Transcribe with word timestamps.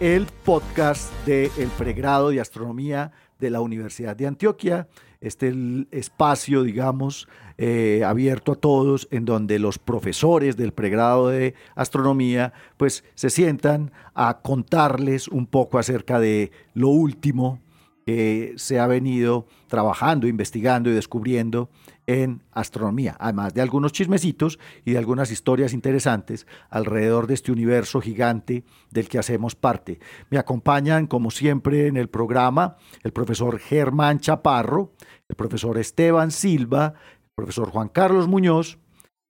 el 0.00 0.26
podcast 0.44 1.12
del 1.26 1.68
pregrado 1.76 2.30
de 2.30 2.40
astronomía 2.40 3.10
de 3.40 3.50
la 3.50 3.60
Universidad 3.60 4.14
de 4.14 4.28
Antioquia. 4.28 4.86
Este 5.20 5.52
espacio, 5.90 6.62
digamos, 6.62 7.28
eh, 7.56 8.04
abierto 8.06 8.52
a 8.52 8.54
todos, 8.56 9.08
en 9.10 9.24
donde 9.24 9.58
los 9.58 9.78
profesores 9.78 10.56
del 10.56 10.72
pregrado 10.72 11.28
de 11.28 11.54
astronomía, 11.74 12.52
pues 12.76 13.02
se 13.16 13.28
sientan 13.28 13.90
a 14.14 14.38
contarles 14.40 15.26
un 15.26 15.46
poco 15.46 15.80
acerca 15.80 16.20
de 16.20 16.52
lo 16.74 16.88
último 16.90 17.60
que 18.06 18.54
se 18.56 18.78
ha 18.78 18.86
venido 18.86 19.46
trabajando, 19.66 20.28
investigando 20.28 20.90
y 20.90 20.94
descubriendo 20.94 21.70
en 22.08 22.42
astronomía, 22.52 23.16
además 23.20 23.52
de 23.52 23.60
algunos 23.60 23.92
chismecitos 23.92 24.58
y 24.86 24.92
de 24.92 24.98
algunas 24.98 25.30
historias 25.30 25.74
interesantes 25.74 26.46
alrededor 26.70 27.26
de 27.26 27.34
este 27.34 27.52
universo 27.52 28.00
gigante 28.00 28.64
del 28.90 29.08
que 29.08 29.18
hacemos 29.18 29.54
parte. 29.54 30.00
Me 30.30 30.38
acompañan, 30.38 31.06
como 31.06 31.30
siempre, 31.30 31.86
en 31.86 31.98
el 31.98 32.08
programa 32.08 32.76
el 33.02 33.12
profesor 33.12 33.58
Germán 33.58 34.20
Chaparro, 34.20 34.94
el 35.28 35.36
profesor 35.36 35.76
Esteban 35.76 36.30
Silva, 36.30 36.94
el 36.96 37.30
profesor 37.36 37.68
Juan 37.70 37.88
Carlos 37.88 38.26
Muñoz, 38.26 38.78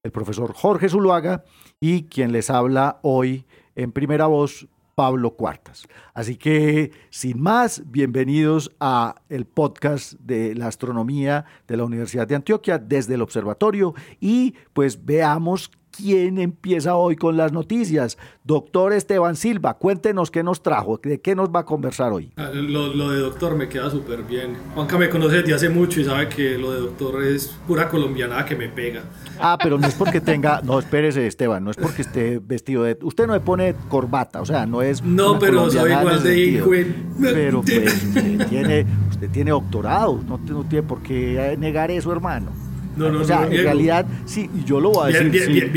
el 0.04 0.12
profesor 0.12 0.52
Jorge 0.54 0.88
Zuluaga 0.88 1.42
y 1.80 2.04
quien 2.04 2.30
les 2.30 2.48
habla 2.48 3.00
hoy 3.02 3.44
en 3.74 3.90
primera 3.90 4.28
voz, 4.28 4.68
Pablo 4.98 5.36
Cuartas. 5.36 5.86
Así 6.12 6.34
que, 6.34 6.91
sin 7.08 7.41
más, 7.41 7.84
bienvenidos 7.86 8.74
a 8.80 9.14
el 9.28 9.46
podcast 9.46 10.14
de 10.14 10.56
la 10.56 10.66
astronomía 10.66 11.44
de 11.68 11.77
la 11.77 11.84
Universidad 11.84 12.27
de 12.27 12.34
Antioquia 12.34 12.78
desde 12.78 13.14
el 13.14 13.22
observatorio 13.22 13.94
y 14.19 14.56
pues 14.72 15.04
veamos 15.04 15.70
quién 15.98 16.38
empieza 16.38 16.94
hoy 16.94 17.16
con 17.16 17.36
las 17.36 17.52
noticias. 17.52 18.18
Doctor 18.44 18.92
Esteban 18.92 19.36
Silva, 19.36 19.74
cuéntenos 19.74 20.30
qué 20.30 20.42
nos 20.42 20.62
trajo, 20.62 20.98
de 21.02 21.20
qué 21.20 21.34
nos 21.34 21.50
va 21.50 21.60
a 21.60 21.64
conversar 21.64 22.12
hoy. 22.12 22.32
Ah, 22.36 22.50
lo, 22.54 22.94
lo 22.94 23.10
de 23.10 23.20
doctor 23.20 23.56
me 23.56 23.68
queda 23.68 23.91
súper 23.91 24.22
bien. 24.22 24.56
Juanca 24.74 24.96
me 24.96 25.10
conoce 25.10 25.42
desde 25.42 25.54
hace 25.54 25.69
mucho 25.69 26.00
y 26.00 26.04
sabe 26.04 26.28
que 26.28 26.56
lo 26.56 26.72
de 26.72 26.80
doctor 26.80 27.22
es 27.24 27.48
pura 27.66 27.88
colombiana 27.88 28.44
que 28.44 28.56
me 28.56 28.69
pega. 28.69 29.02
Ah, 29.41 29.58
pero 29.60 29.78
no 29.78 29.86
es 29.86 29.94
porque 29.94 30.20
tenga, 30.20 30.60
no, 30.62 30.78
espérese 30.78 31.26
Esteban, 31.26 31.64
no 31.64 31.70
es 31.70 31.76
porque 31.76 32.02
esté 32.02 32.38
vestido 32.38 32.84
de, 32.84 32.96
usted 33.02 33.26
no 33.26 33.34
le 33.34 33.41
pone 33.41 33.74
corbata, 33.88 34.41
o 34.41 34.46
sea, 34.46 34.66
no 34.66 34.82
es... 34.82 35.02
No, 35.02 35.38
pero 35.38 35.70
soy 35.70 35.92
igual 35.92 36.22
de 36.22 36.38
hijo. 36.38 36.70
Pero 37.20 37.62
pues 37.62 38.04
usted 38.04 38.48
tiene, 38.48 38.86
usted 39.10 39.30
tiene 39.30 39.50
doctorado, 39.50 40.22
no, 40.26 40.38
no 40.38 40.64
tiene 40.64 40.86
por 40.86 41.02
qué 41.02 41.56
negar 41.58 41.91
eso, 41.91 42.12
hermano. 42.12 42.67
No, 42.98 43.10
no, 43.10 43.20
o 43.20 43.24
sea, 43.24 43.44
en 43.44 43.62
realidad, 43.62 44.06
sí, 44.24 44.50
yo 44.64 44.80
lo 44.80 44.91
voy 44.91 45.14
a 45.14 45.22
decir. 45.22 45.70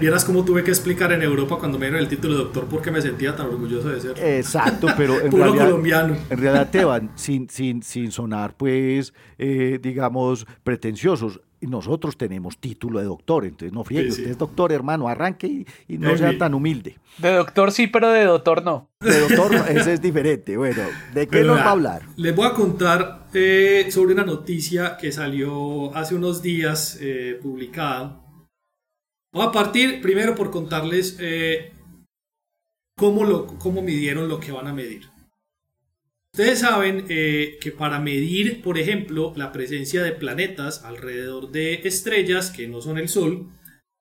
vieras 0.00 0.24
cómo 0.24 0.44
tuve 0.44 0.62
que 0.62 0.70
explicar 0.70 1.12
en 1.12 1.22
Europa 1.22 1.56
cuando 1.58 1.78
me 1.78 1.86
dieron 1.86 2.00
el 2.00 2.08
título 2.08 2.34
de 2.34 2.44
doctor 2.44 2.66
porque 2.70 2.90
me 2.90 3.02
sentía 3.02 3.34
tan 3.34 3.46
orgulloso 3.46 3.88
de 3.88 4.00
ser. 4.00 4.18
Exacto, 4.18 4.86
pero 4.96 5.20
en 5.20 5.32
realidad. 5.32 5.64
colombiano. 5.66 6.16
En 6.30 6.38
realidad, 6.38 6.70
Teban, 6.70 7.10
sin, 7.16 7.48
sin, 7.48 7.82
sin 7.82 8.12
sonar, 8.12 8.56
pues, 8.56 9.12
eh, 9.38 9.78
digamos, 9.82 10.46
pretenciosos 10.62 11.40
nosotros 11.66 12.16
tenemos 12.16 12.58
título 12.58 12.98
de 12.98 13.06
doctor, 13.06 13.44
entonces 13.44 13.72
no 13.72 13.84
friegue, 13.84 14.10
usted 14.10 14.28
es 14.28 14.38
doctor, 14.38 14.72
hermano, 14.72 15.08
arranque 15.08 15.66
y, 15.88 15.98
no 15.98 16.16
sea 16.16 16.36
tan 16.38 16.54
humilde. 16.54 16.98
De 17.18 17.32
doctor 17.32 17.72
sí, 17.72 17.86
pero 17.86 18.10
de 18.10 18.24
doctor 18.24 18.64
no. 18.64 18.88
De 19.00 19.20
doctor 19.20 19.52
no, 19.52 19.64
ese 19.66 19.94
es 19.94 20.02
diferente. 20.02 20.56
Bueno, 20.56 20.82
¿de 21.14 21.26
qué 21.26 21.42
nos 21.42 21.58
va 21.58 21.64
a 21.64 21.70
hablar? 21.72 22.02
Les 22.16 22.34
voy 22.34 22.46
a 22.46 22.52
contar 22.52 23.26
eh, 23.34 23.88
sobre 23.90 24.14
una 24.14 24.24
noticia 24.24 24.96
que 24.96 25.12
salió 25.12 25.94
hace 25.94 26.14
unos 26.14 26.42
días 26.42 26.98
eh, 27.00 27.38
publicada. 27.42 28.20
Voy 29.32 29.46
a 29.46 29.52
partir 29.52 30.00
primero 30.00 30.34
por 30.34 30.50
contarles 30.50 31.16
eh, 31.20 31.72
cómo, 32.96 33.24
lo, 33.24 33.46
cómo 33.58 33.82
midieron 33.82 34.28
lo 34.28 34.40
que 34.40 34.52
van 34.52 34.66
a 34.66 34.72
medir. 34.72 35.08
Ustedes 36.38 36.60
saben 36.60 37.04
eh, 37.08 37.58
que 37.60 37.72
para 37.72 37.98
medir, 37.98 38.62
por 38.62 38.78
ejemplo, 38.78 39.32
la 39.34 39.50
presencia 39.50 40.04
de 40.04 40.12
planetas 40.12 40.84
alrededor 40.84 41.50
de 41.50 41.80
estrellas 41.82 42.52
que 42.52 42.68
no 42.68 42.80
son 42.80 42.96
el 42.96 43.08
Sol, 43.08 43.48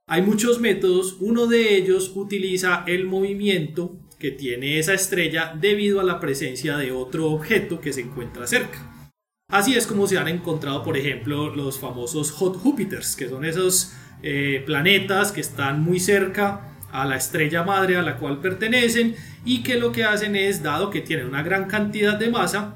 hay 0.07 0.21
muchos 0.21 0.59
métodos. 0.59 1.17
Uno 1.19 1.47
de 1.47 1.75
ellos 1.75 2.11
utiliza 2.13 2.83
el 2.85 3.05
movimiento 3.05 3.97
que 4.19 4.29
tiene 4.29 4.77
esa 4.77 4.93
estrella 4.93 5.57
debido 5.59 5.99
a 5.99 6.03
la 6.03 6.19
presencia 6.19 6.77
de 6.77 6.91
otro 6.91 7.31
objeto 7.31 7.81
que 7.81 7.91
se 7.91 8.01
encuentra 8.01 8.45
cerca. 8.45 9.11
Así 9.49 9.73
es 9.73 9.87
como 9.87 10.05
se 10.05 10.19
han 10.19 10.27
encontrado, 10.27 10.83
por 10.83 10.95
ejemplo, 10.95 11.55
los 11.55 11.79
famosos 11.79 12.29
Hot 12.33 12.55
Júpiters, 12.55 13.15
que 13.15 13.29
son 13.29 13.45
esos 13.45 13.93
eh, 14.21 14.61
planetas 14.63 15.31
que 15.31 15.41
están 15.41 15.81
muy 15.81 15.99
cerca 15.99 16.76
a 16.91 17.05
la 17.05 17.17
estrella 17.17 17.63
madre 17.63 17.97
a 17.97 18.01
la 18.01 18.17
cual 18.17 18.39
pertenecen 18.39 19.15
y 19.45 19.63
que 19.63 19.79
lo 19.79 19.91
que 19.91 20.03
hacen 20.03 20.35
es, 20.35 20.63
dado 20.63 20.89
que 20.89 21.01
tienen 21.01 21.27
una 21.27 21.43
gran 21.43 21.65
cantidad 21.65 22.17
de 22.17 22.29
masa, 22.29 22.75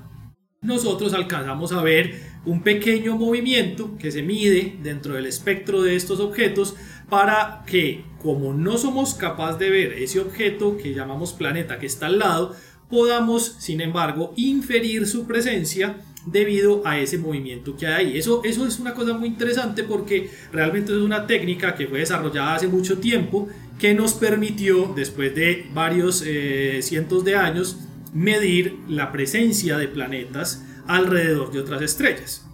nosotros 0.62 1.14
alcanzamos 1.14 1.72
a 1.72 1.82
ver 1.82 2.32
un 2.46 2.62
pequeño 2.64 3.18
movimiento 3.18 3.98
que 3.98 4.12
se 4.12 4.22
mide 4.22 4.78
dentro 4.82 5.16
del 5.16 5.26
espectro 5.26 5.82
de 5.82 5.96
estos 5.96 6.20
objetos 6.20 6.76
para 7.10 7.64
que, 7.66 8.06
como 8.22 8.54
no 8.54 8.78
somos 8.78 9.14
capaces 9.16 9.60
de 9.60 9.70
ver 9.70 9.94
ese 9.94 10.20
objeto 10.20 10.78
que 10.78 10.94
llamamos 10.94 11.34
planeta 11.34 11.80
que 11.80 11.86
está 11.86 12.06
al 12.06 12.20
lado, 12.20 12.56
podamos, 12.90 13.56
sin 13.60 13.82
embargo, 13.82 14.34
inferir 14.36 15.08
su 15.08 15.26
presencia 15.26 15.98
debido 16.26 16.86
a 16.86 17.00
ese 17.00 17.18
movimiento 17.18 17.76
que 17.76 17.88
hay 17.88 18.06
ahí. 18.06 18.18
Eso, 18.18 18.42
eso 18.44 18.66
es 18.68 18.80
una 18.80 18.94
cosa 18.94 19.14
muy 19.14 19.28
interesante 19.28 19.84
porque 19.84 20.30
realmente 20.52 20.92
es 20.92 21.00
una 21.00 21.26
técnica 21.26 21.74
que 21.74 21.88
fue 21.88 22.00
desarrollada 22.00 22.56
hace 22.56 22.68
mucho 22.68 23.00
tiempo 23.00 23.48
que 23.80 23.94
nos 23.94 24.14
permitió, 24.14 24.94
después 24.96 25.34
de 25.36 25.68
varios 25.74 26.24
eh, 26.26 26.80
cientos 26.82 27.24
de 27.24 27.36
años, 27.36 27.78
medir 28.14 28.78
la 28.88 29.12
presencia 29.12 29.78
de 29.78 29.88
planetas 29.88 30.64
alrededor 30.88 31.52
de 31.52 31.60
otras 31.60 31.82
estrellas. 31.82 32.46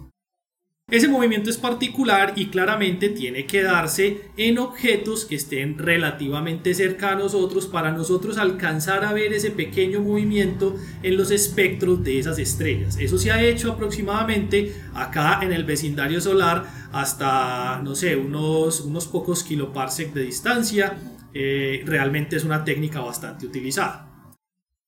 Ese 0.90 1.06
movimiento 1.06 1.50
es 1.50 1.58
particular 1.58 2.32
y 2.34 2.46
claramente 2.46 3.10
tiene 3.10 3.44
que 3.44 3.62
darse 3.62 4.30
en 4.38 4.56
objetos 4.56 5.26
que 5.26 5.34
estén 5.34 5.76
relativamente 5.76 6.72
cerca 6.72 7.12
a 7.12 7.14
nosotros 7.14 7.66
para 7.66 7.92
nosotros 7.92 8.38
alcanzar 8.38 9.04
a 9.04 9.12
ver 9.12 9.34
ese 9.34 9.50
pequeño 9.50 10.00
movimiento 10.00 10.76
en 11.02 11.18
los 11.18 11.30
espectros 11.30 12.02
de 12.02 12.18
esas 12.18 12.38
estrellas. 12.38 12.96
Eso 12.98 13.18
se 13.18 13.30
ha 13.30 13.42
hecho 13.42 13.72
aproximadamente 13.72 14.74
acá 14.94 15.40
en 15.42 15.52
el 15.52 15.64
vecindario 15.64 16.22
solar 16.22 16.64
hasta, 16.90 17.82
no 17.84 17.94
sé, 17.94 18.16
unos, 18.16 18.80
unos 18.80 19.06
pocos 19.08 19.44
kiloparsec 19.44 20.14
de 20.14 20.22
distancia 20.22 20.96
eh, 21.34 21.82
realmente 21.84 22.36
es 22.36 22.44
una 22.44 22.64
técnica 22.64 23.00
bastante 23.00 23.44
utilizada. 23.44 24.07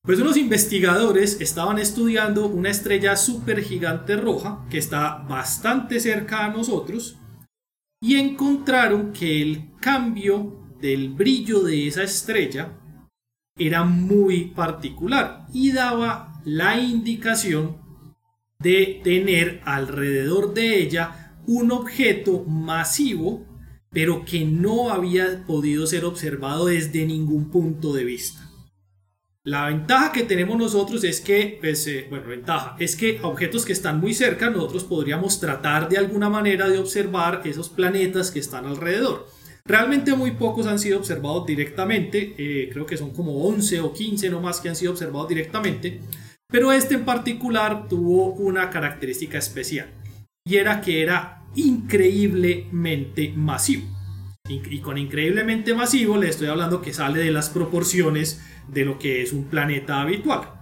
Pues 0.03 0.19
unos 0.19 0.35
investigadores 0.35 1.39
estaban 1.41 1.77
estudiando 1.77 2.47
una 2.47 2.71
estrella 2.71 3.15
supergigante 3.15 4.15
roja 4.15 4.65
que 4.67 4.79
está 4.79 5.17
bastante 5.17 5.99
cerca 5.99 6.43
a 6.43 6.49
nosotros 6.49 7.19
y 8.01 8.15
encontraron 8.15 9.13
que 9.13 9.43
el 9.43 9.75
cambio 9.79 10.65
del 10.81 11.09
brillo 11.09 11.61
de 11.61 11.87
esa 11.87 12.01
estrella 12.01 12.79
era 13.55 13.83
muy 13.83 14.45
particular 14.45 15.45
y 15.53 15.71
daba 15.71 16.41
la 16.45 16.79
indicación 16.79 17.77
de 18.57 19.01
tener 19.03 19.61
alrededor 19.65 20.55
de 20.55 20.81
ella 20.81 21.35
un 21.45 21.71
objeto 21.71 22.43
masivo 22.45 23.45
pero 23.91 24.25
que 24.25 24.45
no 24.45 24.89
había 24.89 25.45
podido 25.45 25.85
ser 25.85 26.05
observado 26.05 26.67
desde 26.67 27.05
ningún 27.05 27.51
punto 27.51 27.93
de 27.93 28.05
vista. 28.05 28.50
La 29.43 29.65
ventaja 29.65 30.11
que 30.11 30.21
tenemos 30.21 30.55
nosotros 30.55 31.03
es 31.03 31.19
que, 31.19 31.57
pues, 31.59 31.87
eh, 31.87 32.05
bueno, 32.11 32.27
ventaja, 32.27 32.75
es 32.77 32.95
que 32.95 33.19
objetos 33.23 33.65
que 33.65 33.73
están 33.73 33.99
muy 33.99 34.13
cerca, 34.13 34.51
nosotros 34.51 34.83
podríamos 34.83 35.39
tratar 35.39 35.89
de 35.89 35.97
alguna 35.97 36.29
manera 36.29 36.69
de 36.69 36.77
observar 36.77 37.41
esos 37.45 37.67
planetas 37.67 38.29
que 38.29 38.37
están 38.37 38.67
alrededor. 38.67 39.27
Realmente 39.65 40.13
muy 40.13 40.31
pocos 40.31 40.67
han 40.67 40.77
sido 40.77 40.99
observados 40.99 41.47
directamente, 41.47 42.35
eh, 42.37 42.69
creo 42.71 42.85
que 42.85 42.97
son 42.97 43.15
como 43.15 43.47
11 43.47 43.79
o 43.79 43.91
15 43.91 44.29
nomás 44.29 44.59
que 44.59 44.69
han 44.69 44.75
sido 44.75 44.91
observados 44.91 45.29
directamente, 45.29 46.01
pero 46.47 46.71
este 46.71 46.93
en 46.93 47.05
particular 47.05 47.87
tuvo 47.87 48.33
una 48.33 48.69
característica 48.69 49.39
especial 49.39 49.89
y 50.45 50.57
era 50.57 50.81
que 50.81 51.01
era 51.01 51.45
increíblemente 51.55 53.33
masivo. 53.35 53.87
Y 54.49 54.79
con 54.79 54.97
increíblemente 54.97 55.73
masivo 55.73 56.17
le 56.17 56.29
estoy 56.29 56.47
hablando 56.47 56.81
que 56.81 56.93
sale 56.93 57.23
de 57.23 57.31
las 57.31 57.49
proporciones 57.49 58.41
de 58.67 58.85
lo 58.85 58.99
que 58.99 59.21
es 59.21 59.33
un 59.33 59.45
planeta 59.45 60.01
habitual. 60.01 60.61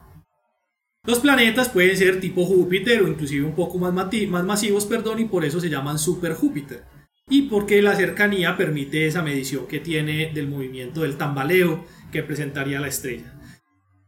Los 1.06 1.20
planetas 1.20 1.70
pueden 1.70 1.98
ser 1.98 2.20
tipo 2.20 2.46
Júpiter 2.46 3.02
o 3.02 3.08
inclusive 3.08 3.46
un 3.46 3.56
poco 3.56 3.78
más, 3.78 3.94
más 3.94 4.44
masivos, 4.44 4.86
perdón, 4.86 5.20
y 5.20 5.26
por 5.26 5.46
eso 5.46 5.60
se 5.60 5.70
llaman 5.70 5.98
super 5.98 6.34
Júpiter. 6.34 6.84
Y 7.30 7.44
porque 7.44 7.82
la 7.82 7.96
cercanía 7.96 8.58
permite 8.58 9.08
esa 9.08 9.22
medición 9.22 9.68
que 9.68 9.80
tiene 9.80 10.32
del 10.34 10.48
movimiento 10.48 11.02
del 11.02 11.18
tambaleo 11.18 11.86
que 12.12 12.24
presentaría 12.24 12.80
la 12.80 12.88
estrella. 12.88 13.40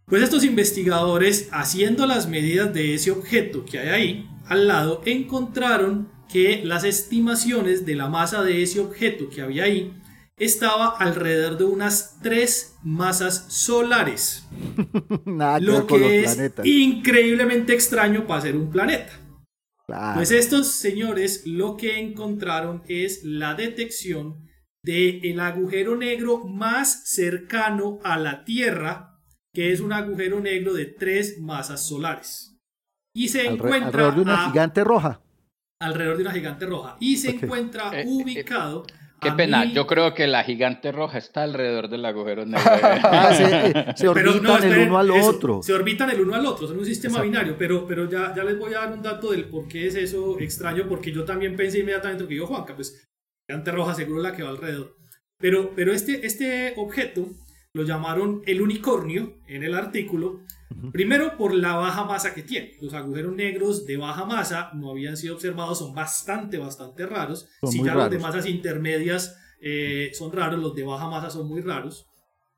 Pues 0.05 0.23
estos 0.23 0.43
investigadores, 0.43 1.47
haciendo 1.51 2.05
las 2.05 2.27
medidas 2.27 2.73
de 2.73 2.93
ese 2.93 3.11
objeto 3.11 3.63
que 3.63 3.79
hay 3.79 3.89
ahí 3.89 4.29
al 4.45 4.67
lado, 4.67 5.01
encontraron 5.05 6.09
que 6.31 6.61
las 6.65 6.83
estimaciones 6.83 7.85
de 7.85 7.95
la 7.95 8.09
masa 8.09 8.43
de 8.43 8.63
ese 8.63 8.79
objeto 8.79 9.29
que 9.29 9.41
había 9.41 9.63
ahí 9.63 9.93
estaba 10.41 10.97
alrededor 10.97 11.55
de 11.59 11.65
unas 11.65 12.17
tres 12.19 12.75
masas 12.81 13.45
solares. 13.49 14.47
lo 15.61 15.85
que 15.85 16.23
es 16.23 16.51
increíblemente 16.63 17.73
extraño 17.73 18.25
para 18.25 18.41
ser 18.41 18.55
un 18.55 18.71
planeta. 18.71 19.13
Pues 20.15 20.31
estos 20.31 20.67
señores 20.67 21.43
lo 21.45 21.77
que 21.77 21.99
encontraron 21.99 22.81
es 22.88 23.23
la 23.23 23.53
detección 23.53 24.47
del 24.83 25.23
el 25.23 25.39
agujero 25.39 25.95
negro 25.95 26.45
más 26.45 27.07
cercano 27.07 27.99
a 28.03 28.17
la 28.17 28.43
Tierra, 28.43 29.19
que 29.53 29.71
es 29.71 29.79
un 29.79 29.93
agujero 29.93 30.39
negro 30.39 30.73
de 30.73 30.85
tres 30.85 31.39
masas 31.39 31.85
solares. 31.85 32.57
Y 33.13 33.27
se 33.27 33.45
encuentra 33.45 34.07
alrededor 34.07 34.15
de 34.15 34.21
una 34.21 34.49
gigante 34.49 34.83
roja. 34.83 35.21
Alrededor 35.81 36.17
de 36.17 36.23
una 36.23 36.31
gigante 36.31 36.65
roja. 36.65 36.97
Y 36.99 37.17
se 37.17 37.31
encuentra 37.31 37.91
eh, 37.91 38.03
eh, 38.03 38.05
ubicado 38.07 38.85
Qué 39.21 39.31
pena, 39.33 39.65
yo 39.65 39.85
creo 39.85 40.15
que 40.15 40.25
la 40.25 40.44
gigante 40.44 40.91
roja 40.91 41.19
está 41.19 41.44
alrededor 41.44 41.89
del 41.89 42.03
agujero 42.06 42.45
negro. 42.45 42.62
Ah, 43.03 43.33
se, 43.95 44.07
orbitan 44.07 44.63
el 44.63 44.88
uno 44.88 44.97
al 44.97 45.12
otro. 45.12 45.62
Se 45.62 45.73
orbitan 45.73 46.09
el 46.09 46.21
uno 46.21 46.33
al 46.33 46.45
otro, 46.45 46.68
son 46.68 46.79
un 46.79 46.85
sistema 46.85 47.21
binario, 47.21 47.56
pero, 47.57 47.85
pero 47.85 48.09
ya, 48.09 48.33
ya 48.35 48.44
les 48.44 48.57
voy 48.57 48.73
a 48.73 48.79
dar 48.79 48.94
un 48.94 49.01
dato 49.01 49.31
del 49.31 49.45
por 49.45 49.68
qué 49.68 49.88
es 49.88 49.95
eso 49.95 50.39
extraño, 50.39 50.88
porque 50.88 51.12
yo 51.12 51.23
también 51.23 51.56
pensé 51.56 51.79
inmediatamente 51.79 52.27
que 52.27 52.35
yo, 52.35 52.47
Juanca, 52.47 52.75
pues 52.75 53.07
gigante 53.47 53.71
roja 53.71 53.94
seguro 53.94 54.21
la 54.21 54.35
que 54.35 54.44
va 54.44 54.50
alrededor. 54.50 54.95
Pero, 55.38 55.74
pero 55.75 55.94
este, 55.94 56.25
este 56.25 56.74
objeto 56.77 57.27
lo 57.74 57.83
llamaron 57.83 58.41
el 58.45 58.62
unicornio 58.62 59.38
en 59.47 59.63
el 59.63 59.75
artículo, 59.75 60.41
Primero 60.91 61.38
por 61.38 61.53
la 61.53 61.75
baja 61.75 62.03
masa 62.06 62.33
que 62.33 62.44
tiene. 62.44 62.73
Los 62.81 62.94
agujeros 62.94 63.35
negros 63.35 63.85
de 63.85 63.97
baja 63.97 64.25
masa 64.25 64.71
no 64.73 64.91
habían 64.91 65.18
sido 65.18 65.35
observados, 65.35 65.79
son 65.79 65.94
bastante, 65.94 66.57
bastante 66.57 67.06
raros. 67.06 67.47
si 67.69 67.83
ya 67.83 67.95
los 67.95 68.09
de 68.09 68.19
masas 68.19 68.45
intermedias 68.45 69.38
eh, 69.62 70.12
son 70.13 70.31
raros, 70.31 70.59
los 70.59 70.75
de 70.75 70.83
baja 70.83 71.07
masa 71.07 71.29
son 71.29 71.47
muy 71.47 71.62
raros. 71.62 72.07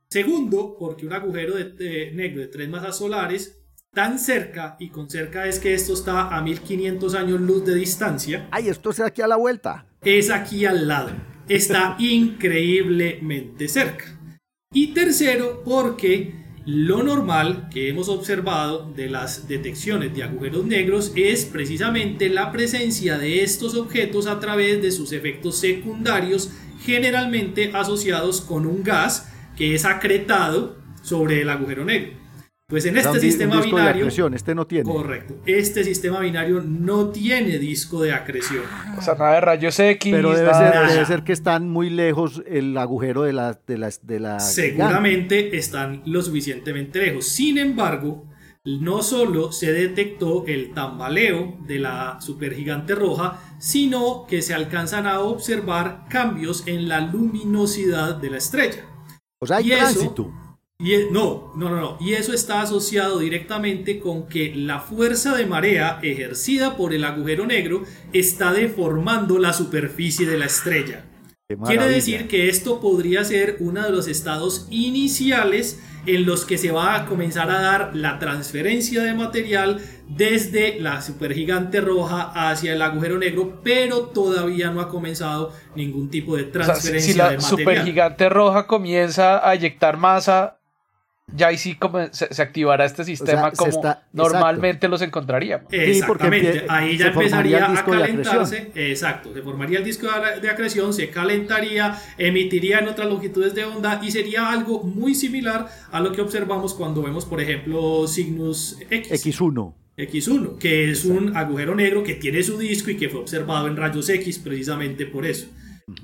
Segundo, 0.10 0.76
porque 0.78 1.06
un 1.06 1.14
agujero 1.14 1.56
de, 1.56 2.12
negro 2.14 2.42
de 2.42 2.48
tres 2.48 2.70
masas 2.70 2.98
solares 2.98 3.60
tan 3.92 4.20
cerca, 4.20 4.76
y 4.80 4.90
con 4.90 5.10
cerca 5.10 5.48
es 5.48 5.60
que 5.60 5.74
esto 5.74 5.94
está 5.94 6.36
a 6.36 6.42
1500 6.42 7.14
años 7.16 7.42
luz 7.42 7.66
de 7.66 7.76
distancia. 7.76 8.48
¡Ay, 8.52 8.70
esto 8.70 8.90
es 8.90 9.00
aquí 9.00 9.22
a 9.22 9.28
la 9.28 9.36
vuelta! 9.36 9.86
Es 10.02 10.30
aquí 10.30 10.66
al 10.66 10.88
lado. 10.88 11.12
Está 11.48 11.96
increíblemente 12.00 13.68
cerca. 13.68 14.06
Y 14.72 14.94
tercero, 14.94 15.62
porque 15.64 16.43
lo 16.66 17.04
normal 17.04 17.68
que 17.70 17.90
hemos 17.90 18.08
observado 18.08 18.90
de 18.96 19.10
las 19.10 19.50
detecciones 19.50 20.16
de 20.16 20.24
agujeros 20.24 20.66
negros 20.66 21.12
es 21.16 21.44
precisamente 21.44 22.30
la 22.30 22.54
presencia 22.54 23.18
de 23.18 23.44
estos 23.44 23.76
objetos 23.76 24.28
a 24.28 24.40
través 24.40 24.82
de 24.82 24.92
sus 24.92 25.12
efectos 25.12 25.58
secundarios 25.58 26.52
generalmente 26.82 27.72
asociados 27.74 28.40
con 28.40 28.66
un 28.66 28.82
gas 28.82 29.30
que 29.58 29.76
es 29.76 29.84
acretado 29.84 30.78
sobre 31.02 31.42
el 31.42 31.50
agujero 31.50 31.84
negro. 31.84 32.23
Pues 32.68 32.86
en 32.86 32.98
este 32.98 33.20
sistema 33.20 33.62
binario. 33.62 34.08
este 34.08 34.56
no 34.56 34.66
tiene. 34.66 34.90
Correcto. 34.92 35.36
Este 35.46 35.84
sistema 35.84 36.20
binario 36.22 36.62
no 36.62 37.10
tiene 37.10 37.60
disco 37.60 38.02
de 38.02 38.14
acreción. 38.14 38.64
O 38.98 39.02
sea, 39.02 39.16
nada 39.16 39.34
de 39.34 39.42
rayos 39.42 39.78
X. 39.80 40.14
Pero 40.14 40.34
debe 40.34 41.06
ser, 41.06 41.24
que 41.24 41.34
están 41.34 41.70
muy 41.70 41.90
lejos 41.90 42.42
el 42.48 42.78
agujero 42.78 43.24
de 43.24 43.34
la. 43.34 43.60
De 43.68 43.78
la, 43.78 43.92
de 44.02 44.20
la 44.20 44.40
Seguramente 44.40 45.58
están 45.58 46.02
lo 46.06 46.22
suficientemente 46.22 47.00
lejos. 47.00 47.28
Sin 47.28 47.58
embargo, 47.58 48.28
no 48.66 49.04
solo 49.04 49.52
se 49.52 49.74
detectó 49.74 50.46
el 50.48 50.74
tambaleo 50.74 51.58
de 51.68 51.80
la 51.80 52.22
supergigante 52.22 52.96
roja, 52.96 53.42
sino 53.60 54.26
que 54.26 54.42
se 54.42 54.54
alcanzan 54.54 55.06
a 55.06 55.20
observar 55.20 56.06
cambios 56.10 56.66
en 56.66 56.88
la 56.88 57.02
luminosidad 57.02 58.16
de 58.16 58.30
la 58.30 58.38
estrella. 58.38 58.86
O 59.42 59.46
sea, 59.46 59.58
hay 59.58 59.70
tránsito. 59.70 60.32
Y 60.80 60.96
no, 61.12 61.54
no, 61.56 61.70
no, 61.70 61.80
no. 61.80 61.98
Y 62.00 62.14
eso 62.14 62.34
está 62.34 62.62
asociado 62.62 63.20
directamente 63.20 64.00
con 64.00 64.28
que 64.28 64.54
la 64.56 64.80
fuerza 64.80 65.36
de 65.36 65.46
marea 65.46 66.00
ejercida 66.02 66.76
por 66.76 66.94
el 66.94 67.06
agujero 67.06 67.46
negro 67.46 67.84
está 68.12 68.52
deformando 68.52 69.38
la 69.40 69.54
superficie 69.54 70.28
de 70.28 70.38
la 70.38 70.46
estrella. 70.46 71.06
Quiere 71.66 71.88
decir 71.88 72.28
que 72.28 72.50
esto 72.50 72.80
podría 72.80 73.24
ser 73.24 73.58
uno 73.60 73.84
de 73.84 73.92
los 73.92 74.08
estados 74.08 74.68
iniciales 74.72 75.80
en 76.06 76.26
los 76.26 76.46
que 76.46 76.58
se 76.58 76.72
va 76.72 76.96
a 76.96 77.06
comenzar 77.06 77.50
a 77.52 77.62
dar 77.62 77.96
la 77.96 78.18
transferencia 78.20 79.04
de 79.04 79.14
material 79.14 79.80
desde 80.08 80.80
la 80.80 81.02
supergigante 81.02 81.80
roja 81.80 82.50
hacia 82.50 82.74
el 82.74 82.82
agujero 82.82 83.18
negro, 83.18 83.62
pero 83.64 84.08
todavía 84.08 84.72
no 84.72 84.82
ha 84.82 84.90
comenzado 84.90 85.54
ningún 85.76 86.10
tipo 86.10 86.36
de 86.36 86.46
transferencia 86.46 87.14
si, 87.14 87.18
la 87.18 87.40
supergigante 87.40 88.28
roja 88.30 88.66
comienza 88.68 89.48
a 89.48 89.54
eyectar 89.54 89.98
masa 89.98 90.58
ya 91.36 91.48
ahí 91.48 91.58
sí 91.58 91.76
como 91.76 92.00
se, 92.12 92.26
activará 92.42 92.86
este 92.86 93.04
sistema 93.04 93.52
como 93.52 93.82
normalmente 94.12 94.88
los 94.88 95.02
encontraríamos. 95.02 95.72
Exactamente, 95.72 96.66
ahí 96.70 96.98
ya 96.98 97.08
empezaría 97.08 97.72
a 97.72 97.86
calentarse, 97.86 98.72
exacto, 98.76 99.34
se 99.34 99.42
formaría 99.42 99.80
el 99.80 99.86
disco 99.86 100.08
de 100.42 100.50
acreción, 100.50 100.94
se 100.94 101.10
calentaría, 101.10 102.00
emitiría 102.18 102.80
en 102.80 102.88
otras 102.88 103.08
longitudes 103.08 103.56
de 103.56 103.66
onda 103.66 104.00
y 104.04 104.12
sería 104.12 104.50
algo 104.50 104.84
muy 104.84 105.16
similar 105.16 105.68
a 105.92 106.00
lo 106.00 106.12
que 106.12 106.22
observamos 106.22 106.74
cuando 106.74 107.02
vemos, 107.02 107.26
por 107.26 107.42
ejemplo, 107.42 108.06
Cygnus 108.08 108.78
X. 108.90 109.26
X1. 109.26 109.74
X1, 109.96 110.58
que 110.58 110.90
es 110.90 111.06
un 111.06 111.38
agujero 111.38 111.76
negro 111.76 112.04
que 112.04 112.16
tiene 112.16 112.42
su 112.42 112.58
disco 112.58 112.90
y 112.90 112.98
que 112.98 113.10
fue 113.10 113.20
observado 113.20 113.68
en 113.68 113.78
rayos 113.78 114.10
X 114.10 114.40
precisamente 114.40 115.06
por 115.06 115.26
eso. 115.26 115.48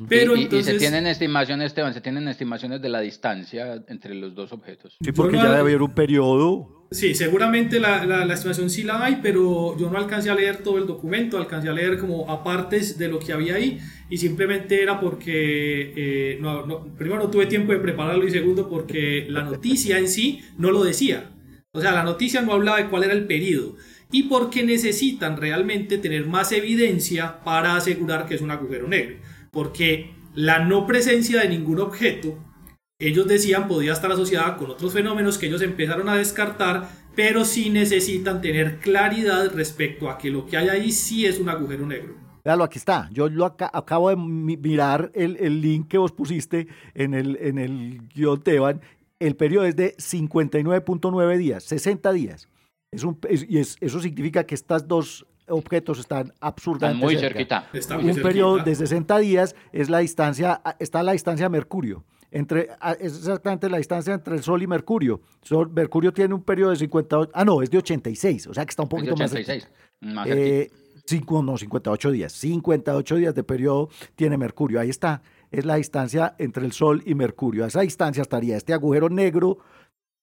Pero 0.07 0.35
y, 0.35 0.47
se 0.63 0.75
tienen 0.75 1.07
estimaciones, 1.07 1.67
Esteban, 1.67 1.93
se 1.93 2.01
tienen 2.01 2.27
estimaciones 2.27 2.81
de 2.81 2.89
la 2.89 2.99
distancia 2.99 3.83
entre 3.87 4.13
los 4.15 4.35
dos 4.35 4.51
objetos. 4.51 4.97
Sí, 5.01 5.11
porque 5.11 5.37
ya 5.37 5.43
debe 5.43 5.57
haber 5.57 5.81
un 5.81 5.93
periodo. 5.93 6.87
Sí, 6.91 7.13
seguramente 7.13 7.79
la, 7.79 8.05
la, 8.05 8.33
estimación 8.33 8.69
sí 8.69 8.83
la 8.83 9.03
hay, 9.03 9.19
pero 9.21 9.77
yo 9.77 9.91
no 9.91 9.97
alcancé 9.97 10.31
a 10.31 10.35
leer 10.35 10.63
todo 10.63 10.79
el 10.79 10.87
documento, 10.87 11.37
alcancé 11.37 11.69
a 11.69 11.73
leer 11.73 11.99
como 11.99 12.29
apartes 12.29 12.97
de 12.97 13.07
lo 13.07 13.19
que 13.19 13.31
había 13.31 13.55
ahí 13.55 13.79
y 14.09 14.17
simplemente 14.17 14.81
era 14.81 14.99
porque, 14.99 15.93
eh, 15.95 16.37
no, 16.41 16.87
primero 16.97 17.21
no 17.21 17.29
tuve 17.29 17.45
tiempo 17.45 17.73
de 17.73 17.79
prepararlo 17.79 18.25
y 18.25 18.31
segundo 18.31 18.67
porque 18.67 19.27
la 19.29 19.43
noticia 19.43 19.99
en 19.99 20.07
sí 20.07 20.41
no 20.57 20.71
lo 20.71 20.83
decía. 20.83 21.29
O 21.71 21.79
sea, 21.79 21.91
la 21.91 22.03
noticia 22.03 22.41
no 22.41 22.53
hablaba 22.53 22.79
de 22.79 22.89
cuál 22.89 23.03
era 23.03 23.13
el 23.13 23.27
periodo 23.27 23.75
y 24.11 24.23
porque 24.23 24.63
necesitan 24.63 25.37
realmente 25.37 25.99
tener 25.99 26.25
más 26.25 26.51
evidencia 26.51 27.43
para 27.43 27.75
asegurar 27.75 28.25
que 28.25 28.33
es 28.33 28.41
un 28.41 28.49
agujero 28.49 28.87
negro 28.87 29.17
porque 29.51 30.13
la 30.35 30.59
no 30.59 30.85
presencia 30.85 31.41
de 31.41 31.49
ningún 31.49 31.79
objeto, 31.79 32.37
ellos 32.99 33.27
decían, 33.27 33.67
podía 33.67 33.93
estar 33.93 34.11
asociada 34.11 34.57
con 34.57 34.71
otros 34.71 34.93
fenómenos 34.93 35.37
que 35.37 35.47
ellos 35.47 35.61
empezaron 35.61 36.09
a 36.09 36.15
descartar, 36.15 36.89
pero 37.15 37.45
sí 37.45 37.69
necesitan 37.69 38.41
tener 38.41 38.79
claridad 38.79 39.51
respecto 39.53 40.09
a 40.09 40.17
que 40.17 40.29
lo 40.29 40.45
que 40.45 40.57
hay 40.57 40.69
ahí 40.69 40.91
sí 40.91 41.25
es 41.25 41.39
un 41.39 41.49
agujero 41.49 41.85
negro. 41.85 42.15
Véalo, 42.43 42.63
aquí 42.63 42.77
está. 42.77 43.09
Yo 43.11 43.29
lo 43.29 43.45
acabo 43.45 44.09
de 44.09 44.15
mirar 44.15 45.11
el, 45.13 45.61
link 45.61 45.87
que 45.87 45.97
vos 45.97 46.11
pusiste 46.11 46.67
en 46.93 47.13
el, 47.13 47.37
en 47.41 47.57
el 47.57 48.01
guion 48.13 48.41
Teban. 48.41 48.81
El 49.19 49.35
periodo 49.35 49.65
es 49.65 49.75
de 49.75 49.95
59.9 49.97 51.37
días, 51.37 51.63
60 51.63 52.11
días. 52.13 52.47
Es 52.91 53.03
un, 53.03 53.19
y 53.29 53.59
eso 53.59 53.99
significa 53.99 54.45
que 54.45 54.55
estas 54.55 54.87
dos 54.87 55.25
objetos 55.49 55.99
están 55.99 56.33
absurdamente 56.39 57.05
muy 57.05 57.17
cerquita. 57.17 57.67
un 58.01 58.15
periodo 58.21 58.57
de 58.59 58.75
60 58.75 59.17
días 59.19 59.55
es 59.71 59.89
la 59.89 59.99
distancia, 59.99 60.61
está 60.79 61.03
la 61.03 61.13
distancia 61.13 61.49
Mercurio. 61.49 62.03
Entre, 62.31 62.69
es 62.99 63.17
exactamente 63.17 63.69
la 63.69 63.77
distancia 63.79 64.13
entre 64.13 64.35
el 64.35 64.43
Sol 64.43 64.61
y 64.61 64.67
Mercurio. 64.67 65.21
Sol, 65.41 65.71
Mercurio 65.71 66.13
tiene 66.13 66.35
un 66.35 66.43
periodo 66.43 66.71
de 66.71 66.75
58, 66.75 67.31
ah 67.33 67.43
no, 67.43 67.61
es 67.63 67.71
de 67.71 67.79
86, 67.79 68.47
o 68.47 68.53
sea 68.53 68.65
que 68.65 68.69
está 68.69 68.83
un 68.83 68.89
poquito 68.89 69.15
más, 69.15 69.33
más 70.01 70.27
eh, 70.27 70.69
cinco, 71.05 71.41
no, 71.41 71.57
58 71.57 72.11
días, 72.11 72.31
58 72.33 73.15
días 73.15 73.33
de 73.33 73.43
periodo 73.43 73.89
tiene 74.15 74.37
Mercurio, 74.37 74.79
ahí 74.79 74.89
está, 74.89 75.23
es 75.49 75.65
la 75.65 75.75
distancia 75.75 76.35
entre 76.37 76.65
el 76.65 76.71
Sol 76.71 77.01
y 77.05 77.15
Mercurio. 77.15 77.65
A 77.65 77.67
esa 77.67 77.81
distancia 77.81 78.21
estaría 78.21 78.57
este 78.57 78.73
agujero 78.73 79.09
negro 79.09 79.57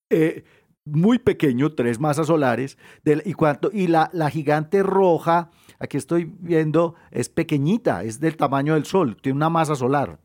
eh, 0.08 0.44
muy 0.86 1.18
pequeño, 1.18 1.72
tres 1.72 2.00
masas 2.00 2.28
solares, 2.28 2.78
y, 3.04 3.32
cuánto, 3.34 3.70
y 3.72 3.88
la, 3.88 4.08
la 4.12 4.30
gigante 4.30 4.82
roja, 4.82 5.50
aquí 5.78 5.96
estoy 5.96 6.32
viendo, 6.38 6.94
es 7.10 7.28
pequeñita, 7.28 8.04
es 8.04 8.20
del 8.20 8.36
tamaño 8.36 8.74
del 8.74 8.86
Sol, 8.86 9.16
tiene 9.20 9.36
una 9.36 9.50
masa 9.50 9.74
solar. 9.74 10.18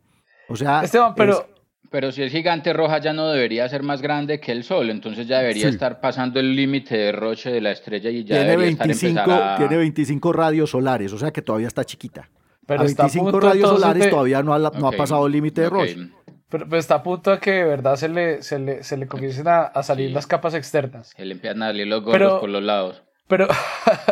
O 0.47 0.55
sea, 0.55 0.83
Esteban, 0.83 1.15
pero, 1.15 1.47
Pero 1.89 2.11
si 2.11 2.23
es 2.23 2.31
gigante 2.31 2.73
roja 2.73 2.99
ya 2.99 3.11
no 3.11 3.27
debería 3.29 3.67
ser 3.67 3.83
más 3.83 4.01
grande 4.01 4.39
que 4.39 4.51
el 4.51 4.63
Sol, 4.63 4.89
entonces 4.89 5.27
ya 5.27 5.39
debería 5.39 5.67
estar 5.67 5.99
pasando 5.99 6.39
el 6.39 6.55
límite 6.55 6.95
de 6.95 7.11
roche 7.11 7.51
de 7.51 7.59
la 7.59 7.71
estrella 7.71 8.09
y 8.09 8.23
ya 8.23 8.35
tiene 8.35 8.51
debería 8.51 8.77
25, 8.77 9.19
estar 9.19 9.57
Tiene 9.57 9.77
25 9.77 10.33
radios 10.33 10.69
solares, 10.69 11.11
o 11.11 11.17
sea 11.17 11.31
que 11.31 11.41
todavía 11.41 11.67
está 11.67 11.83
chiquita. 11.83 12.29
Pero 12.67 12.81
a 12.81 12.83
25 12.83 13.39
radios 13.39 13.69
solares 13.69 14.09
todavía 14.09 14.43
no 14.43 14.53
ha, 14.53 14.59
no 14.59 14.87
ha 14.87 14.91
pasado 14.91 15.25
el 15.25 15.33
límite 15.33 15.61
de 15.61 15.69
roche. 15.69 15.97
Pero, 16.51 16.77
está 16.77 16.96
a 16.96 17.03
punto 17.03 17.31
de 17.31 17.39
que 17.39 17.51
de 17.51 17.63
verdad 17.63 17.96
se 17.96 18.10
le, 18.10 18.43
se 18.43 18.60
le, 18.60 18.84
se 18.84 18.98
le 18.98 19.08
comiencen 19.08 19.48
a, 19.48 19.72
salir 19.81 20.12
las 20.12 20.27
capas 20.27 20.53
externas. 20.53 21.13
Se 21.15 21.25
le 21.25 21.34
empiezan 21.34 21.63
a 21.63 21.67
salir 21.67 21.88
los 21.88 22.03
gordos 22.03 22.39
por 22.39 22.50
los 22.50 22.62
lados. 22.62 23.01
Pero, 23.31 23.48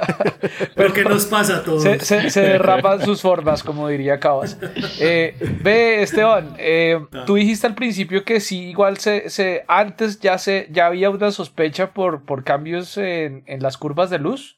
pero 0.75 0.93
¿qué 0.93 1.03
nos 1.03 1.25
pasa 1.25 1.57
a 1.57 1.63
todos? 1.65 1.83
Se, 1.83 2.41
derrapan 2.41 3.03
sus 3.03 3.21
formas, 3.21 3.63
como 3.63 3.89
diría 3.89 4.17
Cabas. 4.17 4.57
Eh, 5.01 5.35
ve, 5.61 6.01
Esteban, 6.01 6.55
eh, 6.57 6.97
ah. 7.11 7.25
tú 7.25 7.35
dijiste 7.35 7.67
al 7.67 7.75
principio 7.75 8.23
que 8.23 8.39
sí, 8.39 8.69
igual 8.69 8.97
se, 8.97 9.29
se 9.29 9.65
antes 9.67 10.21
ya 10.21 10.37
se 10.37 10.69
ya 10.71 10.85
había 10.85 11.09
una 11.09 11.31
sospecha 11.31 11.93
por, 11.93 12.23
por 12.23 12.45
cambios 12.45 12.97
en, 12.97 13.43
en 13.45 13.61
las 13.61 13.77
curvas 13.77 14.09
de 14.09 14.19
luz. 14.19 14.57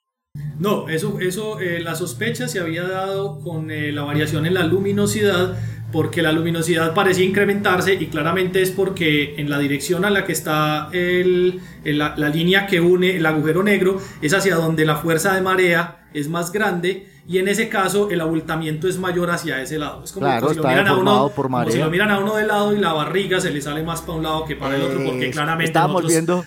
No, 0.60 0.88
eso, 0.90 1.20
eso 1.20 1.60
eh, 1.60 1.80
la 1.80 1.96
sospecha 1.96 2.48
se 2.48 2.60
había 2.60 2.84
dado 2.84 3.40
con 3.40 3.68
la 3.68 4.04
variación 4.04 4.46
en 4.46 4.54
la 4.54 4.64
luminosidad 4.64 5.58
porque 5.91 6.21
la 6.21 6.31
luminosidad 6.31 6.93
parecía 6.93 7.25
incrementarse 7.25 7.93
y 7.93 8.07
claramente 8.07 8.62
es 8.62 8.71
porque 8.71 9.36
en 9.38 9.50
la 9.50 9.60
dirección 9.60 10.05
a 10.05 10.10
la 10.10 10.25
que 10.25 10.31
está 10.31 10.89
el, 10.93 11.60
la, 11.83 12.15
línea 12.29 12.67
que 12.67 12.79
une 12.79 13.17
el 13.17 13.25
agujero 13.25 13.63
negro 13.63 14.00
es 14.21 14.33
hacia 14.33 14.55
donde 14.55 14.86
la 14.86 14.95
fuerza 14.95 15.33
de 15.36 15.41
marea 15.41 16.07
es 16.13 16.29
más 16.29 16.51
grande 16.51 17.07
y 17.27 17.38
en 17.38 17.48
ese 17.48 17.69
caso 17.69 18.10
el 18.10 18.19
abultamiento 18.19 18.88
es 18.88 18.98
mayor 18.98 19.29
hacia 19.29 19.62
ese 19.62 19.77
lado. 19.77 20.03
Es 20.03 20.12
como, 20.12 20.27
si, 20.27 20.55
lo 20.55 20.63
miran 20.63 20.88
a 20.88 20.98
uno, 20.98 21.29
por 21.29 21.71
si 21.71 21.77
lo 21.77 21.89
miran 21.89 22.12
a 22.12 22.19
uno 22.19 22.36
de 22.36 22.45
lado 22.45 22.75
y 22.75 22.79
la 22.79 22.93
barriga 22.93 23.39
se 23.39 23.51
le 23.51 23.62
sale 23.62 23.83
más 23.83 24.01
para 24.01 24.17
un 24.17 24.24
lado 24.24 24.45
que 24.45 24.55
para 24.55 24.75
el 24.75 24.81
otro 24.81 25.03
porque 25.05 25.31
claramente 25.31 25.79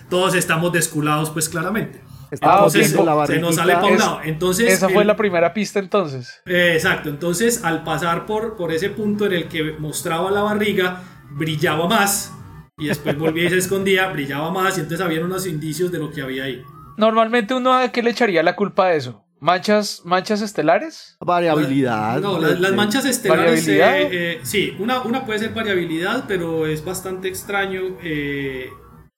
todos 0.09 0.35
estamos 0.35 0.71
desculados 0.73 1.29
pues 1.29 1.49
claramente. 1.49 2.04
Ah, 2.41 2.67
se 2.69 3.39
nos 3.39 3.55
sale 3.55 3.73
para 3.73 3.87
un 3.87 3.97
lado. 3.97 4.19
Entonces, 4.23 4.71
esa 4.71 4.89
fue 4.89 5.05
la 5.05 5.15
primera 5.15 5.53
pista 5.53 5.79
entonces. 5.79 6.41
Eh, 6.45 6.73
exacto, 6.73 7.09
entonces 7.09 7.63
al 7.63 7.83
pasar 7.83 8.25
por, 8.25 8.55
por 8.55 8.71
ese 8.71 8.89
punto 8.89 9.25
en 9.25 9.33
el 9.33 9.47
que 9.47 9.73
mostraba 9.79 10.31
la 10.31 10.41
barriga, 10.41 11.01
brillaba 11.31 11.87
más 11.87 12.33
y 12.77 12.87
después 12.87 13.17
volvía 13.17 13.45
y 13.45 13.49
se 13.49 13.57
escondía, 13.57 14.07
brillaba 14.09 14.51
más 14.51 14.77
y 14.77 14.81
entonces 14.81 15.05
había 15.05 15.23
unos 15.23 15.47
indicios 15.47 15.91
de 15.91 15.99
lo 15.99 16.11
que 16.11 16.21
había 16.21 16.45
ahí. 16.45 16.63
Normalmente 16.97 17.53
uno 17.53 17.73
a 17.73 17.89
qué 17.89 18.01
le 18.01 18.11
echaría 18.11 18.43
la 18.43 18.55
culpa 18.55 18.87
de 18.89 18.97
eso. 18.97 19.25
¿Manchas, 19.39 20.01
manchas 20.05 20.41
estelares? 20.41 21.17
Variabilidad. 21.19 22.19
No, 22.19 22.39
las, 22.39 22.73
manchas 22.73 23.05
estelares. 23.05 23.67
Eh, 23.67 23.79
eh, 23.81 24.39
sí, 24.43 24.75
una, 24.79 25.01
una 25.01 25.25
puede 25.25 25.39
ser 25.39 25.53
variabilidad, 25.53 26.23
pero 26.27 26.65
es 26.65 26.83
bastante 26.83 27.27
extraño. 27.27 27.97
Eh, 28.01 28.69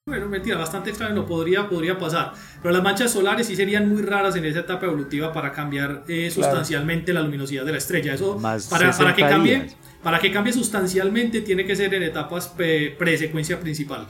bueno, 0.08 0.30
mentira, 0.30 0.58
bastante 0.58 0.90
extraño, 0.90 1.14
no 1.14 1.26
podría, 1.26 1.68
podría 1.68 1.98
pasar. 2.00 2.32
Pero 2.62 2.74
las 2.74 2.82
manchas 2.82 3.12
solares 3.12 3.46
sí 3.46 3.58
serían 3.58 3.90
muy 3.90 4.02
raras 4.02 4.38
en 4.38 4.46
esa 4.46 4.60
etapa 4.62 4.86
evolutiva 4.86 5.34
para 5.34 5.52
cambiar 5.52 6.06
eh, 6.08 6.32
sustancialmente 6.32 7.12
la 7.12 7.22
luminosidad 7.22 7.66
de 7.66 7.74
la 7.74 7.78
estrella. 7.78 8.14
Eso, 8.14 8.42
para, 8.42 8.92
para, 8.94 9.14
que 9.14 9.22
cambie, 9.22 9.68
para 10.02 10.20
que 10.20 10.32
cambie 10.32 10.54
sustancialmente, 10.54 11.42
tiene 11.42 11.66
que 11.66 11.76
ser 11.76 11.94
en 11.94 12.04
etapas 12.04 12.48
pre-secuencia 12.48 13.60
principal. 13.60 14.08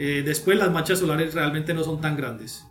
Eh, 0.00 0.22
después 0.24 0.56
las 0.56 0.70
manchas 0.70 1.00
solares 1.00 1.34
realmente 1.34 1.74
no 1.74 1.82
son 1.82 2.00
tan 2.00 2.16
grandes. 2.16 2.69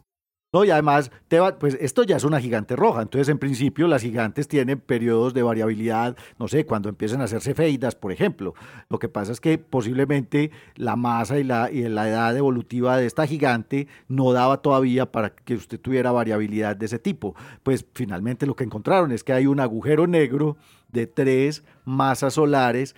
No, 0.52 0.64
y 0.64 0.72
además, 0.72 1.12
pues 1.60 1.78
esto 1.80 2.02
ya 2.02 2.18
es 2.18 2.24
una 2.24 2.42
gigante 2.42 2.76
roja, 2.76 3.04
entonces 3.04 3.30
en 3.30 3.38
principio 3.38 3.88
las 3.88 4.02
gigantes 4.02 4.48
tienen 4.48 4.80
periodos 4.80 5.36
de 5.36 5.44
variabilidad, 5.44 6.18
no 6.40 6.48
sé, 6.48 6.66
cuando 6.66 6.90
empiezan 6.90 7.22
a 7.22 7.26
hacerse 7.26 7.54
feidas, 7.54 7.94
por 7.94 8.12
ejemplo. 8.12 8.56
Lo 8.90 8.98
que 8.98 9.10
pasa 9.10 9.32
es 9.32 9.40
que 9.40 9.60
posiblemente 9.60 10.50
la 10.76 10.96
masa 10.96 11.38
y 11.38 11.44
la, 11.44 11.70
y 11.70 11.88
la 11.88 12.10
edad 12.10 12.36
evolutiva 12.36 12.98
de 12.98 13.06
esta 13.06 13.28
gigante 13.28 13.88
no 14.08 14.34
daba 14.34 14.64
todavía 14.64 15.12
para 15.12 15.36
que 15.36 15.54
usted 15.54 15.80
tuviera 15.80 16.12
variabilidad 16.12 16.76
de 16.76 16.88
ese 16.88 16.98
tipo. 16.98 17.36
Pues 17.62 17.86
finalmente 17.94 18.48
lo 18.48 18.56
que 18.56 18.64
encontraron 18.64 19.12
es 19.12 19.24
que 19.24 19.34
hay 19.34 19.46
un 19.46 19.60
agujero 19.60 20.08
negro 20.08 20.58
de 20.92 21.06
tres 21.06 21.64
masas 21.86 22.34
solares 22.34 22.96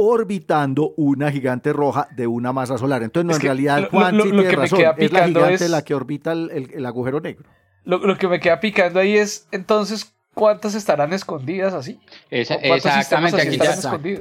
orbitando 0.00 0.94
una 0.96 1.32
gigante 1.32 1.72
roja 1.72 2.06
de 2.14 2.28
una 2.28 2.52
masa 2.52 2.78
solar. 2.78 3.02
Entonces, 3.02 3.28
no, 3.28 3.34
en 3.34 3.40
realidad, 3.40 3.88
Juan 3.90 4.14
sí 4.14 4.30
tiene 4.30 4.50
razón. 4.52 4.80
Es 4.96 5.12
la 5.12 5.26
gigante 5.26 5.68
la 5.68 5.82
que 5.82 5.94
orbita 5.94 6.32
el, 6.32 6.86
agujero 6.86 7.20
negro. 7.20 7.50
Lo, 7.84 8.16
que 8.16 8.28
me 8.28 8.38
queda 8.38 8.60
picando 8.60 9.00
ahí 9.00 9.16
es, 9.16 9.48
entonces, 9.50 10.14
¿cuántas 10.34 10.76
estarán 10.76 11.12
escondidas 11.12 11.74
así? 11.74 11.98
exactamente, 12.30 13.42
aquí 13.42 13.58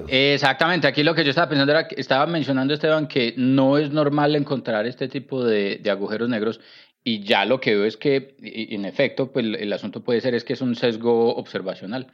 exactamente, 0.07 0.87
aquí 0.87 1.03
lo 1.03 1.13
que 1.13 1.23
yo 1.23 1.29
estaba 1.29 1.47
pensando 1.47 1.71
era 1.73 1.87
que 1.87 2.01
estaba 2.01 2.25
mencionando 2.25 2.73
Esteban 2.73 3.07
que 3.07 3.35
no 3.37 3.77
es 3.77 3.91
normal 3.91 4.35
encontrar 4.35 4.87
este 4.87 5.07
tipo 5.07 5.43
de, 5.43 5.79
agujeros 5.91 6.27
negros 6.27 6.59
y 7.03 7.21
ya 7.21 7.45
lo 7.45 7.59
que 7.59 7.75
veo 7.75 7.85
es 7.85 7.97
que, 7.97 8.35
en 8.41 8.85
efecto, 8.85 9.31
pues 9.31 9.45
el 9.45 9.71
asunto 9.71 10.03
puede 10.03 10.21
ser 10.21 10.33
es 10.33 10.43
que 10.43 10.53
es 10.53 10.61
un 10.61 10.75
sesgo 10.75 11.35
observacional, 11.35 12.11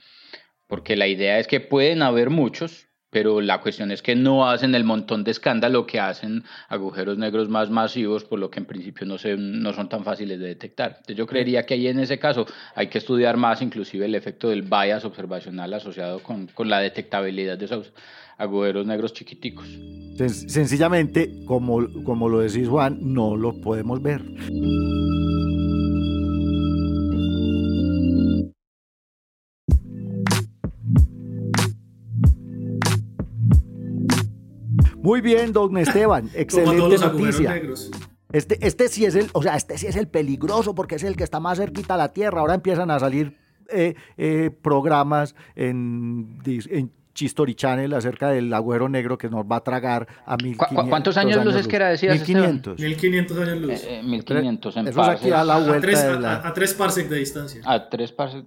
porque 0.68 0.98
la 0.98 1.08
idea 1.08 1.40
es 1.40 1.48
que 1.48 1.62
pueden 1.62 2.02
haber 2.02 2.30
muchos, 2.30 2.90
pero 3.14 3.40
la 3.42 3.62
cuestión 3.62 3.92
es 3.92 4.02
que 4.02 4.16
no 4.16 4.50
hacen 4.50 4.74
el 4.74 4.84
montón 4.84 5.24
de 5.24 5.32
escándalo 5.32 5.86
que 5.86 6.00
hacen 6.00 6.44
agujeros 6.68 7.18
negros 7.18 7.48
más 7.48 7.70
masivos, 7.70 8.24
por 8.24 8.40
lo 8.40 8.50
que 8.50 8.60
en 8.60 8.66
principio 8.66 9.06
no, 9.06 9.20
se, 9.20 9.38
no 9.38 9.72
son 9.72 9.88
tan 9.88 10.04
fáciles 10.04 10.40
de 10.40 10.48
detectar. 10.48 10.90
Entonces 10.90 11.16
yo 11.16 11.28
creería 11.28 11.64
que 11.64 11.76
ahí 11.76 11.88
en 11.88 12.00
ese 12.00 12.18
caso 12.18 12.48
hay 12.74 12.88
que 12.88 12.98
estudiar 12.98 13.38
más 13.38 13.62
inclusive 13.62 14.06
el 14.06 14.16
efecto 14.16 14.50
del 14.50 14.64
bias 14.64 15.06
observacional 15.06 15.72
asociado 15.76 16.20
con, 16.20 16.48
con 16.48 16.70
la 16.70 16.80
detectabilidad 16.80 17.56
de 17.58 17.66
esos 17.66 17.94
agujeros 18.38 18.88
negros 18.88 19.14
chiquiticos. 19.14 19.68
Sencillamente, 20.18 21.30
como, 21.46 21.88
como 22.04 22.28
lo 22.30 22.40
decís 22.40 22.68
Juan, 22.68 22.98
no 23.00 23.36
lo 23.36 23.62
podemos 23.62 24.02
ver. 24.02 24.22
Muy 35.04 35.20
bien, 35.20 35.52
don 35.52 35.78
Esteban. 35.78 36.30
Excelente 36.34 36.98
noticia. 36.98 37.62
Este, 38.32 38.58
este 38.66 38.88
sí 38.88 39.06
es 39.06 39.16
el, 39.16 39.30
o 39.34 39.44
sea, 39.44 39.56
este 39.56 39.78
sí 39.78 39.86
es 39.86 39.96
el 39.96 40.08
peligroso 40.08 40.74
porque 40.74 40.96
es 40.96 41.04
el 41.04 41.16
que 41.16 41.24
está 41.24 41.40
más 41.40 41.60
cerquita 41.60 41.94
a 41.94 41.98
la 41.98 42.14
Tierra. 42.14 42.40
Ahora 42.40 42.56
empiezan 42.56 42.90
a 42.90 43.00
salir 43.00 43.38
eh, 43.70 43.96
eh, 44.18 44.50
programas 44.50 45.36
en, 45.56 46.40
en 46.46 46.92
Chistori 47.14 47.54
Channel 47.54 47.94
acerca 47.94 48.30
del 48.30 48.52
agüero 48.54 48.90
negro 48.90 49.18
que 49.18 49.30
nos 49.30 49.46
va 49.46 49.58
a 49.58 49.64
tragar 49.64 50.08
a 50.26 50.38
1500 50.38 50.90
¿Cuántos 50.90 51.18
años, 51.18 51.46
luz 51.46 51.56
es 51.58 51.68
que 51.68 51.76
era, 51.76 51.90
decías 51.90 52.16
1500. 52.16 52.80
1500 52.80 53.38
años 53.38 53.62
luz. 53.62 53.84
Eh, 53.84 54.02
1500 54.04 54.78
en 54.78 54.88
Eso 54.88 55.02
es 55.02 55.08
aquí 55.10 55.32
a 55.32 55.44
la 55.44 55.58
vuelta 55.58 55.78
a 55.78 55.82
tres, 55.82 56.04
de 56.04 56.20
la... 56.20 56.34
a, 56.36 56.48
a 56.48 56.54
tres 56.54 56.74
parsecs 56.74 57.10
de 57.10 57.18
distancia. 57.18 57.62
A 57.66 57.90
tres 57.90 58.12
parsecs. 58.14 58.46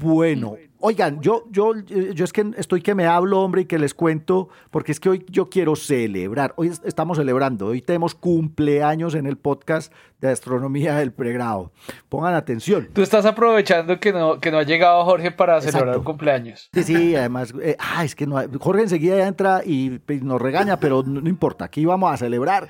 Bueno, 0.00 0.54
oigan, 0.78 1.20
yo, 1.20 1.44
yo, 1.50 1.74
yo 1.76 2.24
es 2.24 2.32
que 2.32 2.52
estoy 2.56 2.82
que 2.82 2.94
me 2.94 3.06
hablo, 3.06 3.40
hombre, 3.40 3.62
y 3.62 3.64
que 3.64 3.80
les 3.80 3.94
cuento, 3.94 4.48
porque 4.70 4.92
es 4.92 5.00
que 5.00 5.08
hoy 5.08 5.26
yo 5.28 5.50
quiero 5.50 5.74
celebrar. 5.74 6.54
Hoy 6.56 6.70
estamos 6.84 7.18
celebrando, 7.18 7.66
hoy 7.66 7.82
tenemos 7.82 8.14
cumpleaños 8.14 9.16
en 9.16 9.26
el 9.26 9.36
podcast 9.36 9.92
de 10.20 10.28
astronomía 10.28 10.94
del 10.94 11.12
pregrado. 11.12 11.72
Pongan 12.08 12.34
atención. 12.34 12.88
Tú 12.92 13.02
estás 13.02 13.26
aprovechando 13.26 13.98
que 13.98 14.12
no, 14.12 14.38
que 14.38 14.52
no 14.52 14.58
ha 14.58 14.62
llegado 14.62 15.04
Jorge 15.04 15.32
para 15.32 15.60
celebrar 15.60 15.98
un 15.98 16.04
cumpleaños. 16.04 16.70
Sí, 16.72 16.84
sí, 16.84 17.16
además, 17.16 17.52
eh, 17.60 17.76
ah, 17.80 18.04
es 18.04 18.14
que 18.14 18.28
no, 18.28 18.40
Jorge 18.60 18.82
enseguida 18.82 19.16
ya 19.16 19.26
entra 19.26 19.62
y, 19.64 20.00
y 20.08 20.14
nos 20.22 20.40
regaña, 20.40 20.78
pero 20.78 21.02
no, 21.02 21.20
no 21.20 21.28
importa, 21.28 21.64
aquí 21.64 21.84
vamos 21.84 22.12
a 22.12 22.16
celebrar 22.16 22.68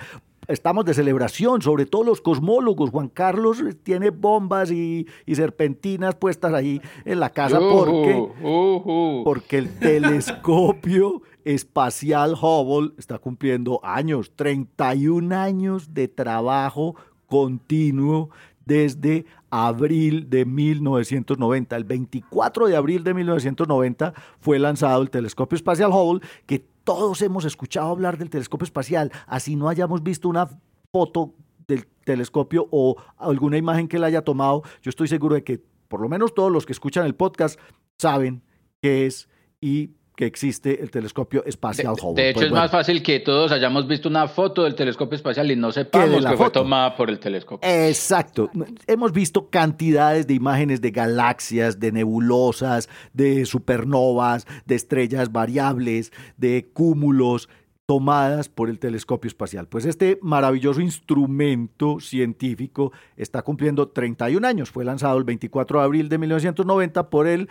estamos 0.48 0.84
de 0.84 0.94
celebración, 0.94 1.62
sobre 1.62 1.86
todo 1.86 2.04
los 2.04 2.20
cosmólogos. 2.20 2.90
Juan 2.90 3.08
Carlos 3.08 3.62
tiene 3.82 4.10
bombas 4.10 4.70
y, 4.70 5.06
serpentinas 5.26 6.16
puestas 6.16 6.52
ahí 6.52 6.80
en 7.04 7.20
la 7.20 7.30
casa 7.30 7.60
porque, 7.60 9.22
porque 9.24 9.58
el 9.58 9.78
telescopio 9.78 11.22
espacial 11.44 12.34
Hubble 12.34 12.92
está 12.98 13.18
cumpliendo 13.18 13.80
años, 13.84 14.32
31 14.34 15.36
años 15.36 15.94
de 15.94 16.08
trabajo 16.08 16.96
continuo 17.26 18.30
desde 18.64 19.24
abril 19.50 20.28
de 20.28 20.44
1990. 20.44 21.76
El 21.76 21.84
24 21.84 22.66
de 22.66 22.76
abril 22.76 23.02
de 23.02 23.14
1990 23.14 24.12
fue 24.40 24.58
lanzado 24.58 25.00
el 25.02 25.10
telescopio 25.10 25.56
espacial 25.56 25.90
Hubble, 25.90 26.26
que 26.46 26.66
todos 26.88 27.20
hemos 27.20 27.44
escuchado 27.44 27.90
hablar 27.90 28.16
del 28.16 28.30
telescopio 28.30 28.64
espacial, 28.64 29.12
así 29.26 29.56
no 29.56 29.68
hayamos 29.68 30.02
visto 30.02 30.26
una 30.26 30.48
foto 30.90 31.34
del 31.66 31.86
telescopio 32.06 32.66
o 32.70 32.96
alguna 33.18 33.58
imagen 33.58 33.88
que 33.88 33.98
él 33.98 34.04
haya 34.04 34.22
tomado, 34.22 34.62
yo 34.80 34.88
estoy 34.88 35.06
seguro 35.06 35.34
de 35.34 35.44
que 35.44 35.62
por 35.88 36.00
lo 36.00 36.08
menos 36.08 36.32
todos 36.32 36.50
los 36.50 36.64
que 36.64 36.72
escuchan 36.72 37.04
el 37.04 37.14
podcast 37.14 37.60
saben 37.98 38.42
qué 38.80 39.04
es 39.04 39.28
y 39.60 39.90
que 40.18 40.26
existe 40.26 40.82
el 40.82 40.90
telescopio 40.90 41.44
espacial 41.44 41.94
Hubble. 42.02 42.20
De 42.20 42.30
hecho, 42.30 42.40
pues 42.40 42.46
es 42.46 42.52
más 42.52 42.72
fácil 42.72 43.04
que 43.04 43.20
todos 43.20 43.52
hayamos 43.52 43.86
visto 43.86 44.08
una 44.08 44.26
foto 44.26 44.64
del 44.64 44.74
telescopio 44.74 45.14
espacial 45.14 45.48
y 45.48 45.54
no 45.54 45.70
sepamos 45.70 46.26
que, 46.26 46.36
fue 46.36 46.50
tomada 46.50 46.96
por 46.96 47.08
el 47.08 47.20
telescopio. 47.20 47.70
Exacto. 47.70 48.50
Hemos 48.88 49.12
visto 49.12 49.48
cantidades 49.48 50.26
de 50.26 50.34
imágenes 50.34 50.80
de 50.80 50.90
galaxias, 50.90 51.78
de 51.78 51.92
nebulosas, 51.92 52.88
de 53.12 53.46
supernovas, 53.46 54.44
de 54.66 54.74
estrellas 54.74 55.30
variables, 55.30 56.12
de 56.36 56.68
cúmulos, 56.72 57.48
tomadas 57.88 58.50
por 58.50 58.68
el 58.68 58.78
telescopio 58.78 59.28
espacial. 59.28 59.66
Pues 59.66 59.86
este 59.86 60.18
maravilloso 60.20 60.82
instrumento 60.82 62.00
científico 62.00 62.92
está 63.16 63.40
cumpliendo 63.40 63.88
31 63.88 64.46
años. 64.46 64.70
Fue 64.70 64.84
lanzado 64.84 65.16
el 65.16 65.24
24 65.24 65.78
de 65.78 65.84
abril 65.86 66.08
de 66.10 66.18
1990 66.18 67.08
por 67.08 67.26
el 67.26 67.48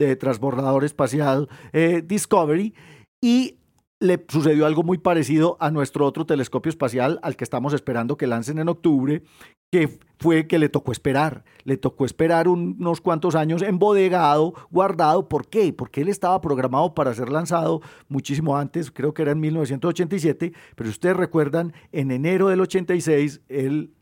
eh, 0.00 0.16
transbordador 0.16 0.84
espacial 0.84 1.48
eh, 1.72 2.02
Discovery 2.04 2.74
y 3.20 3.58
le 4.00 4.24
sucedió 4.28 4.64
algo 4.64 4.82
muy 4.82 4.96
parecido 4.96 5.58
a 5.60 5.70
nuestro 5.70 6.06
otro 6.06 6.24
telescopio 6.24 6.70
espacial 6.70 7.20
al 7.22 7.36
que 7.36 7.44
estamos 7.44 7.74
esperando 7.74 8.16
que 8.16 8.26
lancen 8.26 8.58
en 8.58 8.70
octubre, 8.70 9.22
que 9.70 9.98
fue 10.18 10.46
que 10.46 10.58
le 10.58 10.70
tocó 10.70 10.90
esperar. 10.90 11.44
Le 11.64 11.76
tocó 11.76 12.06
esperar 12.06 12.48
unos 12.48 13.02
cuantos 13.02 13.34
años 13.34 13.60
embodegado, 13.60 14.54
guardado. 14.70 15.28
¿Por 15.28 15.48
qué? 15.48 15.74
Porque 15.74 16.00
él 16.00 16.08
estaba 16.08 16.40
programado 16.40 16.94
para 16.94 17.12
ser 17.12 17.28
lanzado 17.28 17.82
muchísimo 18.08 18.56
antes, 18.56 18.90
creo 18.90 19.12
que 19.12 19.20
era 19.20 19.32
en 19.32 19.40
1987, 19.40 20.54
pero 20.76 20.88
ustedes 20.88 21.16
recuerdan, 21.16 21.74
en 21.92 22.10
enero 22.10 22.48
del 22.48 22.62
86 22.62 23.42
él 23.48 23.92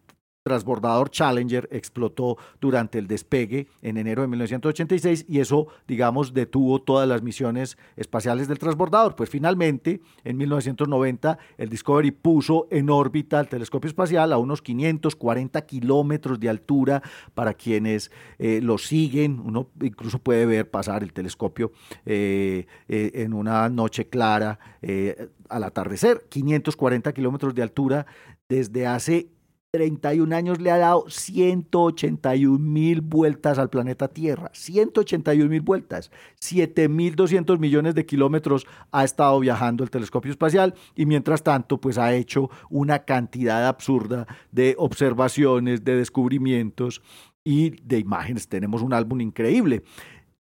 transbordador 0.48 1.10
Challenger 1.10 1.68
explotó 1.70 2.38
durante 2.60 2.98
el 2.98 3.06
despegue 3.06 3.68
en 3.82 3.98
enero 3.98 4.22
de 4.22 4.28
1986 4.28 5.26
y 5.28 5.40
eso, 5.40 5.68
digamos, 5.86 6.32
detuvo 6.32 6.80
todas 6.80 7.06
las 7.06 7.22
misiones 7.22 7.76
espaciales 7.96 8.48
del 8.48 8.58
transbordador. 8.58 9.14
Pues 9.14 9.28
finalmente, 9.28 10.00
en 10.24 10.38
1990, 10.38 11.38
el 11.58 11.68
Discovery 11.68 12.12
puso 12.12 12.66
en 12.70 12.88
órbita 12.88 13.40
el 13.40 13.48
telescopio 13.48 13.88
espacial 13.88 14.32
a 14.32 14.38
unos 14.38 14.62
540 14.62 15.60
kilómetros 15.66 16.40
de 16.40 16.48
altura 16.48 17.02
para 17.34 17.52
quienes 17.52 18.10
eh, 18.38 18.60
lo 18.62 18.78
siguen. 18.78 19.40
Uno 19.44 19.68
incluso 19.82 20.18
puede 20.18 20.46
ver 20.46 20.70
pasar 20.70 21.02
el 21.02 21.12
telescopio 21.12 21.72
eh, 22.06 22.66
eh, 22.88 23.10
en 23.14 23.34
una 23.34 23.68
noche 23.68 24.08
clara 24.08 24.58
al 25.48 25.64
atardecer. 25.64 26.24
540 26.30 27.12
kilómetros 27.12 27.54
de 27.54 27.62
altura 27.62 28.06
desde 28.48 28.86
hace 28.86 29.28
31 29.78 30.34
años 30.34 30.60
le 30.60 30.72
ha 30.72 30.76
dado 30.76 31.04
181 31.08 32.58
mil 32.58 33.00
vueltas 33.00 33.60
al 33.60 33.70
planeta 33.70 34.08
Tierra. 34.08 34.50
181 34.52 35.48
mil 35.48 35.60
vueltas. 35.60 36.10
7.200 36.40 37.60
millones 37.60 37.94
de 37.94 38.04
kilómetros 38.04 38.66
ha 38.90 39.04
estado 39.04 39.38
viajando 39.38 39.84
el 39.84 39.90
telescopio 39.90 40.32
espacial 40.32 40.74
y 40.96 41.06
mientras 41.06 41.44
tanto 41.44 41.80
pues 41.80 41.96
ha 41.96 42.12
hecho 42.12 42.50
una 42.70 43.04
cantidad 43.04 43.68
absurda 43.68 44.26
de 44.50 44.74
observaciones, 44.78 45.84
de 45.84 45.94
descubrimientos 45.94 47.00
y 47.44 47.70
de 47.84 48.00
imágenes. 48.00 48.48
Tenemos 48.48 48.82
un 48.82 48.92
álbum 48.92 49.20
increíble. 49.20 49.84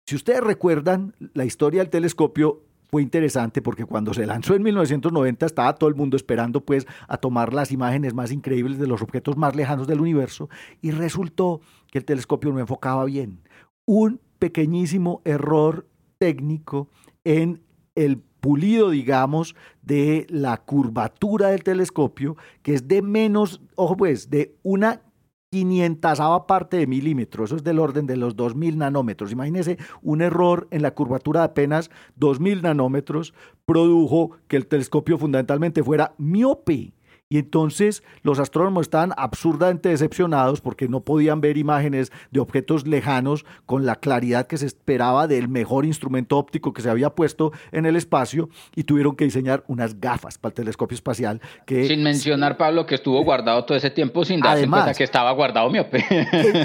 Si 0.07 0.15
ustedes 0.15 0.41
recuerdan 0.41 1.13
la 1.35 1.45
historia 1.45 1.81
del 1.81 1.91
telescopio, 1.91 2.63
fue 2.89 3.01
interesante 3.01 3.61
porque 3.61 3.85
cuando 3.85 4.13
se 4.13 4.25
lanzó 4.25 4.55
en 4.55 4.63
1990 4.63 5.45
estaba 5.45 5.75
todo 5.75 5.89
el 5.89 5.95
mundo 5.95 6.17
esperando 6.17 6.61
pues 6.61 6.85
a 7.07 7.17
tomar 7.17 7.53
las 7.53 7.71
imágenes 7.71 8.13
más 8.13 8.31
increíbles 8.31 8.79
de 8.79 8.87
los 8.87 9.01
objetos 9.01 9.37
más 9.37 9.55
lejanos 9.55 9.87
del 9.87 10.01
universo 10.01 10.49
y 10.81 10.91
resultó 10.91 11.61
que 11.91 11.99
el 11.99 12.05
telescopio 12.05 12.51
no 12.51 12.59
enfocaba 12.59 13.05
bien. 13.05 13.41
Un 13.85 14.21
pequeñísimo 14.39 15.21
error 15.25 15.87
técnico 16.17 16.89
en 17.23 17.61
el 17.95 18.21
pulido, 18.39 18.91
digamos, 18.91 19.55
de 19.81 20.27
la 20.29 20.57
curvatura 20.57 21.49
del 21.49 21.63
telescopio, 21.63 22.37
que 22.61 22.73
es 22.73 22.87
de 22.87 23.01
menos, 23.01 23.61
ojo 23.75 23.97
pues, 23.97 24.29
de 24.29 24.55
una 24.63 25.01
500 25.49 26.19
parte 26.45 26.77
de 26.77 26.87
milímetro, 26.87 27.45
eso 27.45 27.55
es 27.55 27.63
del 27.63 27.79
orden 27.79 28.05
de 28.05 28.17
los 28.17 28.35
2000 28.35 28.77
nanómetros. 28.77 29.31
Imagínense, 29.31 29.77
un 30.01 30.21
error 30.21 30.67
en 30.71 30.81
la 30.81 30.93
curvatura 30.93 31.41
de 31.41 31.45
apenas 31.45 31.89
2000 32.17 32.63
nanómetros 32.63 33.33
produjo 33.65 34.31
que 34.47 34.57
el 34.57 34.67
telescopio 34.67 35.17
fundamentalmente 35.17 35.83
fuera 35.83 36.13
miope. 36.17 36.91
Y 37.29 37.39
entonces 37.39 38.03
los 38.21 38.39
astrónomos 38.39 38.83
estaban 38.83 39.11
absurdamente 39.17 39.89
decepcionados 39.89 40.61
porque 40.61 40.87
no 40.87 41.01
podían 41.01 41.41
ver 41.41 41.57
imágenes 41.57 42.11
de 42.31 42.39
objetos 42.39 42.87
lejanos 42.87 43.45
con 43.65 43.85
la 43.85 43.97
claridad 43.97 44.47
que 44.47 44.57
se 44.57 44.65
esperaba 44.65 45.27
del 45.27 45.49
mejor 45.49 45.85
instrumento 45.85 46.37
óptico 46.37 46.71
que 46.71 46.81
se 46.81 46.89
había 46.89 47.09
puesto 47.09 47.51
en 47.73 47.85
el 47.85 47.97
espacio 47.97 48.49
y 48.75 48.83
tuvieron 48.83 49.17
que 49.17 49.25
diseñar 49.25 49.65
unas 49.67 49.99
gafas 49.99 50.37
para 50.37 50.51
el 50.51 50.55
telescopio 50.55 50.95
espacial. 50.95 51.41
Que, 51.65 51.85
sin 51.87 52.01
mencionar, 52.01 52.55
Pablo, 52.55 52.85
que 52.85 52.95
estuvo 52.95 53.21
guardado 53.25 53.65
todo 53.65 53.77
ese 53.77 53.89
tiempo 53.89 54.23
sin 54.23 54.39
darse 54.39 54.59
Además, 54.59 54.83
cuenta 54.83 54.97
que 54.97 55.03
estaba 55.03 55.31
guardado 55.31 55.69
miope. 55.69 56.05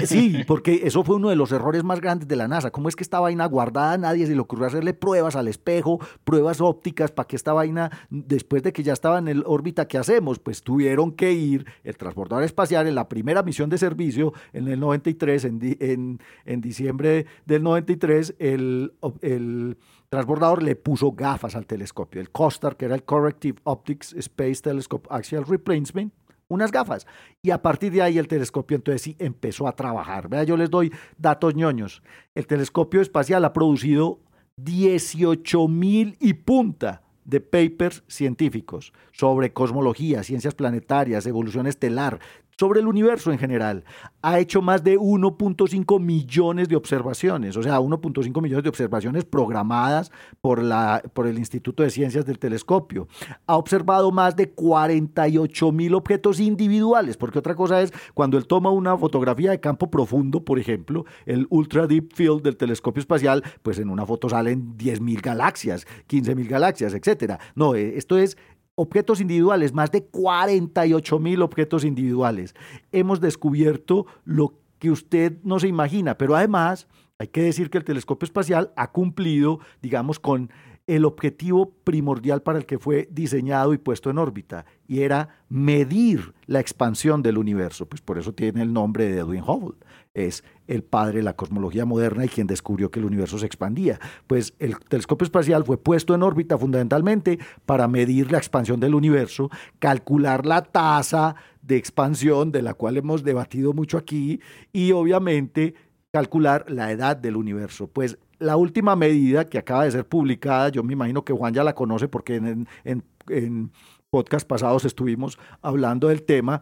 Sí, 0.05 0.43
porque 0.47 0.81
eso 0.83 1.03
fue 1.03 1.17
uno 1.17 1.29
de 1.29 1.35
los 1.35 1.51
errores 1.51 1.83
más 1.83 1.99
grandes 1.99 2.27
de 2.27 2.35
la 2.35 2.47
NASA. 2.47 2.71
¿Cómo 2.71 2.87
es 2.87 2.95
que 2.95 3.03
esta 3.03 3.19
vaina 3.19 3.45
guardada 3.45 3.97
nadie 3.97 4.25
se 4.27 4.33
le 4.33 4.39
ocurrió 4.39 4.67
hacerle 4.67 4.93
pruebas 4.93 5.35
al 5.35 5.47
espejo, 5.47 5.99
pruebas 6.23 6.61
ópticas 6.61 7.11
para 7.11 7.27
que 7.27 7.35
esta 7.35 7.51
vaina, 7.51 7.91
después 8.09 8.63
de 8.63 8.71
que 8.71 8.83
ya 8.83 8.93
estaba 8.93 9.19
en 9.19 9.27
el 9.27 9.43
órbita, 9.45 9.87
¿qué 9.87 9.97
hacemos? 9.97 10.39
Pues 10.39 10.52
tuvieron 10.61 11.13
que 11.13 11.31
ir 11.31 11.65
el 11.83 11.97
transbordador 11.97 12.43
espacial 12.43 12.87
en 12.87 12.95
la 12.95 13.09
primera 13.09 13.41
misión 13.43 13.69
de 13.69 13.77
servicio 13.77 14.33
en 14.51 14.67
el 14.67 14.79
93, 14.79 15.45
en, 15.45 16.19
en, 16.45 16.61
diciembre 16.61 17.25
del 17.45 17.63
93, 17.63 18.35
el, 18.39 18.93
el 19.21 19.77
transbordador 20.09 20.61
le 20.61 20.75
puso 20.75 21.13
gafas 21.13 21.55
al 21.55 21.65
telescopio, 21.65 22.21
el 22.21 22.29
COSTAR, 22.29 22.77
que 22.77 22.85
era 22.85 22.95
el 22.95 23.03
Corrective 23.03 23.59
Optics 23.63 24.13
Space 24.13 24.61
Telescope 24.61 25.07
Axial 25.09 25.45
Replacement, 25.45 26.13
unas 26.47 26.71
gafas. 26.71 27.07
Y 27.41 27.51
a 27.51 27.61
partir 27.61 27.91
de 27.91 28.01
ahí 28.01 28.17
el 28.17 28.27
telescopio 28.27 28.75
entonces 28.75 29.01
sí 29.01 29.15
empezó 29.19 29.67
a 29.67 29.75
trabajar. 29.75 30.29
Vea, 30.29 30.43
yo 30.43 30.57
les 30.57 30.69
doy 30.69 30.91
datos 31.17 31.55
ñoños. 31.55 32.03
El 32.35 32.47
telescopio 32.47 33.01
espacial 33.01 33.43
ha 33.45 33.53
producido 33.53 34.19
18 34.57 35.67
mil 35.67 36.15
y 36.19 36.33
punta 36.33 37.01
de 37.25 37.39
papers 37.39 38.03
científicos 38.07 38.93
sobre 39.11 39.53
cosmología, 39.53 40.23
ciencias 40.23 40.55
planetarias, 40.55 41.25
evolución 41.25 41.67
estelar, 41.67 42.19
sobre 42.57 42.79
el 42.79 42.87
universo 42.87 43.31
en 43.31 43.39
general. 43.39 43.83
Ha 44.21 44.39
hecho 44.39 44.61
más 44.61 44.83
de 44.83 44.97
1.5 44.97 45.99
millones 45.99 46.69
de 46.69 46.75
observaciones, 46.75 47.57
o 47.57 47.63
sea, 47.63 47.79
1.5 47.79 48.41
millones 48.41 48.63
de 48.63 48.69
observaciones 48.69 49.25
programadas 49.25 50.11
por, 50.41 50.61
la, 50.61 51.03
por 51.13 51.27
el 51.27 51.37
Instituto 51.37 51.83
de 51.83 51.89
Ciencias 51.89 52.25
del 52.25 52.39
Telescopio. 52.39 53.07
Ha 53.47 53.57
observado 53.57 54.11
más 54.11 54.35
de 54.35 54.51
48 54.51 55.71
mil 55.71 55.95
objetos 55.95 56.39
individuales, 56.39 57.17
porque 57.17 57.39
otra 57.39 57.55
cosa 57.55 57.81
es 57.81 57.91
cuando 58.13 58.37
él 58.37 58.47
toma 58.47 58.69
una 58.69 58.97
fotografía 58.97 59.51
de 59.51 59.59
campo 59.59 59.89
profundo, 59.89 60.43
por 60.43 60.59
ejemplo, 60.59 61.05
el 61.25 61.47
Ultra 61.49 61.87
Deep 61.87 62.13
Field 62.13 62.41
del 62.41 62.57
telescopio 62.57 63.01
espacial, 63.01 63.43
pues 63.61 63.79
en 63.79 63.89
una 63.89 64.05
foto 64.05 64.29
salen 64.29 64.77
10 64.77 65.01
mil 65.01 65.21
galaxias, 65.21 65.85
15 66.07 66.35
mil 66.35 66.47
galaxias, 66.47 66.93
etc. 66.93 67.39
No, 67.55 67.75
eh, 67.75 67.97
esto 67.97 68.17
es 68.17 68.37
objetos 68.75 69.21
individuales, 69.21 69.73
más 69.73 69.91
de 69.91 70.05
48 70.05 71.19
mil 71.19 71.41
objetos 71.41 71.83
individuales. 71.85 72.55
Hemos 72.91 73.21
descubierto 73.21 74.05
lo 74.25 74.59
que 74.79 74.91
usted 74.91 75.37
no 75.43 75.59
se 75.59 75.67
imagina, 75.67 76.17
pero 76.17 76.35
además 76.35 76.87
hay 77.19 77.27
que 77.27 77.43
decir 77.43 77.69
que 77.69 77.77
el 77.77 77.83
telescopio 77.83 78.25
espacial 78.25 78.73
ha 78.75 78.91
cumplido, 78.91 79.59
digamos, 79.81 80.19
con 80.19 80.49
el 80.87 81.05
objetivo 81.05 81.71
primordial 81.83 82.41
para 82.41 82.57
el 82.57 82.65
que 82.65 82.77
fue 82.77 83.07
diseñado 83.09 83.73
y 83.73 83.77
puesto 83.77 84.09
en 84.09 84.17
órbita, 84.17 84.65
y 84.87 85.01
era 85.01 85.29
medir 85.47 86.33
la 86.45 86.59
expansión 86.59 87.21
del 87.21 87.37
universo. 87.37 87.85
Pues 87.85 88.01
por 88.01 88.17
eso 88.17 88.33
tiene 88.33 88.61
el 88.61 88.73
nombre 88.73 89.05
de 89.05 89.19
Edwin 89.19 89.43
Hubble. 89.43 89.77
Es 90.13 90.43
el 90.67 90.83
padre 90.83 91.17
de 91.17 91.23
la 91.23 91.35
cosmología 91.35 91.85
moderna 91.85 92.25
y 92.25 92.29
quien 92.29 92.45
descubrió 92.45 92.91
que 92.91 92.99
el 92.99 93.05
universo 93.05 93.39
se 93.39 93.45
expandía. 93.45 93.99
Pues 94.27 94.53
el 94.59 94.77
telescopio 94.79 95.25
espacial 95.25 95.63
fue 95.63 95.77
puesto 95.77 96.13
en 96.13 96.23
órbita 96.23 96.57
fundamentalmente 96.57 97.39
para 97.65 97.87
medir 97.87 98.31
la 98.31 98.37
expansión 98.37 98.79
del 98.79 98.93
universo, 98.93 99.49
calcular 99.79 100.45
la 100.45 100.61
tasa 100.61 101.35
de 101.61 101.77
expansión 101.77 102.51
de 102.51 102.61
la 102.61 102.73
cual 102.73 102.97
hemos 102.97 103.23
debatido 103.23 103.73
mucho 103.73 103.97
aquí 103.97 104.39
y 104.71 104.91
obviamente 104.91 105.73
calcular 106.11 106.69
la 106.69 106.91
edad 106.91 107.17
del 107.17 107.35
universo. 107.35 107.87
Pues 107.87 108.19
la 108.37 108.55
última 108.55 108.95
medida 108.95 109.49
que 109.49 109.57
acaba 109.57 109.85
de 109.85 109.91
ser 109.91 110.07
publicada, 110.07 110.69
yo 110.69 110.83
me 110.83 110.93
imagino 110.93 111.25
que 111.25 111.33
Juan 111.33 111.53
ya 111.53 111.63
la 111.63 111.73
conoce 111.73 112.07
porque 112.07 112.35
en, 112.35 112.67
en, 112.83 113.71
podcast 114.09 114.47
pasados 114.47 114.85
estuvimos 114.85 115.39
hablando 115.61 116.09
del 116.09 116.21
tema. 116.21 116.61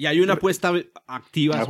Y 0.00 0.06
hay 0.06 0.20
una 0.20 0.34
apuesta 0.34 0.72
activa. 1.08 1.66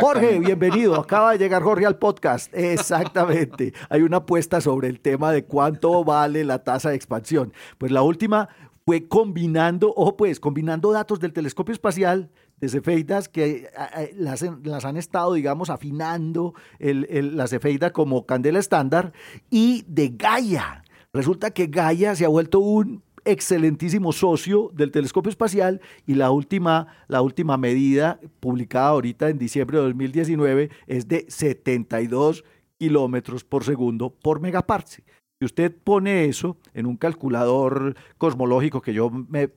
Jorge, 0.00 0.38
bienvenido. 0.40 0.94
Acaba 0.98 1.32
de 1.32 1.38
llegar 1.38 1.62
Jorge 1.62 1.84
al 1.84 1.98
podcast. 1.98 2.50
Exactamente. 2.54 3.74
Hay 3.90 4.00
una 4.00 4.16
apuesta 4.16 4.62
sobre 4.62 4.88
el 4.88 5.00
tema 5.00 5.32
de 5.32 5.44
cuánto 5.44 6.02
vale 6.02 6.44
la 6.44 6.64
tasa 6.64 6.88
de 6.88 6.96
expansión. 6.96 7.52
Pues 7.76 7.92
la 7.92 8.00
última 8.00 8.48
fue 8.86 9.06
combinando, 9.06 9.92
ojo 9.94 10.16
pues, 10.16 10.40
combinando 10.40 10.92
datos 10.92 11.20
del 11.20 11.34
telescopio 11.34 11.74
espacial 11.74 12.30
de 12.58 12.70
cefeidas 12.70 13.28
que 13.28 13.68
las, 14.16 14.42
las, 14.64 14.86
han 14.86 14.96
estado, 14.96 15.34
digamos, 15.34 15.68
afinando 15.68 16.54
el, 16.78 17.36
la 17.36 17.48
cefeida 17.48 17.92
como 17.92 18.24
candela 18.24 18.60
estándar 18.60 19.12
y 19.50 19.84
de 19.88 20.08
Gaia. 20.16 20.84
Resulta 21.12 21.50
que 21.50 21.66
Gaia 21.66 22.14
se 22.16 22.24
ha 22.24 22.28
vuelto 22.28 22.60
un 22.60 23.02
excelentísimo 23.26 24.12
socio 24.12 24.70
del 24.72 24.90
telescopio 24.90 25.30
espacial 25.30 25.80
y 26.06 26.14
la 26.14 26.30
última, 26.30 26.86
la 27.08 27.20
última 27.20 27.56
medida 27.56 28.20
publicada 28.40 28.88
ahorita 28.88 29.28
en 29.28 29.38
diciembre 29.38 29.78
de 29.78 29.84
2019 29.84 30.70
es 30.86 31.08
de 31.08 31.26
72 31.28 32.44
kilómetros 32.78 33.44
por 33.44 33.64
segundo 33.64 34.10
por 34.10 34.40
megaparse. 34.40 35.04
Si 35.38 35.44
usted 35.44 35.74
pone 35.76 36.24
eso 36.24 36.56
en 36.72 36.86
un 36.86 36.96
calculador 36.96 37.94
cosmológico 38.16 38.80
que 38.80 38.94
yo 38.94 39.10
me 39.10 39.50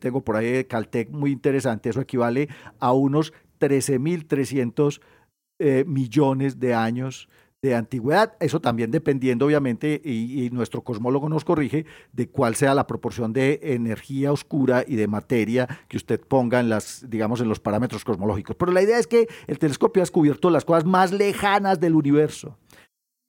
tengo 0.00 0.22
por 0.22 0.36
ahí 0.36 0.50
de 0.50 0.66
Caltech 0.66 1.10
muy 1.10 1.30
interesante, 1.30 1.90
eso 1.90 2.00
equivale 2.00 2.48
a 2.78 2.92
unos 2.92 3.34
13.300 3.60 5.00
eh, 5.58 5.84
millones 5.86 6.58
de 6.58 6.74
años 6.74 7.28
de 7.62 7.74
antigüedad, 7.74 8.34
eso 8.40 8.60
también 8.60 8.90
dependiendo 8.90 9.46
obviamente, 9.46 10.00
y, 10.04 10.48
nuestro 10.52 10.82
cosmólogo 10.82 11.28
nos 11.28 11.44
corrige, 11.44 11.86
de 12.12 12.28
cuál 12.28 12.54
sea 12.54 12.74
la 12.74 12.86
proporción 12.86 13.32
de 13.32 13.60
energía 13.62 14.32
oscura 14.32 14.84
y 14.86 14.96
de 14.96 15.08
materia 15.08 15.66
que 15.88 15.96
usted 15.96 16.20
ponga 16.20 16.60
en 16.60 16.68
las, 16.68 17.04
digamos, 17.08 17.40
en 17.40 17.48
los 17.48 17.60
parámetros 17.60 18.04
cosmológicos. 18.04 18.56
Pero 18.56 18.72
la 18.72 18.82
idea 18.82 18.98
es 18.98 19.06
que 19.06 19.26
el 19.46 19.58
telescopio 19.58 20.00
ha 20.00 20.04
descubierto 20.04 20.50
las 20.50 20.64
cosas 20.64 20.84
más 20.84 21.12
lejanas 21.12 21.80
del 21.80 21.94
universo. 21.94 22.58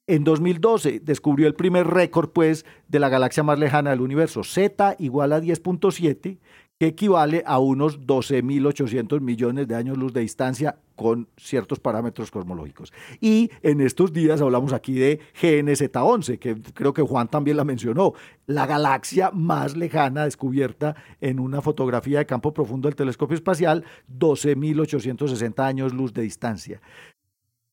En 0.10 0.24
2012 0.24 1.02
descubrió 1.02 1.48
el 1.48 1.56
primer 1.56 1.86
récord, 1.88 2.30
pues, 2.30 2.66
de 2.88 3.00
la 3.00 3.10
galaxia 3.10 3.44
más 3.44 3.60
lejana 3.60 3.90
del 3.90 4.00
universo, 4.00 4.44
Z 4.44 4.96
igual 5.00 5.34
a 5.34 5.42
10.7, 5.42 6.40
que 6.80 6.88
equivale 6.88 7.44
a 7.46 7.60
unos 7.60 8.02
12.800 8.02 9.20
millones 9.20 9.68
de 9.68 9.76
años 9.76 9.98
luz 9.98 10.13
de 10.13 10.22
distancia 10.22 10.78
con 10.96 11.28
ciertos 11.38 11.80
parámetros 11.80 12.30
cosmológicos. 12.32 12.94
Y 13.20 13.52
en 13.62 13.82
estos 13.82 14.13
días 14.13 14.42
hablamos 14.42 14.74
aquí 14.74 14.94
de 14.94 15.20
GNZ11, 15.40 16.40
que 16.40 16.56
creo 16.74 16.94
que 16.94 17.02
Juan 17.02 17.28
también 17.28 17.58
la 17.58 17.63
mencionó, 17.63 18.13
la 18.46 18.66
galaxia 18.66 19.32
más 19.32 19.76
lejana 19.76 20.26
descubierta 20.26 20.96
en 21.20 21.40
una 21.40 21.62
fotografía 21.62 22.20
de 22.20 22.26
campo 22.26 22.54
profundo 22.54 22.88
del 22.88 22.96
telescopio 22.96 23.36
espacial, 23.36 23.84
12.860 24.20 25.60
años 25.63 25.94
luz 25.94 26.13
de 26.13 26.24
distancia. 26.24 26.82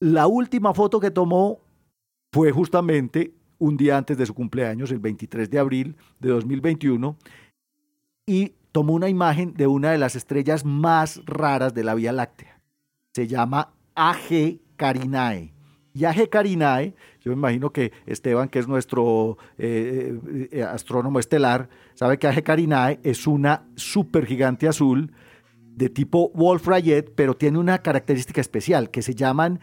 La 0.01 0.27
última 0.27 0.75
foto 0.75 1.01
que 1.01 1.11
tomó 1.11 1.61
fue 2.33 2.53
justamente 2.53 3.35
un 3.59 3.77
día 3.77 3.97
antes 3.97 4.19
de 4.19 4.27
su 4.27 4.35
cumpleaños, 4.35 4.91
el 4.91 4.99
23 4.99 5.49
de 5.49 5.59
abril 5.59 5.97
de 6.21 6.29
2021, 6.31 7.17
y 8.27 8.53
tomó 8.75 8.95
una 8.95 9.09
imagen 9.09 9.55
de 9.55 9.69
una 9.69 9.93
de 9.93 9.99
las 9.99 10.17
estrellas 10.17 10.65
más 10.65 11.23
raras 11.27 11.75
de 11.75 11.85
la 11.85 11.95
Vía 11.95 12.11
Láctea. 12.11 12.61
Se 13.13 13.29
llama 13.29 13.73
AG 13.95 14.59
Carinae. 14.75 15.55
Y 15.93 16.05
AG 16.05 16.29
Carinae, 16.29 16.97
yo 17.21 17.31
me 17.31 17.37
imagino 17.37 17.71
que 17.71 17.93
Esteban, 18.05 18.49
que 18.49 18.59
es 18.59 18.67
nuestro 18.67 19.39
eh, 19.59 20.19
eh, 20.51 20.65
astrónomo 20.65 21.21
estelar, 21.21 21.69
sabe 21.95 22.19
que 22.19 22.27
AG 22.27 22.43
Carinae 22.43 22.99
es 23.05 23.29
una 23.29 23.63
supergigante 23.77 24.67
azul 24.67 25.13
de 25.61 25.89
tipo 25.89 26.33
Wolf-Rayet, 26.35 27.15
pero 27.15 27.37
tiene 27.37 27.59
una 27.59 27.79
característica 27.79 28.41
especial 28.41 28.91
que 28.91 29.03
se 29.03 29.15
llaman 29.15 29.61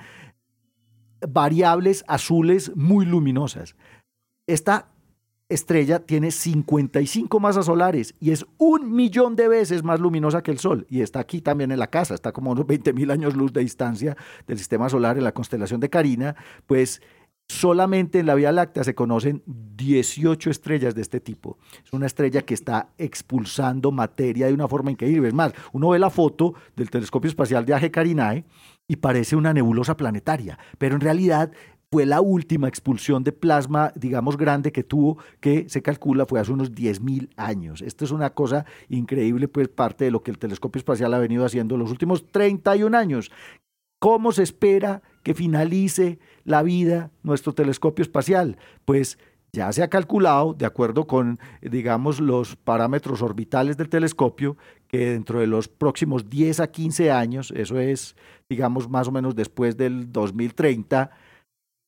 variables 1.27 2.05
azules 2.07 2.71
muy 2.77 3.05
luminosas. 3.05 3.75
Esta 4.47 4.87
estrella 5.53 5.99
tiene 5.99 6.31
55 6.31 7.39
masas 7.39 7.65
solares 7.65 8.13
y 8.19 8.31
es 8.31 8.45
un 8.57 8.93
millón 8.93 9.35
de 9.35 9.47
veces 9.47 9.83
más 9.83 9.99
luminosa 9.99 10.41
que 10.41 10.51
el 10.51 10.59
Sol. 10.59 10.85
Y 10.89 11.01
está 11.01 11.19
aquí 11.19 11.41
también 11.41 11.71
en 11.71 11.79
la 11.79 11.87
casa, 11.87 12.13
está 12.13 12.31
como 12.31 12.51
unos 12.51 12.65
20 12.65 12.93
mil 12.93 13.11
años 13.11 13.35
luz 13.35 13.51
de 13.51 13.61
distancia 13.61 14.15
del 14.47 14.57
sistema 14.57 14.89
solar 14.89 15.17
en 15.17 15.23
la 15.23 15.33
constelación 15.33 15.79
de 15.79 15.89
Carina. 15.89 16.35
Pues 16.65 17.01
solamente 17.47 18.19
en 18.19 18.27
la 18.27 18.35
Vía 18.35 18.51
Láctea 18.51 18.83
se 18.83 18.95
conocen 18.95 19.43
18 19.45 20.49
estrellas 20.49 20.95
de 20.95 21.01
este 21.01 21.19
tipo. 21.19 21.57
Es 21.83 21.91
una 21.91 22.05
estrella 22.05 22.43
que 22.43 22.53
está 22.53 22.89
expulsando 22.97 23.91
materia 23.91 24.47
de 24.47 24.53
una 24.53 24.69
forma 24.69 24.91
increíble. 24.91 25.27
Es 25.27 25.33
más, 25.33 25.53
uno 25.73 25.89
ve 25.89 25.99
la 25.99 26.09
foto 26.09 26.53
del 26.75 26.89
telescopio 26.89 27.29
espacial 27.29 27.65
de 27.65 27.73
AG 27.73 27.91
Carinae 27.91 28.45
y 28.87 28.95
parece 28.95 29.35
una 29.35 29.53
nebulosa 29.53 29.97
planetaria, 29.97 30.57
pero 30.77 30.95
en 30.95 31.01
realidad 31.01 31.51
fue 31.93 32.05
la 32.05 32.21
última 32.21 32.69
expulsión 32.69 33.25
de 33.25 33.33
plasma, 33.33 33.91
digamos, 33.95 34.37
grande 34.37 34.71
que 34.71 34.83
tuvo, 34.83 35.17
que 35.41 35.67
se 35.67 35.81
calcula 35.81 36.25
fue 36.25 36.39
hace 36.39 36.53
unos 36.53 36.71
10.000 36.71 37.29
años. 37.35 37.81
Esto 37.81 38.05
es 38.05 38.11
una 38.11 38.29
cosa 38.29 38.65
increíble, 38.87 39.49
pues 39.49 39.67
parte 39.67 40.05
de 40.05 40.11
lo 40.11 40.23
que 40.23 40.31
el 40.31 40.37
telescopio 40.37 40.79
espacial 40.79 41.13
ha 41.13 41.19
venido 41.19 41.45
haciendo 41.45 41.75
los 41.75 41.91
últimos 41.91 42.31
31 42.31 42.97
años. 42.97 43.29
¿Cómo 43.99 44.31
se 44.31 44.43
espera 44.43 45.01
que 45.21 45.33
finalice 45.33 46.19
la 46.45 46.63
vida 46.63 47.11
nuestro 47.23 47.51
telescopio 47.53 48.03
espacial? 48.03 48.57
Pues 48.85 49.17
ya 49.51 49.69
se 49.73 49.83
ha 49.83 49.89
calculado, 49.89 50.53
de 50.53 50.65
acuerdo 50.65 51.07
con, 51.07 51.39
digamos, 51.61 52.21
los 52.21 52.55
parámetros 52.55 53.21
orbitales 53.21 53.75
del 53.75 53.89
telescopio, 53.89 54.55
que 54.87 55.09
dentro 55.11 55.41
de 55.41 55.47
los 55.47 55.67
próximos 55.67 56.29
10 56.29 56.61
a 56.61 56.71
15 56.71 57.11
años, 57.11 57.51
eso 57.53 57.77
es, 57.79 58.15
digamos, 58.49 58.89
más 58.89 59.09
o 59.09 59.11
menos 59.11 59.35
después 59.35 59.75
del 59.75 60.13
2030, 60.13 61.11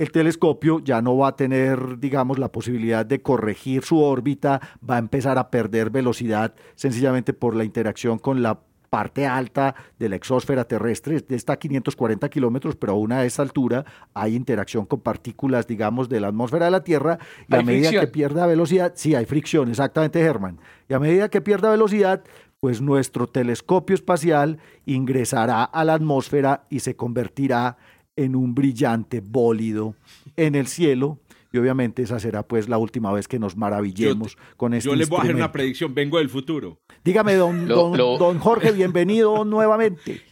el 0.03 0.11
telescopio 0.11 0.79
ya 0.79 1.01
no 1.01 1.17
va 1.17 1.29
a 1.29 1.35
tener, 1.35 1.99
digamos, 1.99 2.37
la 2.37 2.51
posibilidad 2.51 3.05
de 3.05 3.21
corregir 3.21 3.83
su 3.83 4.01
órbita, 4.01 4.61
va 4.87 4.95
a 4.95 4.99
empezar 4.99 5.37
a 5.37 5.49
perder 5.49 5.89
velocidad 5.89 6.53
sencillamente 6.75 7.33
por 7.33 7.55
la 7.55 7.63
interacción 7.63 8.19
con 8.19 8.43
la 8.43 8.59
parte 8.93 9.25
alta 9.25 9.73
de 9.97 10.07
la 10.07 10.17
exósfera 10.17 10.65
terrestre, 10.65 11.19
está 11.29 11.53
a 11.53 11.57
540 11.57 12.29
kilómetros, 12.29 12.75
pero 12.75 12.93
aún 12.93 13.11
a 13.11 13.25
esa 13.25 13.41
altura 13.41 13.83
hay 14.13 14.35
interacción 14.35 14.85
con 14.85 14.99
partículas, 14.99 15.65
digamos, 15.65 16.09
de 16.09 16.19
la 16.19 16.27
atmósfera 16.27 16.65
de 16.65 16.71
la 16.71 16.83
Tierra, 16.83 17.17
y 17.49 17.55
a 17.55 17.63
medida 17.63 17.89
que 17.89 18.05
pierda 18.05 18.45
velocidad, 18.45 18.93
sí, 18.95 19.15
hay 19.15 19.25
fricción, 19.25 19.69
exactamente, 19.69 20.21
Germán, 20.21 20.59
y 20.87 20.93
a 20.93 20.99
medida 20.99 21.29
que 21.29 21.41
pierda 21.41 21.71
velocidad, 21.71 22.23
pues 22.59 22.81
nuestro 22.81 23.27
telescopio 23.27 23.95
espacial 23.95 24.59
ingresará 24.85 25.63
a 25.63 25.83
la 25.83 25.95
atmósfera 25.95 26.65
y 26.69 26.81
se 26.81 26.95
convertirá 26.95 27.75
en 27.75 27.77
un 28.17 28.53
brillante 28.55 29.21
bólido 29.21 29.95
en 30.35 30.55
el 30.55 30.67
cielo. 30.67 31.19
Y 31.51 31.59
obviamente 31.59 32.01
esa 32.01 32.19
será 32.19 32.41
pues 32.41 32.67
la 32.67 32.79
última 32.79 33.13
vez 33.13 33.27
que 33.27 33.37
nos 33.37 33.55
maravillemos 33.55 34.37
con 34.57 34.73
este 34.73 34.89
Yo 34.89 34.95
les 34.95 35.07
voy 35.07 35.19
a 35.19 35.21
hacer 35.21 35.35
una 35.35 35.51
predicción, 35.51 35.93
vengo 35.93 36.17
del 36.17 36.27
futuro. 36.27 36.79
Dígame, 37.03 37.35
don, 37.35 37.67
don, 37.67 38.39
Jorge, 38.39 38.71
bienvenido 38.71 39.45
nuevamente. 39.45 40.23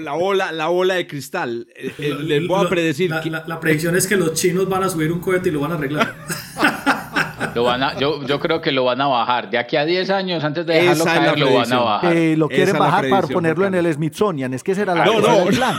La, 0.00 0.14
ola, 0.14 0.50
la 0.50 0.70
ola 0.70 0.94
de 0.94 1.06
cristal. 1.06 1.68
Eh, 1.76 1.92
eh, 1.98 2.14
les 2.20 2.48
voy 2.48 2.66
a 2.66 2.68
predecir. 2.68 3.10
La, 3.10 3.44
la 3.46 3.60
predicción 3.60 3.94
es 3.94 4.08
que 4.08 4.16
los 4.16 4.34
chinos 4.34 4.68
van 4.68 4.82
a 4.82 4.88
subir 4.88 5.12
un 5.12 5.20
cohete 5.20 5.50
y 5.50 5.52
lo 5.52 5.60
van 5.60 5.70
a 5.70 5.74
arreglar. 5.76 6.16
Lo 7.54 7.64
van 7.64 7.82
a, 7.82 7.98
yo, 7.98 8.24
yo 8.26 8.38
creo 8.40 8.60
que 8.60 8.72
lo 8.72 8.84
van 8.84 9.00
a 9.00 9.06
bajar. 9.06 9.50
De 9.50 9.58
aquí 9.58 9.76
a 9.76 9.84
10 9.84 10.10
años, 10.10 10.44
antes 10.44 10.66
de 10.66 10.74
dejarlo 10.74 11.04
caer, 11.04 11.38
lo 11.38 11.54
van 11.54 11.72
a 11.72 11.78
bajar. 11.80 12.16
Eh, 12.16 12.36
lo 12.36 12.48
quieren 12.48 12.78
bajar 12.78 13.08
para 13.08 13.26
ponerlo 13.26 13.66
en 13.66 13.74
el 13.74 13.92
Smithsonian. 13.92 14.54
Es 14.54 14.62
que 14.62 14.74
será 14.74 14.94
la 14.94 15.04
no, 15.04 15.20
no. 15.20 15.46
plan. 15.46 15.76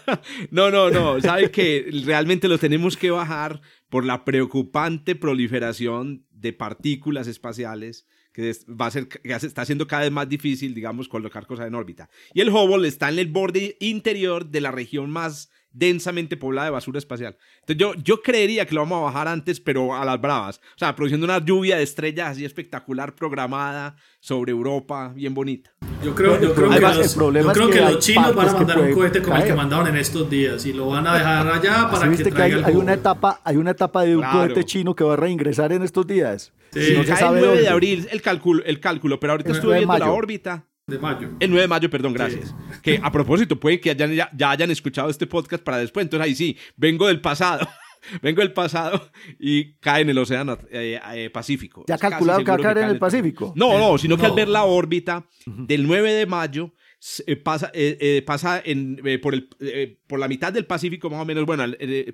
no, 0.50 0.70
no, 0.70 0.90
no. 0.90 1.20
Sabe 1.20 1.50
que 1.50 1.90
realmente 2.04 2.48
lo 2.48 2.58
tenemos 2.58 2.96
que 2.96 3.10
bajar 3.10 3.60
por 3.88 4.04
la 4.04 4.24
preocupante 4.24 5.14
proliferación 5.14 6.26
de 6.30 6.52
partículas 6.52 7.26
espaciales 7.26 8.06
que 8.32 8.52
va 8.68 8.86
a 8.86 8.90
ser 8.90 9.08
que 9.08 9.20
está 9.24 9.62
haciendo 9.62 9.86
cada 9.86 10.02
vez 10.02 10.12
más 10.12 10.28
difícil, 10.28 10.74
digamos, 10.74 11.08
colocar 11.08 11.46
cosas 11.46 11.66
en 11.66 11.74
órbita. 11.74 12.08
Y 12.32 12.40
el 12.40 12.50
Hubble 12.50 12.86
está 12.86 13.08
en 13.08 13.18
el 13.18 13.26
borde 13.26 13.76
interior 13.80 14.46
de 14.46 14.60
la 14.60 14.70
región 14.70 15.10
más 15.10 15.50
densamente 15.72 16.36
poblada 16.36 16.66
de 16.66 16.72
basura 16.72 16.98
espacial. 16.98 17.36
Entonces 17.60 17.76
yo, 17.76 17.94
yo 18.02 18.22
creería 18.22 18.66
que 18.66 18.74
lo 18.74 18.80
vamos 18.82 18.98
a 19.00 19.04
bajar 19.04 19.28
antes, 19.28 19.60
pero 19.60 19.94
a 19.94 20.04
las 20.04 20.20
bravas. 20.20 20.60
O 20.74 20.78
sea, 20.78 20.94
produciendo 20.96 21.24
una 21.24 21.38
lluvia 21.38 21.76
de 21.76 21.82
estrellas 21.82 22.30
así 22.30 22.44
espectacular 22.44 23.14
programada 23.14 23.96
sobre 24.20 24.52
Europa, 24.52 25.12
bien 25.14 25.34
bonita. 25.34 25.70
Yo 26.04 26.14
creo, 26.14 26.40
yo 26.40 26.54
creo 26.54 26.70
que, 26.70 26.80
los, 26.80 27.14
yo 27.14 27.52
creo 27.52 27.70
que, 27.70 27.80
los 27.80 27.98
chinos 27.98 28.34
van 28.34 28.48
a 28.48 28.52
mandar 28.52 28.80
un 28.80 28.92
cohete 28.92 29.20
como 29.20 29.36
el 29.36 29.44
que 29.44 29.54
mandaron 29.54 29.88
en 29.88 29.96
estos 29.96 30.28
días 30.30 30.64
y 30.66 30.72
lo 30.72 30.88
van 30.88 31.06
a 31.06 31.14
dejar 31.14 31.48
allá 31.48 31.88
para 31.90 32.10
que, 32.10 32.30
que 32.30 32.42
hay, 32.42 32.52
hay 32.52 32.74
una 32.76 32.94
etapa 32.94 33.40
hay 33.44 33.56
una 33.56 33.72
etapa 33.72 34.02
de 34.04 34.16
un 34.16 34.22
cohete 34.22 34.64
chino 34.64 34.94
que 34.94 35.04
va 35.04 35.14
a 35.14 35.16
reingresar 35.16 35.72
en 35.72 35.82
estos 35.82 36.06
días. 36.06 36.52
Sí. 36.72 36.94
no 36.96 37.02
se 37.02 37.16
sabe 37.16 37.40
el 37.40 37.46
9 37.46 37.60
de 37.62 37.68
abril 37.68 38.08
el 38.10 38.22
cálculo, 38.22 38.62
el 38.64 38.78
cálculo, 38.78 39.18
pero 39.18 39.32
ahorita 39.32 39.52
estuve 39.52 39.78
viendo 39.78 39.98
la 39.98 40.10
órbita 40.10 40.67
de 40.88 40.98
mayo. 40.98 41.28
El 41.38 41.50
9 41.50 41.62
de 41.62 41.68
mayo, 41.68 41.90
perdón, 41.90 42.14
gracias. 42.14 42.54
Que 42.82 42.98
a 43.02 43.12
propósito, 43.12 43.60
puede 43.60 43.78
que 43.78 43.94
ya, 43.94 44.30
hayan 44.50 44.70
escuchado 44.70 45.10
este 45.10 45.26
podcast 45.26 45.62
para 45.62 45.78
después. 45.78 46.04
Entonces 46.04 46.26
ahí 46.26 46.34
sí, 46.34 46.56
vengo 46.76 47.06
del 47.06 47.20
pasado. 47.20 47.68
vengo 48.22 48.40
del 48.40 48.52
pasado 48.52 49.10
y 49.38 49.74
cae 49.74 50.02
en 50.02 50.10
el 50.10 50.18
Océano 50.18 50.58
eh, 50.70 50.98
eh, 51.14 51.30
Pacífico. 51.30 51.84
¿Ya 51.86 51.98
calculado 51.98 52.38
que 52.38 52.50
va 52.50 52.54
a 52.54 52.58
caer 52.58 52.78
en 52.78 52.88
el 52.88 52.98
Pacífico? 52.98 53.52
No, 53.54 53.78
no, 53.78 53.98
sino 53.98 54.16
que 54.16 54.26
al 54.26 54.32
ver 54.32 54.48
la 54.48 54.64
órbita 54.64 55.26
del 55.44 55.86
9 55.86 56.12
de 56.12 56.26
mayo 56.26 56.72
eh, 57.26 57.36
pasa, 57.36 57.70
pasa 58.24 58.62
en, 58.64 59.00
por, 59.22 59.34
el, 59.34 59.48
por 60.06 60.18
la 60.18 60.26
mitad 60.26 60.52
del 60.52 60.64
Pacífico, 60.64 61.10
más 61.10 61.20
o 61.20 61.26
menos, 61.26 61.44
bueno, 61.44 61.64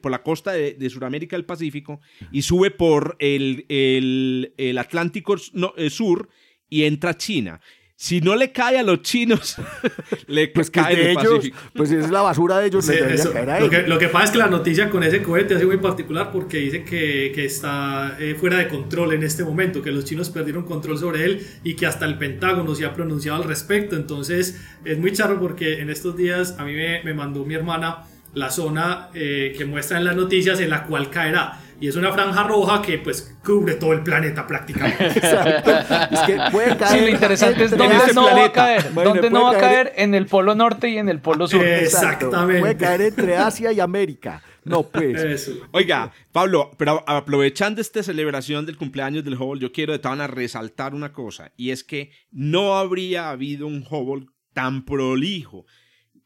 por 0.02 0.10
la 0.10 0.22
costa 0.22 0.52
de, 0.52 0.74
de 0.74 0.90
Sudamérica 0.90 1.36
del 1.36 1.46
Pacífico 1.46 2.00
y 2.32 2.42
sube 2.42 2.72
por 2.72 3.16
el, 3.20 3.66
el, 3.68 4.52
el 4.56 4.78
Atlántico 4.78 5.36
Sur 5.38 6.28
y 6.68 6.84
entra 6.84 7.10
a 7.10 7.16
China 7.16 7.60
si 7.96 8.20
no 8.20 8.34
le 8.34 8.50
cae 8.50 8.78
a 8.78 8.82
los 8.82 9.02
chinos, 9.02 9.56
le 10.26 10.48
pues 10.48 10.70
cae 10.70 10.96
de 10.96 11.12
ellos, 11.12 11.50
Pues 11.74 11.90
es 11.92 12.10
la 12.10 12.22
basura 12.22 12.58
de 12.58 12.66
ellos. 12.66 12.86
lo, 13.86 13.98
que, 13.98 14.08
pasa 14.08 14.24
es 14.24 14.30
que 14.32 14.38
la 14.38 14.48
noticia 14.48 14.90
con 14.90 15.02
ese 15.04 15.22
cohete 15.22 15.54
es 15.54 15.64
muy 15.64 15.78
particular 15.78 16.32
porque 16.32 16.58
dice 16.58 16.82
que, 16.82 17.30
que 17.34 17.44
está 17.44 18.16
eh, 18.18 18.34
fuera 18.34 18.58
de 18.58 18.68
control 18.68 19.12
en 19.12 19.22
este 19.22 19.44
momento, 19.44 19.80
que 19.80 19.92
los 19.92 20.04
chinos 20.04 20.30
perdieron 20.30 20.64
control 20.64 20.98
sobre 20.98 21.24
él 21.24 21.46
y 21.62 21.76
que 21.76 21.86
hasta 21.86 22.04
el 22.04 22.18
Pentágono 22.18 22.74
se 22.74 22.84
ha 22.84 22.92
pronunciado 22.92 23.40
al 23.42 23.48
respecto. 23.48 23.94
Entonces 23.94 24.60
es 24.84 24.98
muy 24.98 25.12
charro 25.12 25.40
porque 25.40 25.80
en 25.80 25.88
estos 25.88 26.16
días 26.16 26.56
a 26.58 26.64
mí 26.64 26.74
me, 26.74 27.02
me 27.04 27.14
mandó 27.14 27.44
mi 27.44 27.54
hermana 27.54 28.04
la 28.34 28.50
zona 28.50 29.10
eh, 29.14 29.54
que 29.56 29.64
muestra 29.64 29.98
en 29.98 30.04
las 30.04 30.16
noticias 30.16 30.60
en 30.60 30.70
la 30.70 30.84
cual 30.84 31.10
caerá 31.10 31.60
y 31.84 31.88
es 31.88 31.96
una 31.96 32.10
franja 32.14 32.44
roja 32.44 32.80
que 32.80 32.96
pues 32.96 33.36
cubre 33.44 33.74
todo 33.74 33.92
el 33.92 34.02
planeta 34.02 34.46
prácticamente. 34.46 35.04
Exacto. 35.18 35.70
Es 36.12 36.20
que 36.20 36.38
puede 36.50 36.78
caer. 36.78 36.98
Sí, 36.98 37.04
lo 37.04 37.08
interesante 37.10 37.64
es 37.64 37.70
dónde 37.72 38.14
no 38.14 38.24
va 38.24 38.44
a 38.46 38.52
caer. 38.52 38.94
¿Dónde 38.94 39.28
no 39.28 39.42
va 39.42 39.50
a 39.50 39.58
caer? 39.58 39.92
En 39.96 40.14
el 40.14 40.24
polo 40.24 40.54
norte 40.54 40.88
y 40.88 40.96
en 40.96 41.10
el 41.10 41.20
polo 41.20 41.46
sur. 41.46 41.62
Exactamente. 41.62 42.60
Puede 42.60 42.76
caer 42.78 43.02
entre 43.02 43.36
Asia 43.36 43.70
y 43.70 43.80
América. 43.80 44.40
No, 44.64 44.84
pues. 44.84 45.50
Oiga, 45.72 46.10
Pablo, 46.32 46.70
pero 46.78 47.04
aprovechando 47.06 47.82
esta 47.82 48.02
celebración 48.02 48.64
del 48.64 48.78
cumpleaños 48.78 49.22
del 49.22 49.34
Hubble, 49.34 49.60
yo 49.60 49.70
quiero 49.70 49.92
de 49.92 49.98
todas 49.98 50.30
resaltar 50.30 50.94
una 50.94 51.12
cosa, 51.12 51.52
y 51.54 51.68
es 51.68 51.84
que 51.84 52.12
no 52.30 52.78
habría 52.78 53.28
habido 53.28 53.66
un 53.66 53.84
Hubble 53.86 54.28
tan 54.54 54.86
prolijo, 54.86 55.66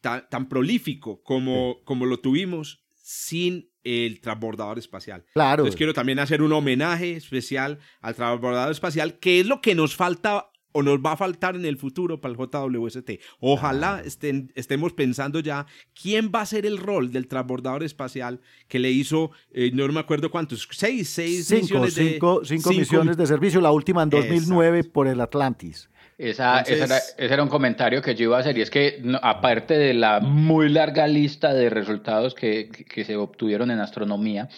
tan, 0.01 0.49
prolífico 0.49 1.21
como, 1.25 1.83
como 1.83 2.07
lo 2.07 2.21
tuvimos 2.21 2.85
sin 2.94 3.67
el 3.85 4.21
transbordador 4.21 4.79
espacial. 4.79 5.25
Claro. 5.33 5.62
Entonces 5.62 5.77
quiero 5.77 5.95
también 5.95 6.19
hacer 6.19 6.43
un 6.43 6.53
homenaje 6.53 7.17
especial 7.17 7.79
al 8.01 8.14
transbordador 8.14 8.73
espacial, 8.73 9.19
que 9.19 9.41
es 9.41 9.47
lo 9.47 9.61
que 9.61 9.75
nos 9.75 9.97
falta 9.97 10.51
o 10.73 10.83
nos 10.83 10.99
va 10.99 11.12
a 11.12 11.17
faltar 11.17 11.57
en 11.57 11.64
el 11.64 11.77
futuro 11.77 12.21
para 12.21 12.33
el 12.33 12.38
JWST. 12.38 13.11
Ojalá 13.41 14.03
estén, 14.05 14.53
estemos 14.55 14.93
pensando 14.93 15.41
ya 15.41 15.67
quién 16.01 16.31
va 16.35 16.43
a 16.43 16.47
ser 16.47 16.67
el 16.67 16.79
rol 16.79 17.11
del 17.11 17.27
transbordador 17.27 17.83
espacial 17.83 18.41
que 18.69 18.79
le 18.79 18.91
hizo, 18.91 19.31
eh, 19.51 19.71
no 19.73 19.88
me 19.88 20.01
acuerdo 20.01 20.31
cuántos, 20.31 20.69
seis, 20.71 21.09
seis 21.09 21.47
cinco, 21.47 21.61
misiones 21.62 21.95
de... 21.95 22.12
Cinco, 22.12 22.45
cinco, 22.45 22.71
misiones 22.71 23.17
de 23.17 23.27
servicio, 23.27 23.61
la 23.61 23.73
última 23.73 24.03
en 24.03 24.11
2009 24.11 24.85
por 24.85 25.09
el 25.09 25.21
Atlantis. 25.21 25.88
Esa, 26.18 26.62
ese 26.62 27.00
era 27.16 27.44
un 27.44 27.48
comentario 27.48 28.02
que 28.02 28.16
yo 28.16 28.24
iba 28.24 28.37
a 28.37 28.40
hacer 28.40 28.59
y 28.59 28.62
es 28.62 28.70
que 28.70 29.00
aparte 29.22 29.78
de 29.78 29.94
la 29.94 30.18
muy 30.18 30.68
larga 30.68 31.07
lista 31.07 31.54
de 31.54 31.70
resultados 31.70 32.35
que, 32.35 32.68
que 32.68 33.04
se 33.04 33.16
obtuvieron 33.16 33.70
en 33.70 33.78
astronomía, 33.78 34.48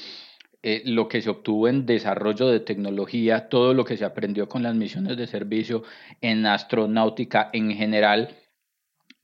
eh, 0.63 0.83
lo 0.85 1.09
que 1.09 1.23
se 1.23 1.31
obtuvo 1.31 1.69
en 1.69 1.87
desarrollo 1.87 2.49
de 2.49 2.61
tecnología, 2.61 3.49
todo 3.49 3.73
lo 3.73 3.85
que 3.85 3.97
se 3.97 4.05
aprendió 4.05 4.47
con 4.47 4.63
las 4.63 4.75
misiones 4.75 5.17
de 5.17 5.27
servicio 5.27 5.85
en 6.21 6.45
astronáutica 6.45 7.49
en 7.55 7.73
general, 7.73 8.37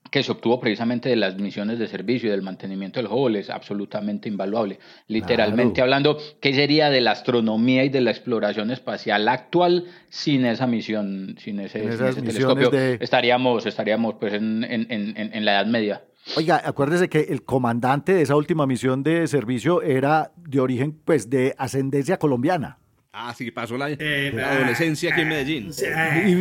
que 0.09 0.23
se 0.23 0.31
obtuvo 0.31 0.59
precisamente 0.59 1.09
de 1.09 1.15
las 1.15 1.37
misiones 1.37 1.79
de 1.79 1.87
servicio 1.87 2.27
y 2.27 2.31
del 2.31 2.41
mantenimiento 2.41 2.99
del 2.99 3.11
Hubble 3.11 3.39
es 3.39 3.49
absolutamente 3.49 4.29
invaluable. 4.29 4.79
Literalmente 5.07 5.81
hablando, 5.81 6.17
¿qué 6.39 6.53
sería 6.53 6.89
de 6.89 7.01
la 7.01 7.11
astronomía 7.11 7.83
y 7.83 7.89
de 7.89 8.01
la 8.01 8.11
exploración 8.11 8.71
espacial 8.71 9.27
actual 9.27 9.85
sin 10.09 10.45
esa 10.45 10.67
misión, 10.67 11.35
sin 11.39 11.59
ese, 11.59 11.79
telescopio? 11.79 12.71
Estaríamos, 12.71 13.65
estaríamos 13.65 14.15
pues 14.19 14.33
en, 14.33 14.63
en, 14.63 14.87
en, 14.89 15.33
en 15.33 15.45
la 15.45 15.53
Edad 15.53 15.65
Media. 15.65 16.01
Oiga, 16.35 16.61
acuérdese 16.63 17.07
que 17.07 17.21
el 17.29 17.43
comandante 17.43 18.13
de 18.13 18.21
esa 18.21 18.35
última 18.35 18.67
misión 18.67 19.01
de 19.01 19.27
servicio 19.27 19.81
era 19.81 20.31
de 20.35 20.59
origen, 20.59 20.99
pues, 21.05 21.29
de 21.29 21.55
ascendencia 21.57 22.17
colombiana. 22.17 22.79
Ah, 23.19 23.33
sí, 23.35 23.49
pasó 23.49 23.75
la, 23.77 23.89
eh, 23.89 24.31
adolescencia 24.45 25.11
aquí 25.11 25.21
en 25.21 25.29
Medellín. 25.29 25.73
Sí, 25.73 25.85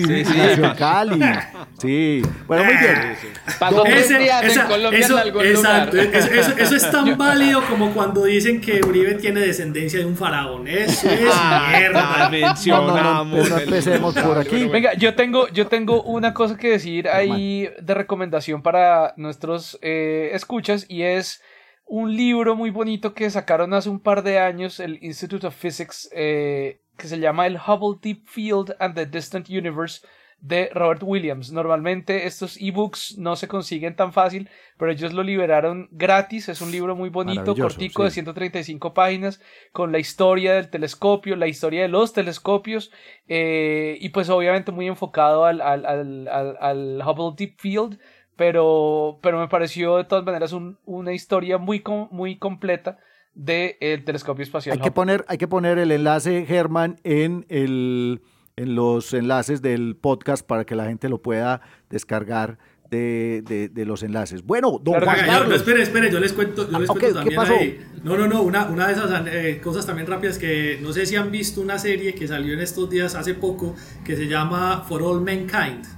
sí, 0.07 0.25
sí, 0.27 0.63
Cali. 0.77 1.19
Sí, 1.81 2.23
bueno, 2.47 2.65
muy 2.65 2.75
bien. 2.75 3.17
Pasó 3.59 3.83
tres 3.83 4.09
días 4.09 4.57
en 4.57 4.67
Colombia 4.67 5.01
eso, 5.01 5.13
en 5.15 5.19
algún 5.19 5.47
exacto, 5.47 5.97
lugar. 5.97 6.15
Eso, 6.15 6.53
eso, 6.59 6.77
es 6.77 6.91
tan 6.91 7.17
válido 7.17 7.63
como 7.67 7.93
cuando 7.93 8.25
dicen 8.25 8.61
que 8.61 8.81
Uribe 8.85 9.15
tiene 9.15 9.41
descendencia 9.41 9.99
de 10.01 10.05
un 10.05 10.17
faraón. 10.17 10.69
Eso 10.69 11.09
es 11.11 11.21
ah, 11.33 11.69
mierda. 11.71 12.29
Mencionamos. 12.29 13.49
No, 13.49 13.59
empecemos 13.59 14.15
por 14.15 14.39
aquí. 14.39 14.67
Venga, 14.67 14.93
yo 14.95 15.15
tengo, 15.15 15.49
yo 15.49 15.69
tengo 15.69 16.03
una 16.03 16.35
cosa 16.35 16.59
que 16.59 16.73
decir 16.73 17.09
ahí 17.09 17.71
de 17.81 17.95
recomendación 17.95 18.63
para 18.63 19.15
nuestros 19.17 19.79
eh, 19.81 20.31
escuchas 20.35 20.85
y 20.89 21.03
es 21.03 21.43
un 21.87 22.15
libro 22.15 22.57
muy 22.57 22.71
bonito 22.71 23.15
que 23.15 23.31
sacaron 23.31 23.73
hace 23.73 23.89
un 23.89 24.01
par 24.01 24.23
de 24.23 24.39
años 24.41 24.81
el 24.81 24.99
Institute 25.03 25.47
of 25.47 25.55
Physics 25.55 26.09
eh, 26.13 26.81
que 26.99 27.07
se 27.09 27.19
llama 27.19 27.47
el 27.47 27.57
Hubble 27.57 27.99
Deep 28.03 28.27
Field 28.27 28.75
and 28.81 28.95
the 28.95 29.07
Distant 29.07 29.49
Universe 29.49 30.05
de 30.41 30.69
Robert 30.75 31.03
Williams. 31.03 31.51
Normalmente 31.51 32.27
estos 32.27 32.61
ebooks 32.61 33.17
no 33.19 33.37
se 33.37 33.49
consiguen 33.49 33.97
tan 33.97 34.13
fácil, 34.13 34.51
pero 34.77 34.93
ellos 34.93 35.13
lo 35.13 35.23
liberaron 35.23 35.89
gratis. 35.93 36.49
Es 36.49 36.61
un 36.61 36.71
libro 36.71 36.95
muy 36.95 37.09
bonito, 37.09 37.55
cortico 37.57 38.05
de 38.05 38.11
135 38.11 38.93
páginas, 38.93 39.41
con 39.73 39.93
la 39.93 39.99
historia 39.99 40.55
del 40.55 40.69
telescopio, 40.69 41.37
la 41.37 41.49
historia 41.49 41.83
de 41.83 41.89
los 41.89 42.13
telescopios, 42.13 42.93
eh, 43.29 43.97
y 44.01 44.11
pues 44.11 44.29
obviamente 44.29 44.73
muy 44.73 44.87
enfocado 44.87 45.47
al, 45.47 45.61
al, 45.61 45.87
al, 45.87 46.29
al 46.29 47.03
Hubble 47.03 47.35
Deep 47.37 47.59
Field 47.59 47.99
pero, 48.37 49.19
pero 49.23 49.41
me 49.41 49.49
pareció 49.49 49.97
de 49.97 50.05
todas 50.05 50.25
maneras 50.25 50.55
una 50.85 51.13
historia 51.13 51.59
muy, 51.59 51.83
muy 52.11 52.39
completa 52.39 52.99
del 53.35 54.05
telescopio 54.05 54.43
espacial. 54.43 54.77
Hay 54.77 54.83
que, 54.83 54.91
poner, 54.91 55.25
hay 55.29 55.39
que 55.39 55.49
poner 55.49 55.79
el 55.79 55.91
enlace, 55.91 56.45
Germán, 56.47 56.97
en, 57.05 57.47
el, 57.49 58.23
en 58.57 58.75
los 58.75 59.13
enlaces 59.13 59.63
del 59.63 59.97
podcast 59.97 60.47
para 60.47 60.65
que 60.65 60.75
la 60.75 60.85
gente 60.87 61.09
lo 61.09 61.21
pueda 61.23 61.61
descargar. 61.91 62.59
De, 62.89 63.43
de, 63.43 63.85
los 63.85 64.05
enlaces. 64.05 64.45
Bueno, 64.45 64.81
don 64.81 65.01
Juan 65.01 65.27
Carlos. 65.27 65.57
espere, 65.57 65.83
espere, 65.83 66.09
yo 66.09 66.21
les 66.21 66.33
cuento, 66.33 66.71
yo 66.71 66.79
les 66.79 66.89
ah, 66.89 66.93
cuento 66.93 67.15
también 67.15 67.41
ahí. 67.41 67.81
No, 68.05 68.17
no, 68.17 68.29
no, 68.29 68.43
una, 68.43 68.67
una 68.67 68.87
de 68.87 68.93
esas 68.93 69.27
eh, 69.27 69.61
cosas 69.61 69.85
también 69.85 70.07
rápidas 70.07 70.39
que 70.39 70.79
no 70.81 70.93
sé 70.93 71.05
si 71.05 71.17
han 71.17 71.33
visto 71.33 71.61
una 71.61 71.81
serie 71.81 72.15
que 72.15 72.29
salió 72.29 72.55
en 72.55 72.61
estos 72.61 72.89
días 72.89 73.17
hace 73.17 73.35
poco 73.35 73.75
que 74.05 74.15
se 74.15 74.29
llama 74.29 74.85
For 74.89 75.03
All 75.03 75.21
Mankind. 75.21 75.96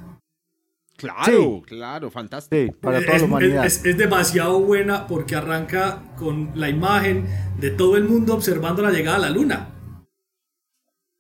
Claro, 0.99 1.63
claro, 1.65 2.11
fantástico. 2.11 2.75
para 2.81 3.01
toda 3.01 3.19
la 3.19 3.25
humanidad. 3.25 3.65
Es, 3.65 3.85
demasiado 3.85 4.59
buena 4.59 5.07
porque 5.07 5.37
arranca 5.37 6.03
con 6.17 6.51
la 6.57 6.69
imagen 6.69 7.25
de 7.61 7.71
todo 7.71 7.97
el 7.97 8.03
mundo 8.03 8.35
observando 8.35 8.83
la 8.83 8.91
llegada 8.91 9.19
a 9.19 9.21
la 9.21 9.31
luna. 9.31 9.69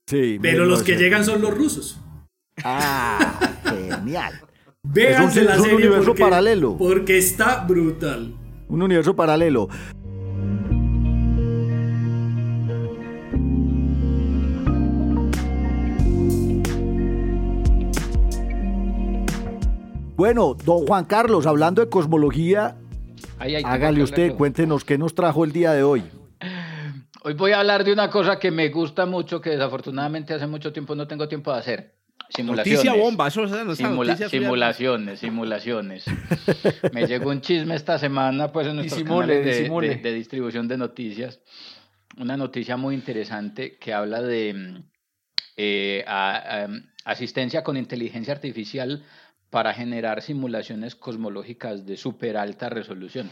Sí. 0.08 0.40
Pero 0.42 0.64
los 0.64 0.82
que 0.82 0.96
llegan 0.96 1.24
son 1.24 1.40
los 1.40 1.56
rusos. 1.56 2.00
Ah, 2.64 3.38
genial. 3.64 4.40
Véanse 4.82 5.44
la 5.44 5.56
serie 5.56 5.76
un 5.76 5.82
universo 5.82 6.12
paralelo. 6.16 6.76
Porque 6.76 7.16
está 7.16 7.64
brutal. 7.64 8.34
Un 8.66 8.82
universo 8.82 9.14
paralelo. 9.14 9.68
Bueno, 20.18 20.56
don 20.64 20.84
Juan 20.84 21.04
Carlos, 21.04 21.46
hablando 21.46 21.80
de 21.80 21.88
cosmología, 21.88 22.76
hágale 23.38 24.02
usted, 24.02 24.34
cuéntenos 24.34 24.84
qué 24.84 24.98
nos 24.98 25.14
trajo 25.14 25.44
el 25.44 25.52
día 25.52 25.70
de 25.70 25.84
hoy. 25.84 26.02
Hoy 27.22 27.34
voy 27.34 27.52
a 27.52 27.60
hablar 27.60 27.84
de 27.84 27.92
una 27.92 28.10
cosa 28.10 28.36
que 28.36 28.50
me 28.50 28.68
gusta 28.68 29.06
mucho, 29.06 29.40
que 29.40 29.50
desafortunadamente 29.50 30.34
hace 30.34 30.48
mucho 30.48 30.72
tiempo 30.72 30.96
no 30.96 31.06
tengo 31.06 31.28
tiempo 31.28 31.52
de 31.52 31.58
hacer. 31.60 31.94
Simulaciones. 32.30 32.84
Noticia 32.84 33.00
bomba, 33.00 33.28
eso 33.28 33.44
es 33.44 33.78
Simulaciones, 34.28 35.20
simulaciones. 35.20 36.04
me 36.92 37.06
llegó 37.06 37.30
un 37.30 37.40
chisme 37.40 37.76
esta 37.76 37.96
semana 37.96 38.50
pues 38.50 38.66
en 38.66 38.74
nuestros 38.74 39.04
canales 39.04 40.02
de, 40.02 40.14
distribución 40.14 40.66
de 40.66 40.78
noticias. 40.78 41.38
Una 42.16 42.36
noticia 42.36 42.76
muy 42.76 42.96
interesante 42.96 43.78
que 43.78 43.94
habla 43.94 44.20
de 44.20 44.82
eh, 45.56 46.04
asistencia 47.04 47.62
con 47.62 47.76
inteligencia 47.76 48.34
artificial 48.34 49.04
para 49.50 49.72
generar 49.72 50.22
simulaciones 50.22 50.94
cosmológicas 50.94 51.86
de 51.86 51.96
súper 51.96 52.36
alta 52.36 52.68
resolución. 52.68 53.30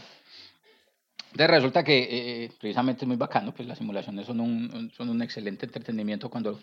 Entonces 1.31 1.49
resulta 1.49 1.83
que 1.83 1.97
eh, 1.99 2.07
eh, 2.45 2.51
precisamente 2.59 3.05
es 3.05 3.07
muy 3.07 3.17
bacano, 3.17 3.53
pues 3.53 3.67
las 3.67 3.77
simulaciones 3.77 4.25
son 4.25 4.39
un, 4.39 4.91
son 4.95 5.09
un 5.09 5.21
excelente 5.21 5.65
entretenimiento 5.65 6.29
cuando 6.29 6.59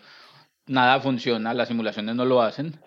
nada 0.67 0.99
funciona, 1.01 1.55
las 1.55 1.69
simulaciones 1.69 2.15
no 2.15 2.25
lo 2.25 2.43
hacen. 2.43 2.75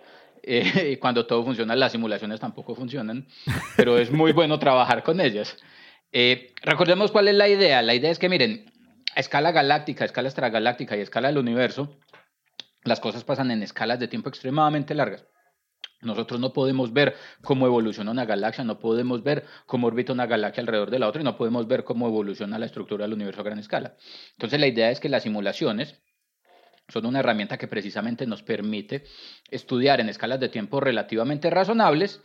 Eh, 0.50 0.98
cuando 1.02 1.26
todo 1.26 1.44
funciona, 1.44 1.76
las 1.76 1.92
simulaciones 1.92 2.40
tampoco 2.40 2.74
funcionan, 2.74 3.28
pero 3.76 3.98
es 3.98 4.12
muy 4.12 4.32
bueno 4.32 4.58
trabajar 4.60 5.04
con 5.04 5.20
ellas. 5.20 5.58
recordemos 6.62 7.12
cuál 7.12 7.28
es 7.28 7.36
la 7.36 7.50
idea. 7.50 7.82
La 7.82 7.94
idea 7.96 8.12
es 8.12 8.20
que, 8.20 8.30
miren, 8.30 8.72
a 9.14 9.20
escala 9.20 9.52
galáctica, 9.52 10.06
a 10.06 10.06
escala 10.06 10.30
extragaláctica 10.30 10.96
y 10.96 11.02
a 11.02 11.04
escala 11.04 11.28
del 11.28 11.40
universo, 11.40 11.98
las 12.84 13.02
cosas 13.02 13.26
pasan 13.26 13.52
en 13.52 13.62
escalas 13.62 14.00
de 14.00 14.08
tiempo 14.08 14.30
extremadamente 14.30 14.94
largas. 14.94 15.26
Nosotros 16.02 16.40
no 16.40 16.54
podemos 16.54 16.94
ver 16.94 17.16
cómo 17.42 17.66
evoluciona 17.66 18.12
una 18.12 18.26
galaxia, 18.26 18.64
no 18.64 18.80
podemos 18.80 19.24
ver 19.24 19.46
cómo 19.66 19.88
orbita 19.88 20.14
una 20.14 20.28
galaxia 20.28 20.62
alrededor 20.62 20.92
de 20.92 21.00
la 21.00 21.08
otra 21.08 21.22
y 21.22 21.26
no 21.26 21.38
podemos 21.38 21.68
ver 21.68 21.84
cómo 21.84 22.08
evoluciona 22.08 22.60
la 22.60 22.68
estructura 22.68 23.06
del 23.06 23.14
universo 23.14 23.42
a 23.42 23.44
gran 23.44 23.60
escala. 23.60 23.96
Entonces 24.34 24.60
la 24.60 24.68
idea 24.68 24.92
es 24.92 25.00
que 25.00 25.10
las 25.10 25.24
simulaciones 25.24 26.00
son 26.88 27.06
una 27.06 27.20
herramienta 27.20 27.58
que 27.58 27.68
precisamente 27.68 28.28
nos 28.28 28.44
permite 28.44 29.04
estudiar 29.50 30.00
en 30.00 30.10
escalas 30.10 30.40
de 30.40 30.50
tiempo 30.50 30.80
relativamente 30.80 31.50
razonables 31.50 32.22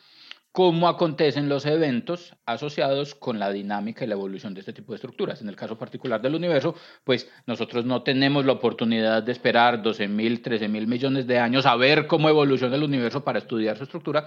cómo 0.52 0.86
acontecen 0.86 1.48
los 1.48 1.64
eventos 1.64 2.36
asociados 2.44 3.14
con 3.14 3.38
la 3.38 3.50
dinámica 3.50 4.04
y 4.04 4.08
la 4.08 4.14
evolución 4.14 4.52
de 4.52 4.60
este 4.60 4.74
tipo 4.74 4.92
de 4.92 4.96
estructuras. 4.96 5.40
En 5.40 5.48
el 5.48 5.56
caso 5.56 5.78
particular 5.78 6.20
del 6.20 6.34
universo, 6.34 6.74
pues 7.04 7.28
nosotros 7.46 7.86
no 7.86 8.02
tenemos 8.02 8.44
la 8.44 8.52
oportunidad 8.52 9.22
de 9.22 9.32
esperar 9.32 9.82
12 9.82 10.08
mil, 10.08 10.42
13 10.42 10.68
mil 10.68 10.86
millones 10.86 11.26
de 11.26 11.38
años 11.38 11.64
a 11.64 11.74
ver 11.76 12.06
cómo 12.06 12.28
evoluciona 12.28 12.76
el 12.76 12.84
universo 12.84 13.24
para 13.24 13.38
estudiar 13.38 13.78
su 13.78 13.84
estructura. 13.84 14.26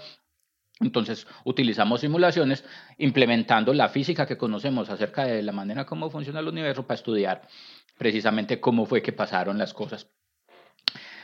Entonces 0.79 1.27
utilizamos 1.45 2.01
simulaciones 2.01 2.65
implementando 2.97 3.73
la 3.73 3.87
física 3.87 4.25
que 4.25 4.35
conocemos 4.37 4.89
acerca 4.89 5.25
de 5.25 5.41
la 5.43 5.53
manera 5.53 5.85
como 5.85 6.09
funciona 6.09 6.39
el 6.39 6.47
universo 6.47 6.85
para 6.85 6.95
estudiar 6.95 7.47
precisamente 7.97 8.59
cómo 8.59 8.85
fue 8.85 9.01
que 9.01 9.13
pasaron 9.13 9.57
las 9.57 9.73
cosas. 9.73 10.09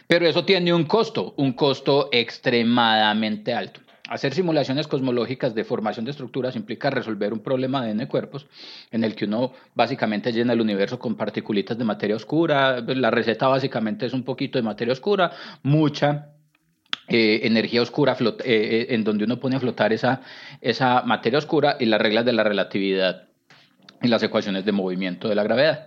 Pero 0.08 0.28
eso 0.28 0.46
tiene 0.46 0.74
un 0.74 0.86
costo, 0.86 1.34
un 1.38 1.54
costo 1.54 2.10
extremadamente 2.12 3.54
alto. 3.54 3.82
Hacer 4.12 4.34
simulaciones 4.34 4.90
cosmológicas 4.90 5.56
de 5.56 5.64
formación 5.64 6.04
de 6.04 6.12
estructuras 6.12 6.58
implica 6.58 6.90
resolver 6.90 7.32
un 7.32 7.40
problema 7.40 7.86
de 7.86 7.92
N 7.92 8.10
cuerpos 8.10 8.46
en 8.92 9.06
el 9.06 9.16
que 9.16 9.24
uno 9.24 9.54
básicamente 9.74 10.34
llena 10.34 10.52
el 10.52 10.60
universo 10.60 11.00
con 11.00 11.16
particulitas 11.16 11.78
de 11.78 11.86
materia 11.86 12.18
oscura. 12.18 12.82
La 12.82 13.10
receta 13.10 13.48
básicamente 13.48 14.06
es 14.06 14.12
un 14.12 14.24
poquito 14.24 14.60
de 14.60 14.64
materia 14.64 14.92
oscura, 14.92 15.32
mucha 15.64 16.28
eh, 17.08 17.40
energía 17.44 17.82
oscura 17.82 18.18
eh, 18.20 18.36
eh, 18.44 18.88
en 18.90 19.06
donde 19.06 19.24
uno 19.24 19.40
pone 19.40 19.56
a 19.56 19.62
flotar 19.62 19.94
esa, 19.94 20.20
esa 20.60 21.04
materia 21.04 21.40
oscura 21.40 21.78
y 21.80 21.86
las 21.86 22.02
reglas 22.02 22.26
de 22.26 22.34
la 22.34 22.44
relatividad 22.44 23.30
y 24.02 24.10
las 24.10 24.22
ecuaciones 24.24 24.66
de 24.66 24.74
movimiento 24.74 25.30
de 25.30 25.36
la 25.36 25.44
gravedad. 25.44 25.86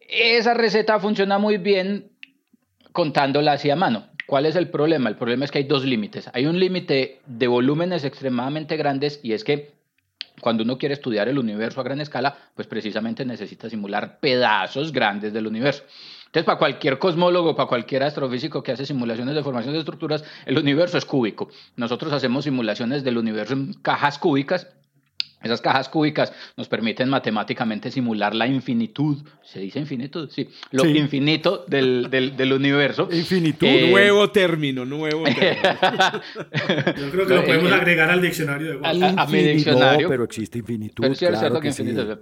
Esa 0.00 0.54
receta 0.54 0.98
funciona 0.98 1.36
muy 1.36 1.58
bien 1.58 2.12
contándola 2.92 3.52
así 3.52 3.68
a 3.68 3.76
mano. 3.76 4.15
¿Cuál 4.26 4.46
es 4.46 4.56
el 4.56 4.68
problema? 4.70 5.08
El 5.08 5.16
problema 5.16 5.44
es 5.44 5.50
que 5.50 5.58
hay 5.58 5.64
dos 5.64 5.84
límites. 5.84 6.28
Hay 6.32 6.46
un 6.46 6.58
límite 6.58 7.20
de 7.26 7.46
volúmenes 7.46 8.04
extremadamente 8.04 8.76
grandes 8.76 9.20
y 9.22 9.32
es 9.32 9.44
que 9.44 9.76
cuando 10.40 10.64
uno 10.64 10.78
quiere 10.78 10.94
estudiar 10.94 11.28
el 11.28 11.38
universo 11.38 11.80
a 11.80 11.84
gran 11.84 12.00
escala, 12.00 12.36
pues 12.54 12.66
precisamente 12.66 13.24
necesita 13.24 13.70
simular 13.70 14.18
pedazos 14.20 14.92
grandes 14.92 15.32
del 15.32 15.46
universo. 15.46 15.84
Entonces, 16.26 16.44
para 16.44 16.58
cualquier 16.58 16.98
cosmólogo, 16.98 17.54
para 17.54 17.68
cualquier 17.68 18.02
astrofísico 18.02 18.62
que 18.62 18.72
hace 18.72 18.84
simulaciones 18.84 19.34
de 19.34 19.42
formación 19.42 19.72
de 19.72 19.78
estructuras, 19.78 20.24
el 20.44 20.58
universo 20.58 20.98
es 20.98 21.06
cúbico. 21.06 21.48
Nosotros 21.76 22.12
hacemos 22.12 22.44
simulaciones 22.44 23.04
del 23.04 23.16
universo 23.16 23.54
en 23.54 23.72
cajas 23.74 24.18
cúbicas 24.18 24.75
esas 25.42 25.60
cajas 25.60 25.88
cúbicas 25.88 26.32
nos 26.56 26.68
permiten 26.68 27.08
matemáticamente 27.08 27.90
simular 27.90 28.34
la 28.34 28.46
infinitud, 28.46 29.18
se 29.42 29.60
dice 29.60 29.78
infinitud, 29.78 30.28
sí, 30.30 30.48
lo 30.72 30.86
infinito 30.86 31.64
del, 31.68 32.08
del, 32.10 32.52
universo. 32.52 33.08
Infinitud, 33.12 33.66
eh, 33.66 33.90
nuevo 33.90 34.30
término, 34.30 34.84
nuevo 34.84 35.24
término. 35.24 36.22
Yo 36.96 37.10
creo 37.10 37.26
que 37.26 37.34
lo 37.34 37.44
podemos 37.44 37.72
agregar 37.72 38.10
al 38.10 38.22
diccionario 38.22 38.78
de 38.78 38.86
a, 38.86 39.26
mi 39.26 39.42
diccionario. 39.42 40.08
pero 40.08 40.24
existe 40.24 40.58
infinitud. 40.58 41.02
Pero 41.02 41.14
sí, 41.14 41.26
claro 41.26 41.60
que 41.60 41.68
infinito, 41.68 42.20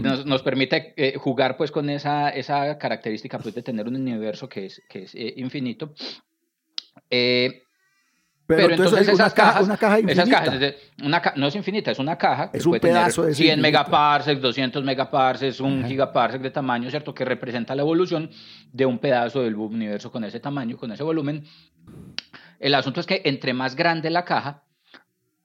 nos, 0.00 0.24
nos, 0.24 0.42
permite 0.42 0.94
eh, 0.96 1.14
jugar 1.18 1.56
pues 1.56 1.70
con 1.70 1.90
esa, 1.90 2.30
esa 2.30 2.78
característica 2.78 3.38
pues, 3.38 3.54
de 3.54 3.62
tener 3.62 3.86
un 3.86 3.96
universo 3.96 4.48
que 4.48 4.66
es, 4.66 4.82
que 4.88 5.04
es 5.04 5.14
eh, 5.14 5.34
infinito. 5.36 5.94
Eh, 7.10 7.63
pero, 8.46 8.74
entonces, 8.74 9.08
esas 9.08 9.32
cajas, 9.32 9.64
una 9.64 9.76
caja 9.76 10.00
infinita. 10.00 11.34
no 11.36 11.46
es 11.46 11.54
infinita, 11.56 11.90
es 11.90 11.98
una 11.98 12.16
caja. 12.16 12.50
Es 12.52 12.66
un 12.66 12.78
pedazo 12.78 13.22
de 13.22 13.34
100 13.34 13.60
megaparsecs, 13.60 14.40
200 14.40 14.84
megaparsecs, 14.84 15.60
un 15.60 15.84
gigaparsec 15.84 16.42
de 16.42 16.50
tamaño, 16.50 16.90
¿cierto? 16.90 17.14
Que 17.14 17.24
representa 17.24 17.74
la 17.74 17.82
evolución 17.82 18.30
de 18.72 18.84
un 18.84 18.98
pedazo 18.98 19.42
del 19.42 19.54
universo 19.54 20.10
con 20.12 20.24
ese 20.24 20.40
tamaño, 20.40 20.76
con 20.76 20.92
ese 20.92 21.02
volumen. 21.02 21.44
El 22.60 22.74
asunto 22.74 23.00
es 23.00 23.06
que 23.06 23.22
entre 23.24 23.54
más 23.54 23.76
grande 23.76 24.10
la 24.10 24.24
caja, 24.24 24.62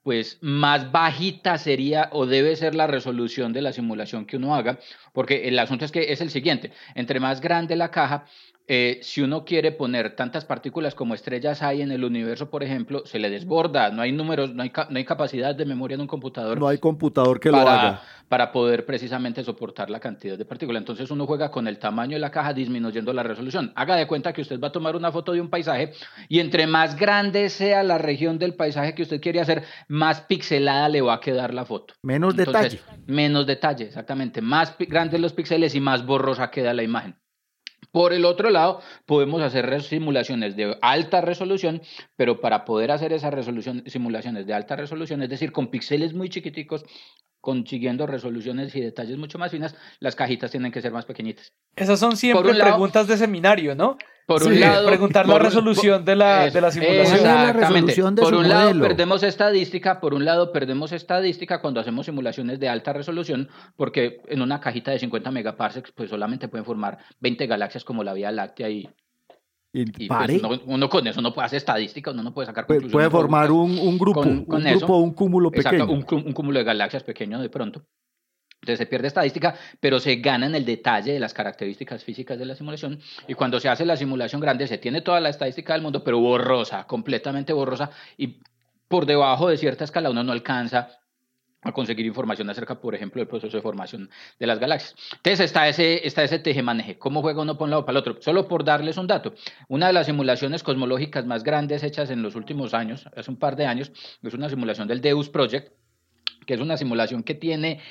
pues 0.04 0.38
más 0.42 0.92
bajita 0.92 1.58
sería 1.58 2.10
o 2.12 2.26
debe 2.26 2.56
ser 2.56 2.76
la 2.76 2.88
resolución 2.88 3.54
de 3.54 3.62
la 3.62 3.74
simulación 3.74 4.26
que 4.26 4.38
uno 4.38 4.56
haga, 4.56 4.80
porque 5.14 5.48
el 5.48 5.58
asunto 5.60 5.86
es 5.86 5.92
que 5.92 6.12
es 6.12 6.22
el 6.22 6.30
siguiente, 6.30 6.72
entre 6.96 7.20
más 7.20 7.42
grande 7.42 7.76
la 7.76 7.92
caja, 7.92 8.26
eh, 8.72 9.00
si 9.02 9.22
uno 9.22 9.46
quiere 9.46 9.72
poner 9.72 10.16
tantas 10.16 10.46
partículas 10.46 10.94
como 10.94 11.16
estrellas 11.16 11.64
hay 11.64 11.82
en 11.82 11.92
el 11.92 12.04
universo, 12.04 12.52
por 12.52 12.62
ejemplo, 12.62 13.02
se 13.04 13.18
le 13.18 13.32
desborda, 13.32 13.90
no 13.90 14.04
hay 14.04 14.12
números, 14.12 14.54
no 14.54 14.62
hay, 14.62 14.72
no 14.92 14.96
hay 14.96 15.06
capacidad 15.06 15.56
de 15.56 15.66
memoria 15.66 15.96
en 15.96 16.02
un 16.02 16.08
computador. 16.08 16.60
No 16.60 16.68
hay 16.68 16.78
computador 16.78 17.40
que 17.40 17.50
lo 17.50 17.58
haga. 17.58 18.04
Para 18.28 18.52
poder 18.52 18.86
precisamente 18.86 19.44
soportar 19.44 19.90
la 19.90 20.00
cantidad 20.00 20.38
de 20.38 20.46
partículas. 20.46 20.82
Entonces 20.82 21.10
uno 21.10 21.26
juega 21.26 21.50
con 21.50 21.68
el 21.68 21.80
tamaño 21.80 22.14
de 22.14 22.20
la 22.20 22.30
caja 22.30 22.54
disminuyendo 22.54 23.12
la 23.12 23.24
resolución. 23.24 23.74
Haga 23.76 23.96
de 23.96 24.06
cuenta 24.06 24.34
que 24.34 24.42
usted 24.44 24.60
va 24.60 24.68
a 24.68 24.72
tomar 24.72 24.96
una 24.96 25.12
foto 25.12 25.32
de 25.32 25.42
un 25.42 25.50
paisaje 25.50 25.94
y 26.28 26.40
entre 26.40 26.68
más 26.68 26.96
grande 26.96 27.50
sea 27.50 27.82
la 27.82 27.98
región 27.98 28.38
del 28.38 28.54
paisaje 28.54 28.94
que 28.94 29.02
usted 29.02 29.20
quiere 29.20 29.42
hacer, 29.42 29.64
más 29.88 30.22
pixelada 30.22 30.90
le 30.90 31.02
va 31.02 31.16
a 31.16 31.20
quedar 31.20 31.56
la 31.56 31.66
foto. 31.66 31.96
Menos 32.04 32.36
detalle. 32.36 32.80
Menos 33.08 33.48
detalle, 33.48 33.86
exactamente. 33.86 34.42
Más 34.44 34.76
grandes 34.78 35.20
los 35.20 35.34
píxeles 35.34 35.74
y 35.74 35.80
más 35.80 36.06
borrosa 36.06 36.52
queda 36.52 36.72
la 36.76 36.84
imagen. 36.84 37.16
Por 37.92 38.14
el 38.14 38.26
otro 38.26 38.50
lado, 38.50 38.82
podemos 39.06 39.42
hacer 39.42 39.82
simulaciones 39.82 40.56
de 40.56 40.78
alta 40.82 41.22
resolución, 41.22 41.82
pero 42.16 42.40
para 42.40 42.66
poder 42.66 42.92
hacer 42.92 43.14
esas 43.14 43.34
resolución, 43.34 43.84
simulaciones 43.88 44.46
de 44.46 44.54
alta 44.54 44.76
resolución, 44.76 45.24
es 45.24 45.30
decir, 45.30 45.52
con 45.52 45.68
píxeles 45.68 46.14
muy 46.14 46.30
chiquiticos, 46.30 46.86
consiguiendo 47.42 48.06
resoluciones 48.06 48.76
y 48.76 48.82
detalles 48.82 49.18
mucho 49.18 49.40
más 49.40 49.52
finas, 49.52 49.76
las 50.00 50.16
cajitas 50.16 50.52
tienen 50.52 50.72
que 50.72 50.82
ser 50.82 50.92
más 50.92 51.06
pequeñitas. 51.06 51.54
Esas 51.76 52.00
son 52.00 52.18
siempre 52.18 52.54
preguntas 52.54 53.08
de 53.08 53.18
seminario, 53.18 53.76
¿no? 53.76 53.98
Por 54.30 54.44
un 54.44 54.60
lado, 54.60 54.88
preguntar 54.88 55.28
la 55.28 55.40
resolución 55.40 56.06
de, 56.06 56.16
la, 56.16 56.50
de 56.50 56.62
la 56.62 56.72
simulación. 56.72 57.16
Exactamente. 57.16 58.22
por 58.22 58.36
un 58.36 58.48
lado 58.48 58.80
perdemos 58.80 59.24
estadística, 59.24 60.00
por 60.00 60.14
un 60.14 60.24
lado 60.24 60.52
perdemos 60.52 60.92
estadística 60.92 61.60
cuando 61.62 61.80
hacemos 61.80 62.06
simulaciones 62.06 62.60
de 62.60 62.70
alta 62.70 62.94
resolución, 62.94 63.50
porque 63.76 64.22
en 64.28 64.42
una 64.42 64.60
cajita 64.60 64.92
de 64.92 65.00
50 65.00 65.32
megaparsecs 65.32 65.92
pues 65.92 66.10
solamente 66.10 66.48
pueden 66.48 66.66
formar 66.66 67.00
20 67.20 67.48
galaxias 67.48 67.84
como 67.84 68.04
la 68.04 68.14
Vía 68.14 68.32
Láctea 68.32 68.70
y 68.70 68.88
y, 69.72 70.08
pues, 70.08 70.42
uno, 70.66 70.90
con 70.90 71.06
eso 71.06 71.22
no 71.22 71.32
puede 71.32 71.46
hacer 71.46 71.58
estadística, 71.58 72.10
uno 72.10 72.24
no 72.24 72.34
puede 72.34 72.48
sacar 72.48 72.66
conclusiones. 72.66 72.92
Puede 72.92 73.10
formar 73.12 73.52
un, 73.52 73.78
un 73.78 74.00
grupo, 74.00 74.22
un 74.22 74.46
grupo, 74.46 74.98
un 74.98 75.14
cúmulo 75.14 75.52
pequeño. 75.52 75.84
Exacto, 75.84 76.16
un, 76.16 76.34
cúmulo 76.34 76.58
de 76.58 76.66
galaxias 76.66 77.04
pequeño 77.04 77.40
de 77.40 77.50
pronto. 77.50 77.84
Entonces 78.62 78.80
se 78.80 78.86
pierde 78.86 79.08
estadística, 79.08 79.56
pero 79.80 80.00
se 80.00 80.18
gana 80.18 80.46
en 80.46 80.56
el 80.56 80.66
detalle 80.66 81.14
de 81.14 81.20
las 81.20 81.34
características 81.34 82.04
físicas 82.04 82.38
de 82.38 82.46
la 82.46 82.56
simulación. 82.56 83.00
Y 83.28 83.34
cuando 83.34 83.60
se 83.60 83.70
hace 83.70 83.86
la 83.86 83.96
simulación 83.96 84.42
grande, 84.42 84.68
se 84.68 84.78
tiene 84.78 85.02
toda 85.02 85.20
la 85.22 85.30
estadística 85.30 85.74
del 85.74 85.82
mundo, 85.82 86.04
pero 86.04 86.20
borrosa, 86.20 86.86
completamente 86.86 87.54
borrosa. 87.54 87.90
Y 88.18 88.42
por 88.88 89.06
debajo 89.06 89.48
de 89.48 89.58
cierta 89.58 89.86
escala 89.86 90.10
uno 90.10 90.24
no 90.24 90.34
alcanza 90.34 90.90
a 91.62 91.72
conseguir 91.74 92.06
información 92.06 92.50
acerca, 92.50 92.80
por 92.80 92.96
ejemplo, 92.96 93.20
del 93.20 93.28
proceso 93.28 93.56
de 93.58 93.62
formación 93.62 94.10
de 94.40 94.48
las 94.48 94.60
galaxias. 94.60 94.96
Entonces 95.18 95.42
está 95.42 95.68
ese, 95.68 96.06
está 96.08 96.24
ese 96.24 96.40
teje-maneje. 96.40 96.98
¿Cómo 96.98 97.22
juega 97.22 97.42
uno 97.42 97.58
por 97.58 97.66
un 97.66 97.72
lado 97.72 97.86
para 97.86 97.98
el 97.98 98.02
otro? 98.02 98.22
Solo 98.22 98.48
por 98.48 98.64
darles 98.64 98.98
un 98.98 99.08
dato. 99.08 99.34
Una 99.68 99.88
de 99.88 99.94
las 99.94 100.06
simulaciones 100.06 100.64
cosmológicas 100.64 101.26
más 101.26 101.44
grandes 101.44 101.84
hechas 101.84 102.10
en 102.12 102.22
los 102.22 102.36
últimos 102.36 102.74
años, 102.74 103.06
hace 103.16 103.30
un 103.30 103.38
par 103.38 103.56
de 103.56 103.66
años, 103.66 103.92
es 104.24 104.34
una 104.34 104.50
simulación 104.50 104.88
del 104.88 105.02
Deus 105.02 105.30
Project, 105.30 105.74
que 106.46 106.54
es 106.54 106.62
una 106.62 106.78
simulación 106.78 107.24
que 107.24 107.36
tiene 107.36 107.82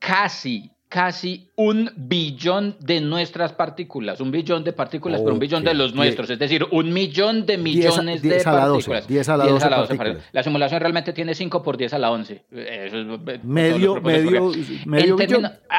casi 0.00 0.70
casi 0.90 1.47
un 1.58 1.90
billón 1.96 2.76
de 2.78 3.00
nuestras 3.00 3.52
partículas, 3.52 4.20
un 4.20 4.30
billón 4.30 4.62
de 4.62 4.72
partículas, 4.72 5.20
pero 5.20 5.32
un 5.32 5.40
billón 5.40 5.64
de 5.64 5.74
los 5.74 5.92
nuestros, 5.92 6.30
es 6.30 6.38
decir, 6.38 6.64
un 6.70 6.92
millón 6.92 7.46
de 7.46 7.58
millones 7.58 8.22
de 8.22 8.40
partículas. 8.44 9.08
10 9.08 9.28
a 9.28 9.36
la 9.36 9.46
12, 9.46 10.16
La 10.30 10.44
simulación 10.44 10.80
realmente 10.80 11.12
tiene 11.12 11.34
5 11.34 11.60
por 11.60 11.76
10 11.76 11.94
a 11.94 11.98
la 11.98 12.12
11. 12.12 12.44
medio, 13.42 14.00
medio, 14.00 14.52
medio 14.86 15.16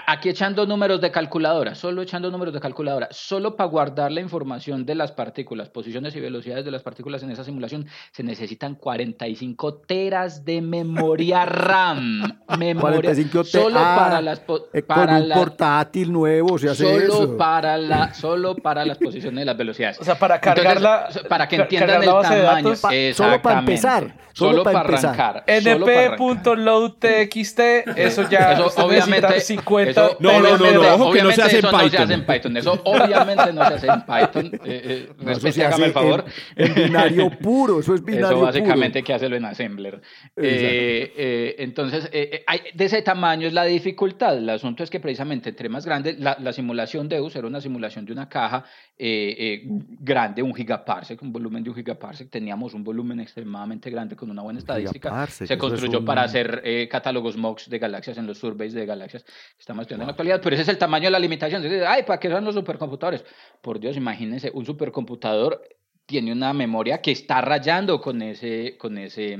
Aquí 0.06 0.28
echando 0.28 0.66
números 0.66 1.00
de 1.00 1.12
calculadora, 1.12 1.76
solo 1.76 2.02
echando 2.02 2.30
números 2.30 2.54
de 2.54 2.60
calculadora, 2.60 3.08
solo 3.12 3.56
para 3.56 3.70
guardar 3.70 4.12
la 4.12 4.20
información 4.20 4.86
de 4.86 4.96
las 4.96 5.14
partículas, 5.14 5.70
posiciones 5.70 6.14
y 6.14 6.20
velocidades 6.20 6.66
de 6.66 6.72
las 6.72 6.84
partículas 6.84 7.24
en 7.24 7.32
esa 7.32 7.46
simulación, 7.46 7.88
se 8.12 8.24
necesitan 8.24 8.76
45 8.76 9.76
teras 9.88 10.44
de 10.44 10.62
memoria 10.62 11.46
RAM. 11.46 12.42
memoria, 12.58 13.16
solo 13.46 13.80
ah, 13.80 13.96
para 13.98 14.22
las... 14.22 14.42
Eh, 14.74 14.82
para 14.82 15.20
un 15.20 15.30
portátil 15.70 16.12
nuevo 16.12 16.58
se 16.58 16.70
hace 16.70 16.84
solo 16.84 16.98
eso. 16.98 17.38
Para 17.38 17.78
la, 17.78 18.12
solo 18.14 18.56
para 18.56 18.84
las 18.86 18.98
posiciones 18.98 19.40
de 19.40 19.46
las 19.46 19.58
velocidades. 19.58 20.00
O 20.00 20.04
sea, 20.04 20.16
para 20.16 20.40
cargarla. 20.40 21.10
para 21.28 21.48
que 21.48 21.58
entiendan 21.58 22.02
el 22.04 22.10
tamaño. 22.10 22.76
solo 23.14 23.42
para 23.42 23.60
empezar. 23.60 24.16
Solo, 24.32 24.62
para, 24.64 24.82
arrancar. 24.82 25.44
np.loadtxt, 25.48 27.60
eso 27.60 28.30
ya. 28.30 28.54
Eso 28.54 28.72
obviamente. 28.78 29.42
50 29.42 30.12
no, 30.20 30.40
no, 30.40 30.56
no, 30.58 30.72
no, 30.72 30.96
ojo 30.96 31.12
que 31.12 31.24
no 31.24 31.32
se 31.32 31.42
hace 31.42 31.58
en 31.58 31.64
Python. 31.64 31.82
No 31.82 31.90
se 31.90 31.98
hace 31.98 32.14
en 32.14 32.26
Python. 32.26 32.56
Eso 32.56 32.80
obviamente 32.86 33.52
no 33.52 33.68
se 33.68 33.74
hace 33.74 33.88
en 33.88 34.02
Python. 34.02 34.52
Eh, 34.66 35.10
eh, 35.20 35.64
hágame 35.66 35.88
el 35.88 35.92
favor. 35.92 36.24
En, 36.56 36.74
binario 36.74 37.30
puro, 37.32 37.82
eso 37.82 37.96
es 37.96 38.04
binario 38.04 38.28
Eso 38.28 38.40
básicamente 38.42 39.04
que 39.04 39.14
hacerlo 39.14 39.36
en 39.36 39.44
Assembler. 39.46 40.00
Eh, 40.38 41.12
eh, 41.18 41.56
entonces, 41.60 42.10
eh, 42.14 42.44
hay, 42.48 42.62
de 42.74 42.86
ese 42.86 43.02
tamaño 43.02 43.46
es 43.48 43.54
la 43.54 43.66
dificultad. 43.66 44.38
El 44.38 44.50
asunto 44.50 44.84
es 44.84 44.90
que 44.90 45.02
precisamente 45.02 45.52
entre 45.60 45.68
más 45.68 45.86
grande, 45.86 46.16
la, 46.18 46.38
la 46.40 46.54
simulación 46.54 47.10
de 47.10 47.18
Deus 47.18 47.36
era 47.36 47.46
una 47.46 47.60
simulación 47.60 48.06
de 48.06 48.14
una 48.14 48.30
caja 48.30 48.64
grande, 48.98 50.42
un 50.42 50.56
gigaparsec, 50.56 51.22
un 51.22 51.34
volumen 51.34 51.62
de 51.64 51.70
un 51.70 51.76
gigaparsec. 51.76 52.30
Teníamos 52.30 52.74
un 52.74 52.82
volumen 52.82 53.20
extremadamente 53.20 53.90
grande 53.90 54.16
con 54.16 54.32
una 54.32 54.42
buena 54.42 54.60
estadística. 54.60 55.28
se 55.28 55.58
construyó 55.58 56.06
para 56.06 56.24
hacer 56.24 56.62
eh, 56.64 56.88
catálogos 56.90 57.36
MOX 57.36 57.70
de 57.70 57.78
galaxias 57.78 58.18
en 58.18 58.26
los 58.26 58.38
surveys 58.38 58.74
de 58.74 58.86
galaxias 58.86 59.26
que 59.26 59.32
estamos 59.60 59.82
estudiando 59.82 60.04
en 60.04 60.08
la 60.08 60.12
actualidad, 60.12 60.40
pero 60.42 60.56
ese 60.56 60.64
es 60.64 60.70
el 60.70 60.78
tamaño 60.78 61.06
de 61.06 61.12
la 61.12 61.20
limitación. 61.20 61.62
Ay, 61.86 62.04
¿para 62.04 62.20
qué 62.22 62.30
son 62.30 62.46
los 62.46 62.56
supercomputadores? 62.56 63.26
Por 63.62 63.82
Dios, 63.82 63.98
imagínense, 63.98 64.52
un 64.54 64.66
supercomputador 64.66 65.62
tiene 66.06 66.32
una 66.32 66.54
memoria 66.54 67.02
que 67.02 67.12
está 67.12 67.42
rayando 67.42 68.00
con 68.00 68.22
ese, 68.22 68.78
con 68.78 68.98
ese 68.98 69.38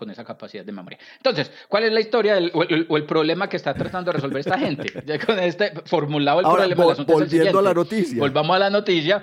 con 0.00 0.10
esa 0.10 0.24
capacidad 0.24 0.64
de 0.64 0.72
memoria. 0.72 0.98
Entonces, 1.18 1.52
¿cuál 1.68 1.84
es 1.84 1.92
la 1.92 2.00
historia 2.00 2.40
o, 2.54 2.96
el, 2.96 3.04
problema 3.04 3.50
que 3.50 3.58
está 3.58 3.74
tratando 3.74 4.10
de 4.10 4.16
resolver 4.16 4.40
esta 4.40 4.58
gente? 4.58 4.90
Ya 5.06 5.18
con 5.18 5.38
este 5.38 5.72
formulado 5.84 6.40
el 6.40 6.46
problema. 6.46 7.04
volviendo 7.04 7.58
a 7.58 7.62
la 7.62 7.74
noticia. 7.74 8.18
Volvamos 8.18 8.56
a 8.56 8.58
la 8.58 8.70
noticia. 8.70 9.22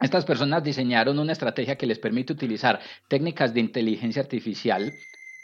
Estas 0.00 0.24
personas 0.24 0.64
diseñaron 0.64 1.18
una 1.18 1.32
estrategia 1.32 1.76
que 1.76 1.86
les 1.86 1.98
permite 1.98 2.32
utilizar 2.32 2.80
técnicas 3.08 3.54
de 3.54 3.60
inteligencia 3.60 4.20
artificial 4.20 4.92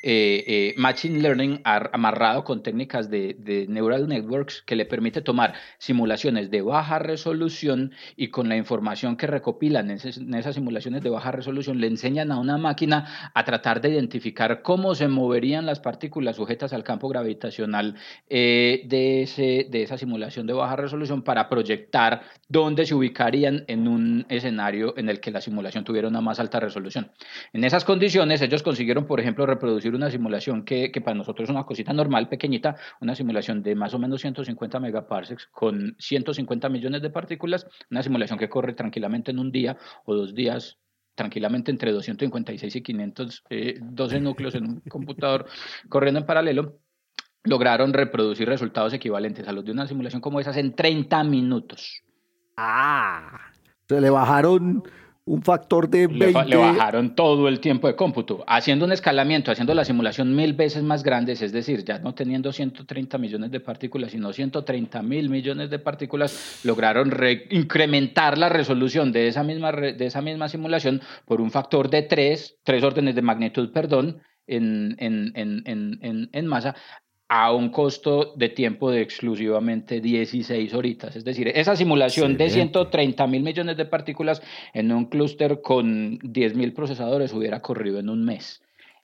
eh, 0.02 0.44
eh, 0.46 0.74
machine 0.78 1.20
learning 1.20 1.60
amarrado 1.64 2.42
con 2.42 2.62
técnicas 2.62 3.10
de, 3.10 3.66
neural 3.68 4.08
networks 4.08 4.62
que 4.62 4.74
le 4.74 4.86
permite 4.86 5.20
tomar 5.20 5.52
simulaciones 5.76 6.50
de 6.50 6.62
baja 6.62 6.98
resolución 6.98 7.92
y 8.16 8.28
con 8.28 8.48
la 8.48 8.56
información 8.56 9.18
que 9.18 9.26
recopilan 9.26 9.90
en, 9.90 9.98
esas 10.34 10.54
simulaciones 10.54 11.02
de 11.02 11.10
baja 11.10 11.32
resolución 11.32 11.80
le 11.80 11.86
enseñan 11.86 12.32
a 12.32 12.38
una 12.38 12.56
máquina 12.56 13.30
a 13.34 13.44
tratar 13.44 13.82
de 13.82 13.90
identificar 13.90 14.62
cómo 14.62 14.94
se 14.94 15.06
moverían 15.06 15.66
las 15.66 15.80
partículas 15.80 16.36
sujetas 16.36 16.72
al 16.72 16.82
campo 16.82 17.08
gravitacional 17.08 17.96
eh, 18.30 18.82
de, 18.86 19.66
de 19.68 19.82
esa 19.82 19.98
simulación 19.98 20.46
de 20.46 20.54
baja 20.54 20.76
resolución 20.76 21.20
para 21.22 21.50
proyectar 21.50 22.22
dónde 22.48 22.86
se 22.86 22.94
ubicarían 22.94 23.64
en 23.66 23.86
un 23.86 24.24
escenario 24.30 24.96
en 24.96 25.10
el 25.10 25.20
que 25.20 25.30
la 25.30 25.42
simulación 25.42 25.84
tuviera 25.84 26.08
una 26.08 26.22
más 26.22 26.40
alta 26.40 26.58
resolución. 26.58 27.10
En 27.52 27.64
esas 27.64 27.84
condiciones 27.84 28.40
ellos 28.40 28.62
consiguieron, 28.62 29.06
por 29.06 29.20
ejemplo, 29.20 29.44
reproducir 29.44 29.89
una 29.94 30.10
simulación 30.10 30.64
que, 30.64 30.90
que, 30.90 31.00
para 31.00 31.16
nosotros 31.16 31.48
es 31.48 31.50
una 31.50 31.64
cosita 31.64 31.92
normal, 31.92 32.28
pequeñita, 32.28 32.76
una 33.00 33.14
simulación 33.14 33.62
de 33.62 33.74
más 33.74 33.94
o 33.94 33.98
menos 33.98 34.20
150 34.20 34.80
megaparsecs 34.80 35.46
con 35.46 35.96
150 35.98 36.68
millones 36.68 37.02
de 37.02 37.10
partículas, 37.10 37.66
una 37.90 38.02
simulación 38.02 38.38
que 38.38 38.48
corre 38.48 38.74
tranquilamente 38.74 39.30
en 39.30 39.38
un 39.38 39.52
día 39.52 39.76
o 40.04 40.14
dos 40.14 40.34
días 40.34 40.78
tranquilamente 41.14 41.70
entre 41.70 41.92
256 41.92 42.76
y 42.76 42.82
512 42.82 43.42
eh, 43.50 44.20
núcleos 44.20 44.54
en 44.54 44.64
un 44.64 44.80
computador 44.88 45.46
corriendo 45.88 46.20
en 46.20 46.26
paralelo, 46.26 46.78
lograron 47.44 47.92
reproducir 47.92 48.48
resultados 48.48 48.92
equivalentes 48.92 49.46
a 49.48 49.52
los 49.52 49.64
de 49.64 49.72
una 49.72 49.86
simulación 49.86 50.20
como 50.20 50.40
esas 50.40 50.56
en 50.56 50.74
30 50.74 51.24
minutos. 51.24 52.02
Ah, 52.56 53.38
se 53.88 54.00
le 54.00 54.10
bajaron 54.10 54.82
un 55.26 55.42
factor 55.42 55.88
de 55.88 56.06
20. 56.06 56.44
Le, 56.46 56.56
bajaron 56.56 57.14
todo 57.14 57.46
el 57.48 57.60
tiempo 57.60 57.86
de 57.86 57.94
cómputo, 57.94 58.42
haciendo 58.46 58.84
un 58.84 58.92
escalamiento, 58.92 59.52
haciendo 59.52 59.74
la 59.74 59.84
simulación 59.84 60.34
mil 60.34 60.54
veces 60.54 60.82
más 60.82 61.02
grande, 61.02 61.32
es 61.32 61.52
decir, 61.52 61.84
ya 61.84 61.98
no 61.98 62.14
teniendo 62.14 62.52
130 62.52 63.18
millones 63.18 63.50
de 63.50 63.60
partículas, 63.60 64.12
sino 64.12 64.32
130 64.32 65.02
mil 65.02 65.28
millones 65.28 65.70
de 65.70 65.78
partículas, 65.78 66.60
lograron 66.64 67.12
incrementar 67.50 68.38
la 68.38 68.48
resolución 68.48 69.12
de 69.12 69.28
esa, 69.28 69.44
misma, 69.44 69.72
de 69.72 70.06
esa 70.06 70.22
misma 70.22 70.48
simulación 70.48 71.00
por 71.26 71.40
un 71.40 71.50
factor 71.50 71.90
de 71.90 72.02
tres, 72.02 72.58
tres 72.64 72.82
órdenes 72.82 73.14
de 73.14 73.22
magnitud, 73.22 73.72
perdón, 73.72 74.22
en, 74.46 74.96
en, 74.98 75.32
en, 75.36 76.30
en, 76.32 76.46
masa 76.46 76.74
a 77.32 77.52
un 77.52 77.68
costo 77.68 78.34
de 78.34 78.48
tiempo 78.48 78.90
de 78.90 79.02
exclusivamente 79.02 80.00
16 80.00 80.74
horitas. 80.74 81.14
Es 81.14 81.24
decir, 81.24 81.46
esa 81.54 81.76
simulación 81.76 82.36
de 82.36 82.50
130 82.50 83.24
mil 83.28 83.44
millones 83.44 83.76
de 83.76 83.84
partículas 83.84 84.42
en 84.74 84.90
un 84.90 85.04
clúster 85.04 85.62
con 85.62 86.18
10 86.24 86.56
mil 86.56 86.72
procesadores 86.72 87.32
hubiera 87.32 87.62
corrido 87.62 88.00
en 88.00 88.08
un 88.08 88.24
mes 88.24 88.62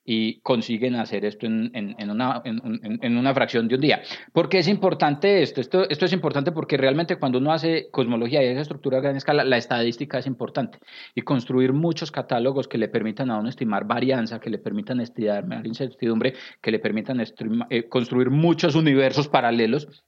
y 0.09 0.39
consiguen 0.39 0.95
hacer 0.95 1.25
esto 1.25 1.45
en, 1.45 1.69
en, 1.73 2.09
una, 2.09 2.41
en, 2.45 3.17
una, 3.17 3.33
fracción 3.33 3.67
de 3.67 3.75
un 3.75 3.81
día. 3.81 4.01
¿Por 4.31 4.47
qué 4.47 4.59
es 4.59 4.69
importante 4.69 5.41
esto? 5.41 5.59
esto? 5.59 5.87
Esto 5.89 6.05
es 6.05 6.13
importante 6.13 6.53
porque 6.53 6.77
realmente 6.77 7.17
cuando 7.17 7.39
uno 7.39 7.51
hace 7.51 7.89
cosmología 7.91 8.41
y 8.41 8.47
esa 8.47 8.61
estructura 8.61 8.99
a 8.99 9.01
gran 9.01 9.17
escala, 9.17 9.43
la 9.43 9.57
estadística 9.57 10.17
es 10.17 10.25
importante. 10.25 10.79
Y 11.13 11.23
construir 11.23 11.73
muchos 11.73 12.09
catálogos 12.09 12.69
que 12.69 12.77
le 12.77 12.87
permitan 12.87 13.29
a 13.29 13.37
uno 13.37 13.49
estimar 13.49 13.85
varianza, 13.85 14.39
que 14.39 14.49
le 14.49 14.59
permitan 14.59 15.01
estimar 15.01 15.67
incertidumbre, 15.67 16.35
que 16.61 16.71
le 16.71 16.79
permitan 16.79 17.21
eh, 17.69 17.89
construir 17.89 18.29
muchos 18.29 18.75
universos 18.75 19.27
paralelos 19.27 20.05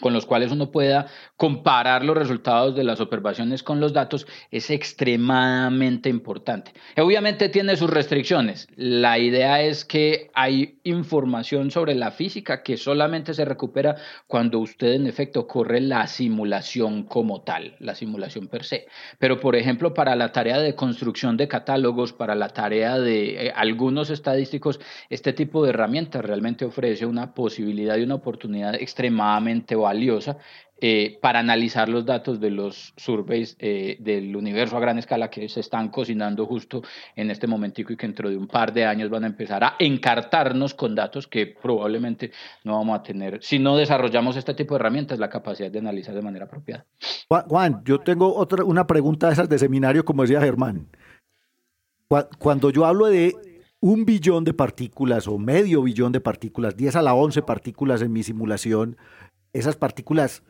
con 0.00 0.12
los 0.12 0.26
cuales 0.26 0.52
uno 0.52 0.70
pueda 0.70 1.06
comparar 1.36 2.04
los 2.04 2.16
resultados 2.16 2.74
de 2.74 2.84
las 2.84 3.00
observaciones 3.00 3.62
con 3.62 3.80
los 3.80 3.92
datos 3.92 4.26
es 4.50 4.70
extremadamente 4.70 6.08
importante. 6.08 6.72
Obviamente 6.96 7.48
tiene 7.48 7.76
sus 7.76 7.90
restricciones. 7.90 8.68
La 8.76 9.18
idea 9.18 9.62
es 9.62 9.84
que 9.84 10.30
hay 10.34 10.78
información 10.84 11.70
sobre 11.70 11.94
la 11.94 12.10
física 12.10 12.62
que 12.62 12.76
solamente 12.76 13.34
se 13.34 13.44
recupera 13.44 13.96
cuando 14.26 14.58
usted 14.58 14.92
en 14.94 15.06
efecto 15.06 15.46
corre 15.46 15.80
la 15.80 16.06
simulación 16.06 17.04
como 17.04 17.42
tal, 17.42 17.76
la 17.78 17.94
simulación 17.94 18.48
per 18.48 18.64
se. 18.64 18.86
Pero 19.18 19.40
por 19.40 19.56
ejemplo, 19.56 19.94
para 19.94 20.16
la 20.16 20.32
tarea 20.32 20.58
de 20.58 20.74
construcción 20.74 21.36
de 21.36 21.48
catálogos, 21.48 22.12
para 22.12 22.34
la 22.34 22.48
tarea 22.48 22.98
de 22.98 23.46
eh, 23.46 23.52
algunos 23.54 24.10
estadísticos, 24.10 24.80
este 25.10 25.32
tipo 25.32 25.62
de 25.62 25.70
herramientas 25.70 26.24
realmente 26.24 26.64
ofrece 26.64 27.06
una 27.06 27.34
posibilidad 27.34 27.96
y 27.96 28.02
una 28.02 28.16
oportunidad 28.16 28.74
extremadamente 28.74 29.74
valiosa 29.74 29.87
eh, 30.80 31.18
para 31.20 31.40
analizar 31.40 31.88
los 31.88 32.06
datos 32.06 32.38
de 32.38 32.50
los 32.50 32.94
surveys 32.96 33.56
eh, 33.58 33.96
del 33.98 34.36
universo 34.36 34.76
a 34.76 34.80
gran 34.80 34.96
escala 34.96 35.28
que 35.28 35.48
se 35.48 35.58
están 35.58 35.88
cocinando 35.88 36.46
justo 36.46 36.82
en 37.16 37.32
este 37.32 37.48
momentico 37.48 37.92
y 37.92 37.96
que 37.96 38.06
dentro 38.06 38.30
de 38.30 38.36
un 38.36 38.46
par 38.46 38.72
de 38.72 38.84
años 38.84 39.10
van 39.10 39.24
a 39.24 39.26
empezar 39.26 39.64
a 39.64 39.74
encartarnos 39.80 40.74
con 40.74 40.94
datos 40.94 41.26
que 41.26 41.48
probablemente 41.48 42.30
no 42.62 42.74
vamos 42.74 42.96
a 42.96 43.02
tener 43.02 43.42
si 43.42 43.58
no 43.58 43.76
desarrollamos 43.76 44.36
este 44.36 44.54
tipo 44.54 44.74
de 44.74 44.80
herramientas 44.80 45.18
la 45.18 45.28
capacidad 45.28 45.68
de 45.68 45.80
analizar 45.80 46.14
de 46.14 46.22
manera 46.22 46.44
apropiada. 46.44 46.86
Juan, 47.28 47.82
yo 47.84 47.98
tengo 47.98 48.32
otra 48.36 48.62
una 48.62 48.86
pregunta 48.86 49.26
de 49.26 49.32
esas 49.32 49.48
de 49.48 49.58
seminario 49.58 50.04
como 50.04 50.22
decía 50.22 50.40
Germán. 50.40 50.86
Cuando 52.38 52.70
yo 52.70 52.86
hablo 52.86 53.06
de 53.06 53.34
un 53.80 54.04
billón 54.04 54.44
de 54.44 54.54
partículas 54.54 55.28
o 55.28 55.38
medio 55.38 55.82
billón 55.82 56.12
de 56.12 56.20
partículas, 56.20 56.76
10 56.76 56.96
a 56.96 57.02
la 57.02 57.14
11 57.14 57.42
partículas 57.42 58.02
en 58.02 58.12
mi 58.12 58.22
simulación, 58.22 58.96
esas 59.52 59.76
partículas 59.76 60.42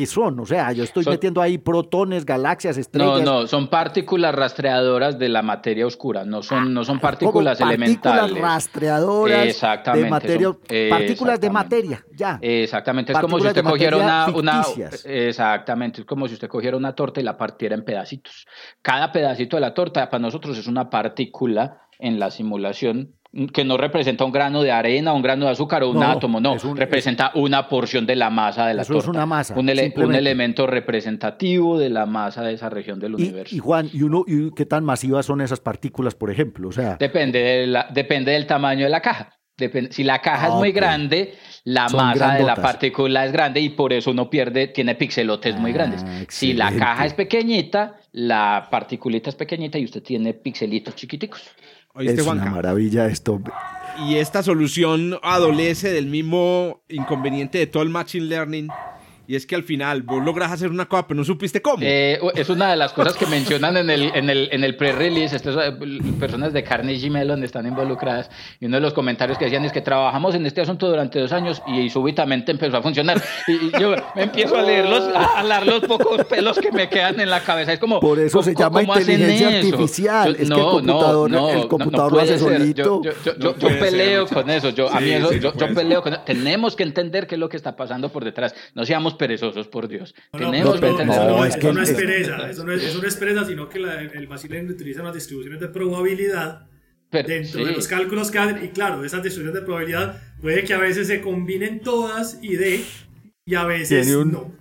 ¿qué 0.00 0.06
son? 0.06 0.40
O 0.40 0.46
sea, 0.46 0.72
yo 0.72 0.82
estoy 0.82 1.04
metiendo 1.04 1.42
ahí 1.42 1.58
protones, 1.58 2.24
galaxias, 2.24 2.78
estrellas. 2.78 3.22
No, 3.22 3.42
no, 3.42 3.46
son 3.46 3.68
partículas 3.68 4.34
rastreadoras 4.34 5.18
de 5.18 5.28
la 5.28 5.42
materia 5.42 5.86
oscura, 5.86 6.24
no 6.24 6.42
son, 6.42 6.72
no 6.72 6.84
son 6.84 6.96
ah, 6.96 7.00
partículas 7.02 7.60
elementales. 7.60 8.20
Partículas 8.20 8.42
rastreadoras 8.42 9.60
de 9.94 10.08
materia, 10.08 10.56
partículas 10.88 11.40
de 11.40 11.50
materia, 11.50 12.06
ya. 12.14 12.38
Exactamente, 12.40 13.12
es 13.12 13.18
como 13.18 13.40
si 13.40 13.48
usted 13.48 13.62
cogiera 13.62 13.98
una, 13.98 14.28
una, 14.34 14.62
exactamente, 15.04 16.00
es 16.00 16.06
como 16.06 16.26
si 16.28 16.32
usted 16.34 16.48
cogiera 16.48 16.78
una 16.78 16.94
torta 16.94 17.20
y 17.20 17.22
la 17.22 17.36
partiera 17.36 17.74
en 17.74 17.84
pedacitos. 17.84 18.46
Cada 18.80 19.12
pedacito 19.12 19.58
de 19.58 19.60
la 19.60 19.74
torta 19.74 20.08
para 20.08 20.22
nosotros 20.22 20.56
es 20.56 20.66
una 20.66 20.88
partícula 20.88 21.82
en 21.98 22.18
la 22.18 22.30
simulación 22.30 23.16
que 23.52 23.64
no 23.64 23.76
representa 23.76 24.24
un 24.24 24.32
grano 24.32 24.62
de 24.62 24.72
arena, 24.72 25.12
un 25.12 25.22
grano 25.22 25.46
de 25.46 25.52
azúcar 25.52 25.84
o 25.84 25.90
un 25.90 26.02
átomo, 26.02 26.40
no, 26.40 26.56
representa 26.74 27.30
una 27.34 27.68
porción 27.68 28.04
de 28.04 28.16
la 28.16 28.28
masa 28.28 28.66
de 28.66 28.74
la 28.74 28.82
eso 28.82 28.98
Es 28.98 29.06
una 29.06 29.24
masa. 29.24 29.54
Un, 29.56 29.68
elemento 29.68 30.66
representativo 30.66 31.78
de 31.78 31.90
la 31.90 32.06
masa 32.06 32.42
de 32.42 32.54
esa 32.54 32.68
región 32.68 32.98
del 32.98 33.14
universo. 33.14 33.54
Y 33.54 33.58
Juan, 33.58 33.88
¿y 33.92 34.02
uno 34.02 34.24
y 34.26 34.50
qué 34.54 34.66
tan 34.66 34.84
masivas 34.84 35.26
son 35.26 35.40
esas 35.40 35.60
partículas, 35.60 36.14
por 36.14 36.30
ejemplo? 36.30 36.68
O 36.68 36.72
sea, 36.72 36.96
depende, 36.98 37.38
de 37.38 37.66
la, 37.68 37.88
depende 37.92 38.32
del 38.32 38.46
tamaño 38.46 38.84
de 38.84 38.90
la 38.90 39.00
caja. 39.00 39.38
si 39.90 40.02
la 40.02 40.20
caja 40.20 40.48
es 40.48 40.52
ah, 40.54 40.56
muy 40.56 40.72
grande, 40.72 41.34
la 41.62 41.88
masa 41.88 42.34
de 42.34 42.42
la 42.42 42.56
partícula 42.56 43.26
es 43.26 43.32
grande 43.32 43.60
y 43.60 43.70
por 43.70 43.92
eso 43.92 44.10
uno 44.10 44.28
pierde, 44.28 44.68
tiene 44.68 44.96
pixelotes 44.96 45.56
muy 45.56 45.72
grandes. 45.72 46.02
Ah, 46.04 46.24
si 46.28 46.52
la 46.52 46.72
caja 46.72 47.06
es 47.06 47.14
pequeñita, 47.14 48.00
la 48.10 48.66
particulita 48.72 49.30
es 49.30 49.36
pequeñita 49.36 49.78
y 49.78 49.84
usted 49.84 50.02
tiene 50.02 50.34
pixelitos 50.34 50.96
chiquiticos 50.96 51.42
es 51.98 52.26
una 52.26 52.46
maravilla 52.46 53.06
esto. 53.06 53.40
Y 54.06 54.16
esta 54.16 54.42
solución 54.42 55.18
adolece 55.22 55.90
del 55.92 56.06
mismo 56.06 56.82
inconveniente 56.88 57.58
de 57.58 57.66
todo 57.66 57.82
el 57.82 57.90
machine 57.90 58.26
learning 58.26 58.68
y 59.30 59.36
es 59.36 59.46
que 59.46 59.54
al 59.54 59.62
final 59.62 60.02
vos 60.02 60.20
logras 60.24 60.50
hacer 60.50 60.70
una 60.70 60.86
cosa, 60.86 61.06
pero 61.06 61.18
no 61.18 61.24
supiste 61.24 61.62
cómo. 61.62 61.78
Eh, 61.82 62.18
es 62.34 62.48
una 62.48 62.68
de 62.68 62.76
las 62.76 62.92
cosas 62.92 63.16
que 63.16 63.26
mencionan 63.26 63.76
en 63.76 63.88
el, 63.88 64.10
en 64.12 64.28
el, 64.28 64.48
en 64.50 64.64
el 64.64 64.74
pre-release. 64.74 65.36
Estas 65.36 65.54
eh, 65.56 65.72
personas 66.18 66.52
de 66.52 66.64
Carnegie 66.64 67.10
Mellon 67.10 67.44
están 67.44 67.64
involucradas. 67.64 68.28
Y 68.58 68.66
uno 68.66 68.78
de 68.78 68.80
los 68.80 68.92
comentarios 68.92 69.38
que 69.38 69.44
decían 69.44 69.64
es 69.64 69.70
que 69.70 69.82
trabajamos 69.82 70.34
en 70.34 70.46
este 70.46 70.62
asunto 70.62 70.88
durante 70.88 71.20
dos 71.20 71.30
años 71.30 71.62
y, 71.68 71.88
súbitamente 71.90 72.50
empezó 72.50 72.78
a 72.78 72.82
funcionar. 72.82 73.22
Y, 73.46 73.70
yo 73.78 73.94
me 74.16 74.24
empiezo 74.24 74.56
a 74.56 74.62
leerlos, 74.62 75.08
a 75.14 75.38
hablar 75.38 75.64
los 75.64 75.84
pocos 75.84 76.24
pelos 76.24 76.58
que 76.58 76.72
me 76.72 76.88
quedan 76.88 77.20
en 77.20 77.30
la 77.30 77.38
cabeza. 77.38 77.72
Es 77.72 77.78
como. 77.78 78.00
Por 78.00 78.18
eso 78.18 78.42
se 78.42 78.52
llama 78.56 78.82
inteligencia 78.82 79.46
artificial. 79.58 80.30
es 80.40 80.48
que 80.48 80.54
el 80.54 80.60
computador, 80.60 81.30
no, 81.30 81.50
el 81.50 81.68
computador 81.68 82.12
lo 82.14 82.20
hace 82.20 82.36
solito. 82.36 83.00
Yo, 83.38 83.54
peleo 83.78 84.26
con 84.26 84.50
eso. 84.50 84.70
Yo, 84.70 84.90
a 84.90 84.98
mí 84.98 85.12
eso, 85.12 85.32
yo, 85.34 85.52
peleo 85.72 86.02
con 86.02 86.14
eso. 86.14 86.22
Tenemos 86.26 86.74
que 86.74 86.82
entender 86.82 87.28
qué 87.28 87.36
es 87.36 87.38
lo 87.38 87.48
que 87.48 87.56
está 87.56 87.76
pasando 87.76 88.08
por 88.08 88.24
detrás. 88.24 88.56
No 88.74 88.84
seamos 88.84 89.19
perezosos, 89.20 89.68
por 89.68 89.86
Dios. 89.86 90.14
No, 90.32 90.40
no, 90.40 90.50
no, 90.50 91.44
es 91.44 91.54
eso 91.54 91.72
no 91.72 91.82
es 91.82 91.92
pereza, 91.92 92.50
eso 92.50 92.64
no 92.64 92.72
es, 92.72 93.16
pereza, 93.16 93.44
sino 93.44 93.68
que 93.68 93.78
el 93.78 94.26
machine 94.26 94.62
utiliza 94.62 95.02
unas 95.02 95.14
distribuciones 95.14 95.60
de 95.60 95.68
probabilidad 95.68 96.66
dentro 97.12 97.64
de 97.64 97.72
los 97.72 97.86
cálculos 97.86 98.30
que 98.30 98.38
hacen, 98.38 98.64
y 98.64 98.68
claro, 98.68 99.04
esas 99.04 99.22
distribuciones 99.22 99.60
de 99.60 99.66
probabilidad 99.66 100.22
puede 100.40 100.64
que 100.64 100.74
a 100.74 100.78
veces 100.78 101.06
se 101.06 101.20
combinen 101.20 101.80
todas 101.80 102.38
y 102.40 102.56
de, 102.56 102.82
y 103.44 103.54
a 103.54 103.64
veces 103.64 104.08
no. 104.08 104.58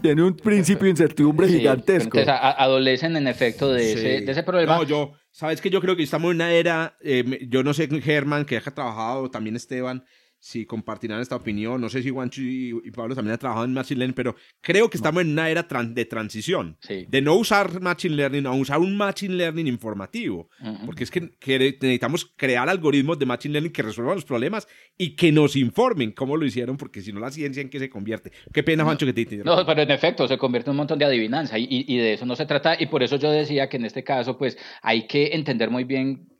Tiene 0.00 0.22
un 0.22 0.36
principio 0.36 0.84
de 0.84 0.90
incertidumbre 0.90 1.48
gigantesco. 1.48 2.18
Entonces, 2.18 2.34
adolecen 2.38 3.16
en 3.16 3.26
efecto 3.26 3.72
de, 3.72 3.92
ese, 3.92 4.20
de 4.20 4.30
ese 4.30 4.44
problema. 4.44 4.76
No, 4.76 4.84
yo, 4.84 5.12
Sabes 5.32 5.62
que 5.62 5.70
yo 5.70 5.80
creo 5.80 5.96
que 5.96 6.02
estamos 6.02 6.30
en 6.30 6.36
una 6.36 6.52
era, 6.52 6.98
eh, 7.00 7.46
yo 7.48 7.62
no 7.62 7.72
sé, 7.72 7.88
Germán, 8.02 8.44
que 8.44 8.58
ha 8.58 8.60
trabajado, 8.60 9.30
también 9.30 9.56
Esteban, 9.56 10.04
si 10.42 10.66
compartirán 10.66 11.20
esta 11.20 11.36
opinión. 11.36 11.80
No 11.80 11.88
sé 11.88 12.02
si 12.02 12.10
Juancho 12.10 12.42
y, 12.42 12.72
Pablo 12.90 13.14
también 13.14 13.34
han 13.34 13.38
trabajado 13.38 13.64
en 13.64 13.72
Machine 13.72 14.00
Learning, 14.00 14.14
pero 14.14 14.34
creo 14.60 14.90
que 14.90 14.96
estamos 14.96 15.22
en 15.22 15.30
una 15.30 15.48
era 15.48 15.62
de 15.62 16.04
transición. 16.04 16.76
De 17.06 17.22
no 17.22 17.36
usar 17.36 17.80
Machine 17.80 18.16
Learning 18.16 18.46
a 18.46 18.50
usar 18.50 18.80
un 18.80 18.96
Machine 18.96 19.36
Learning 19.36 19.68
informativo. 19.68 20.50
Porque 20.84 21.04
es 21.04 21.12
que, 21.12 21.30
necesitamos 21.46 22.32
crear 22.34 22.68
algoritmos 22.68 23.20
de 23.20 23.26
Machine 23.26 23.52
Learning 23.52 23.72
que 23.72 23.82
resuelvan 23.82 24.16
los 24.16 24.24
problemas 24.24 24.66
y 24.98 25.14
que 25.14 25.30
nos 25.30 25.54
informen 25.54 26.10
cómo 26.10 26.36
lo 26.36 26.44
hicieron, 26.44 26.76
porque 26.76 27.02
si 27.02 27.12
no, 27.12 27.20
la 27.20 27.30
ciencia 27.30 27.60
en 27.60 27.70
qué 27.70 27.78
se 27.78 27.88
convierte. 27.88 28.32
Qué 28.52 28.64
pena, 28.64 28.82
Juancho, 28.82 29.06
que 29.06 29.12
te 29.12 29.36
No, 29.36 29.64
pero 29.64 29.82
en 29.82 29.92
efecto, 29.92 30.26
se 30.26 30.38
convierte 30.38 30.70
en 30.70 30.72
un 30.72 30.78
montón 30.78 30.98
de 30.98 31.04
adivinanza 31.04 31.56
y, 31.56 31.66
y 31.70 31.96
de 31.98 32.14
eso 32.14 32.26
no 32.26 32.34
se 32.34 32.46
trata. 32.46 32.76
Y 32.80 32.86
por 32.86 33.04
eso 33.04 33.14
yo 33.14 33.30
decía 33.30 33.68
que 33.68 33.76
en 33.76 33.84
este 33.84 34.02
caso, 34.02 34.36
pues 34.36 34.58
hay 34.82 35.06
que 35.06 35.34
entender 35.34 35.70
muy 35.70 35.84
bien 35.84 36.31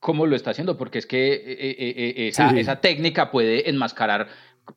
cómo 0.00 0.26
lo 0.26 0.36
está 0.36 0.50
haciendo, 0.50 0.76
porque 0.76 0.98
es 0.98 1.06
que 1.06 1.32
eh, 1.32 1.40
eh, 1.46 1.76
eh, 1.78 2.28
esa, 2.28 2.50
esa, 2.58 2.80
técnica 2.80 3.30
puede 3.30 3.68
enmascarar 3.68 4.28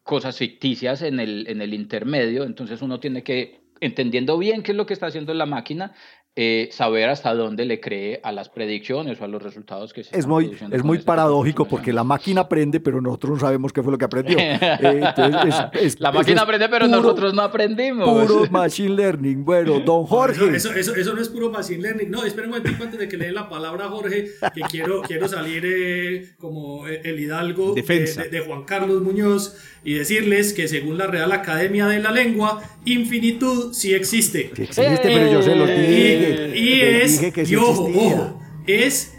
cosas 0.04 0.38
ficticias 0.38 1.02
en 1.02 1.20
el, 1.20 1.46
en 1.48 1.62
el 1.62 1.74
intermedio, 1.74 2.44
entonces 2.44 2.82
uno 2.82 3.00
tiene 3.00 3.24
que, 3.24 3.62
entendiendo 3.80 4.38
bien 4.38 4.64
qué 4.64 4.72
es 4.72 4.78
lo 4.78 4.86
que 4.86 4.94
está 4.94 5.08
haciendo 5.08 5.34
la 5.34 5.46
máquina, 5.46 5.94
eh, 6.38 6.70
saber 6.72 7.10
hasta 7.10 7.34
dónde 7.34 7.66
le 7.66 7.82
cree 7.82 8.22
a 8.24 8.32
las 8.32 8.48
predicciones 8.48 9.20
o 9.20 9.26
a 9.26 9.28
los 9.28 9.44
resultados 9.44 9.92
que 9.92 10.06
se 10.06 10.18
es 10.18 10.26
muy 10.26 10.58
Es 10.72 10.82
muy 10.82 11.00
paradójico 11.00 11.66
porque 11.66 11.92
la 11.92 12.06
máquina 12.06 12.42
aprende, 12.42 12.80
pero 12.80 13.02
nosotros 13.02 13.34
no 13.34 13.40
sabemos 13.40 13.74
qué 13.74 13.84
fue 13.84 13.92
lo 13.92 13.98
que 13.98 14.06
aprendió. 14.06 14.38
Eh, 14.82 15.92
la 16.00 16.12
máquina 16.12 16.42
aprende, 16.42 16.68
pero 16.70 16.88
nosotros 16.88 17.34
no 17.34 17.42
aprendimos. 17.42 18.08
Puro 18.08 18.50
machine 18.50 18.96
learning. 18.96 19.44
Bueno, 19.44 19.80
don 19.80 20.06
Jorge. 20.06 20.56
eso, 20.56 20.72
eso, 20.74 20.96
eso, 20.96 21.14
no 21.14 21.22
es 21.22 21.30
puro 21.30 21.50
machine 21.50 21.82
learning. 21.82 22.10
No, 22.10 22.24
esperen 22.24 22.52
un 22.52 22.60
momento 22.60 22.84
antes 22.84 23.00
de 23.00 23.08
que 23.08 23.18
le 23.18 23.26
den 23.26 23.36
la 23.36 23.50
palabra 23.50 23.86
a 23.86 23.90
Jorge, 23.90 24.32
que 24.54 24.62
quiero, 24.70 25.02
quiero 25.02 25.28
salir 25.28 25.64
eh, 25.66 26.34
como 26.40 26.88
el 26.88 27.20
hidalgo 27.20 27.74
de, 27.74 27.82
de 27.82 28.40
Juan 28.42 28.64
Carlos 28.64 29.02
Muñoz 29.02 29.56
y 29.84 29.94
decirles 29.96 30.54
que 30.54 30.68
según 30.68 30.98
la 30.98 31.08
Real 31.08 31.32
Academia 31.32 31.88
de 31.88 32.00
la 32.00 32.12
Lengua, 32.12 32.62
infinitud 32.86 33.74
sí 33.74 33.94
existe. 33.94 34.52
Sí 34.56 34.64
existe, 34.64 35.02
pero 35.04 35.32
yo 35.32 35.42
se 35.42 35.56
lo 35.56 35.66
dije. 35.66 36.54
Y, 36.56 36.82
es, 36.82 37.20
que 37.20 37.44
y 37.44 37.56
ojo, 37.56 38.40
es 38.68 39.14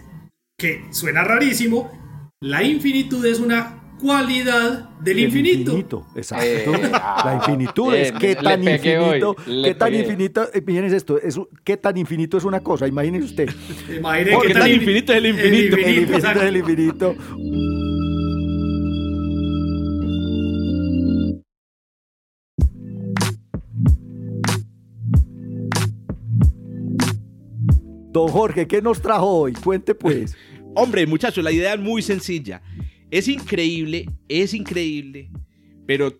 que 0.58 0.84
suena 0.90 1.24
rarísimo, 1.24 1.90
la 2.40 2.62
infinitud 2.62 3.24
es 3.26 3.40
una 3.40 3.82
cualidad 4.00 4.90
del 5.00 5.20
infinito. 5.20 5.70
infinito. 5.70 6.06
Exacto. 6.16 6.44
Eh, 6.44 6.90
la 7.24 7.34
infinitud 7.36 7.94
es 7.94 8.12
qué 8.12 8.34
tan 8.34 8.62
infinito, 8.62 9.36
qué 9.46 9.74
tan 9.74 9.94
infinito, 9.94 10.48
imagínense 10.54 10.96
esto, 10.96 11.18
es, 11.18 11.38
qué 11.64 11.76
tan 11.76 11.96
infinito 11.96 12.36
es 12.36 12.44
una 12.44 12.60
cosa, 12.60 12.86
imagínense 12.88 13.26
usted. 13.26 13.50
Imagínense 13.96 14.46
qué, 14.48 14.54
tan, 14.54 14.70
infinito 14.70 15.12
es 15.12 15.18
el 15.18 15.26
infinito. 15.26 15.76
El 15.76 15.88
infinito, 15.88 15.88
el 15.88 15.98
infinito 15.98 16.40
es 16.40 16.42
el 16.42 16.56
infinito. 16.56 17.16
Don 28.12 28.28
Jorge, 28.28 28.68
¿qué 28.68 28.82
nos 28.82 29.00
trajo 29.00 29.26
hoy? 29.26 29.54
Cuente 29.54 29.94
pues. 29.94 30.36
Hombre, 30.74 31.06
muchachos, 31.06 31.42
la 31.42 31.50
idea 31.50 31.72
es 31.72 31.80
muy 31.80 32.02
sencilla. 32.02 32.62
Es 33.10 33.26
increíble, 33.26 34.06
es 34.28 34.52
increíble, 34.52 35.30
pero 35.86 36.18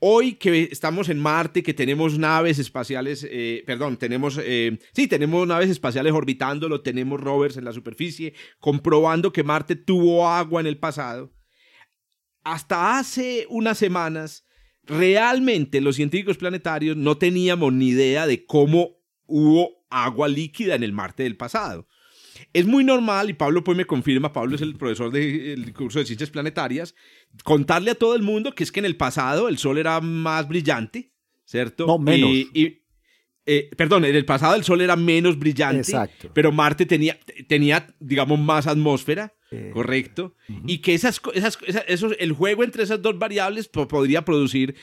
hoy 0.00 0.34
que 0.34 0.68
estamos 0.70 1.08
en 1.08 1.18
Marte, 1.18 1.62
que 1.62 1.74
tenemos 1.74 2.18
naves 2.18 2.58
espaciales, 2.58 3.26
eh, 3.28 3.62
perdón, 3.66 3.96
tenemos, 3.96 4.38
eh, 4.42 4.78
sí, 4.92 5.08
tenemos 5.08 5.46
naves 5.46 5.70
espaciales 5.70 6.12
orbitándolo, 6.12 6.80
tenemos 6.80 7.20
rovers 7.20 7.56
en 7.56 7.64
la 7.64 7.72
superficie, 7.72 8.34
comprobando 8.60 9.32
que 9.32 9.42
Marte 9.42 9.74
tuvo 9.74 10.28
agua 10.28 10.60
en 10.60 10.68
el 10.68 10.78
pasado. 10.78 11.32
Hasta 12.44 12.98
hace 12.98 13.46
unas 13.48 13.78
semanas, 13.78 14.46
realmente 14.84 15.80
los 15.80 15.96
científicos 15.96 16.36
planetarios 16.36 16.96
no 16.96 17.16
teníamos 17.16 17.72
ni 17.72 17.88
idea 17.88 18.26
de 18.26 18.44
cómo 18.44 18.98
hubo 19.26 19.77
agua 19.90 20.28
líquida 20.28 20.74
en 20.74 20.82
el 20.82 20.92
Marte 20.92 21.22
del 21.22 21.36
pasado. 21.36 21.86
Es 22.52 22.66
muy 22.66 22.84
normal, 22.84 23.30
y 23.30 23.34
Pablo 23.34 23.64
pues 23.64 23.76
me 23.76 23.84
confirma, 23.84 24.32
Pablo 24.32 24.54
es 24.54 24.62
el 24.62 24.76
profesor 24.76 25.10
del 25.10 25.72
curso 25.74 25.98
de 25.98 26.06
ciencias 26.06 26.30
planetarias, 26.30 26.94
contarle 27.44 27.90
a 27.90 27.94
todo 27.94 28.14
el 28.14 28.22
mundo 28.22 28.54
que 28.54 28.62
es 28.62 28.70
que 28.70 28.80
en 28.80 28.86
el 28.86 28.96
pasado 28.96 29.48
el 29.48 29.58
Sol 29.58 29.78
era 29.78 30.00
más 30.00 30.46
brillante, 30.46 31.12
¿cierto? 31.44 31.86
No, 31.86 31.98
menos. 31.98 32.30
Y, 32.30 32.82
eh, 33.50 33.70
perdón, 33.78 34.04
en 34.04 34.14
el 34.14 34.26
pasado 34.26 34.54
el 34.56 34.62
Sol 34.62 34.82
era 34.82 34.94
menos 34.94 35.38
brillante, 35.38 35.78
Exacto. 35.78 36.30
pero 36.34 36.52
Marte 36.52 36.84
tenía, 36.84 37.18
tenía, 37.48 37.86
digamos, 37.98 38.38
más 38.38 38.66
atmósfera 38.66 39.32
eh, 39.50 39.70
correcto. 39.72 40.34
Y 40.66 40.78
que 40.78 40.92
esas, 40.92 41.22
esas, 41.32 41.58
esos, 41.86 42.14
el 42.18 42.32
juego 42.32 42.64
entre 42.64 42.82
esas 42.82 43.00
dos 43.00 43.18
variables 43.18 43.68
podría 43.68 44.22
producir 44.22 44.74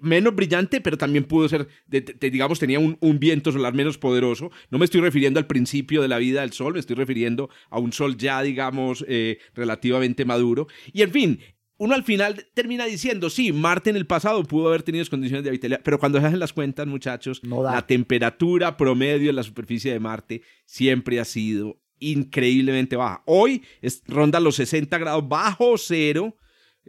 menos 0.00 0.34
brillante, 0.34 0.80
pero 0.80 0.98
también 0.98 1.24
pudo 1.24 1.48
ser, 1.48 1.68
digamos, 1.86 2.58
tenía 2.58 2.80
un, 2.80 3.18
viento 3.20 3.52
solar 3.52 3.74
menos 3.74 3.96
poderoso. 3.96 4.50
No 4.70 4.78
me 4.78 4.86
estoy 4.86 5.00
refiriendo 5.00 5.38
al 5.38 5.46
principio 5.46 6.02
de 6.02 6.08
la 6.08 6.18
vida 6.18 6.40
del 6.40 6.52
Sol, 6.52 6.72
me 6.72 6.80
estoy 6.80 6.96
refiriendo 6.96 7.50
a 7.70 7.78
un 7.78 7.92
Sol 7.92 8.16
ya, 8.16 8.42
digamos, 8.42 9.04
eh, 9.06 9.38
relativamente 9.54 10.24
maduro. 10.24 10.66
Y 10.92 11.02
en 11.02 11.12
fin, 11.12 11.40
uno 11.78 11.94
al 11.94 12.02
final 12.02 12.46
termina 12.54 12.84
diciendo, 12.84 13.30
sí, 13.30 13.52
Marte 13.52 13.90
en 13.90 13.96
el 13.96 14.06
pasado 14.06 14.42
pudo 14.42 14.68
haber 14.68 14.82
tenido 14.82 15.04
condiciones 15.08 15.44
de 15.44 15.50
habitabilidad, 15.50 15.80
pero 15.84 15.98
cuando 15.98 16.20
se 16.20 16.26
hacen 16.26 16.40
las 16.40 16.52
cuentas, 16.52 16.86
muchachos, 16.88 17.40
la 17.44 17.86
temperatura 17.86 18.76
promedio 18.76 19.30
en 19.30 19.36
la 19.36 19.44
superficie 19.44 19.92
de 19.92 20.00
Marte 20.00 20.42
siempre 20.66 21.20
ha 21.20 21.24
sido 21.24 21.80
increíblemente 22.00 22.96
baja. 22.96 23.22
Hoy 23.26 23.62
es, 23.80 24.02
ronda 24.08 24.40
los 24.40 24.56
60 24.56 24.98
grados 24.98 25.28
bajo 25.28 25.78
cero, 25.78 26.36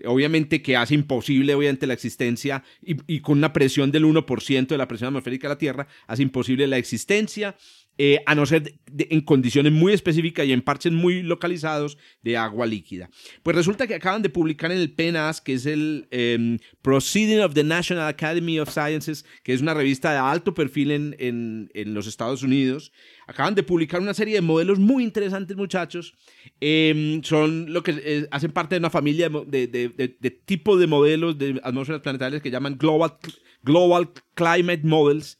obviamente 0.05 0.63
que 0.63 0.75
hace 0.75 0.95
imposible 0.95 1.53
obviamente 1.53 1.85
la 1.85 1.93
existencia 1.93 2.63
y, 2.81 2.95
y 3.05 3.19
con 3.19 3.37
una 3.37 3.53
presión 3.53 3.91
del 3.91 4.05
1% 4.05 4.67
de 4.67 4.77
la 4.77 4.87
presión 4.87 5.09
atmosférica 5.09 5.47
de 5.47 5.53
la 5.53 5.59
Tierra, 5.59 5.87
hace 6.07 6.23
imposible 6.23 6.65
la 6.65 6.77
existencia 6.77 7.55
eh, 8.01 8.23
a 8.25 8.33
no 8.33 8.45
ser 8.45 8.79
en 8.97 9.19
condiciones 9.19 9.73
muy 9.73 9.91
específicas 9.91 10.47
y 10.47 10.53
en 10.53 10.61
parches 10.61 10.93
muy 10.93 11.21
localizados 11.21 11.97
de 12.21 12.37
agua 12.37 12.65
líquida. 12.65 13.09
Pues 13.43 13.57
resulta 13.57 13.87
que 13.87 13.95
acaban 13.95 14.21
de 14.21 14.29
publicar 14.29 14.71
en 14.71 14.77
el 14.77 14.93
PNAS, 14.93 15.41
que 15.41 15.55
es 15.55 15.65
el 15.65 16.07
em, 16.09 16.59
Proceeding 16.81 17.41
of 17.41 17.53
the 17.53 17.63
National 17.65 18.07
Academy 18.07 18.57
of 18.57 18.69
Sciences, 18.69 19.25
que 19.43 19.51
es 19.51 19.59
una 19.59 19.73
revista 19.73 20.13
de 20.13 20.17
alto 20.17 20.53
perfil 20.53 20.91
en, 20.91 21.15
en, 21.19 21.93
los 21.93 22.07
Estados 22.07 22.41
Unidos, 22.41 22.93
acaban 23.27 23.53
de 23.53 23.63
publicar 23.63 23.99
una 23.99 24.13
serie 24.13 24.35
de 24.35 24.41
modelos 24.41 24.79
muy 24.79 25.03
interesantes, 25.03 25.57
muchachos. 25.57 26.13
Em, 26.61 27.21
son 27.23 27.73
lo 27.73 27.83
que 27.83 28.01
eh, 28.01 28.27
hacen 28.31 28.53
parte 28.53 28.75
de 28.75 28.79
una 28.79 28.89
familia 28.89 29.27
de, 29.27 29.67
de, 29.67 29.89
de, 29.89 30.31
tipo 30.31 30.77
de 30.77 30.87
modelos 30.87 31.37
de 31.37 31.59
atmósferas 31.65 31.99
planetarias 31.99 32.41
que 32.41 32.49
llaman 32.49 32.77
Global, 32.77 33.17
Global 33.61 34.09
Climate 34.35 34.83
Models, 34.85 35.37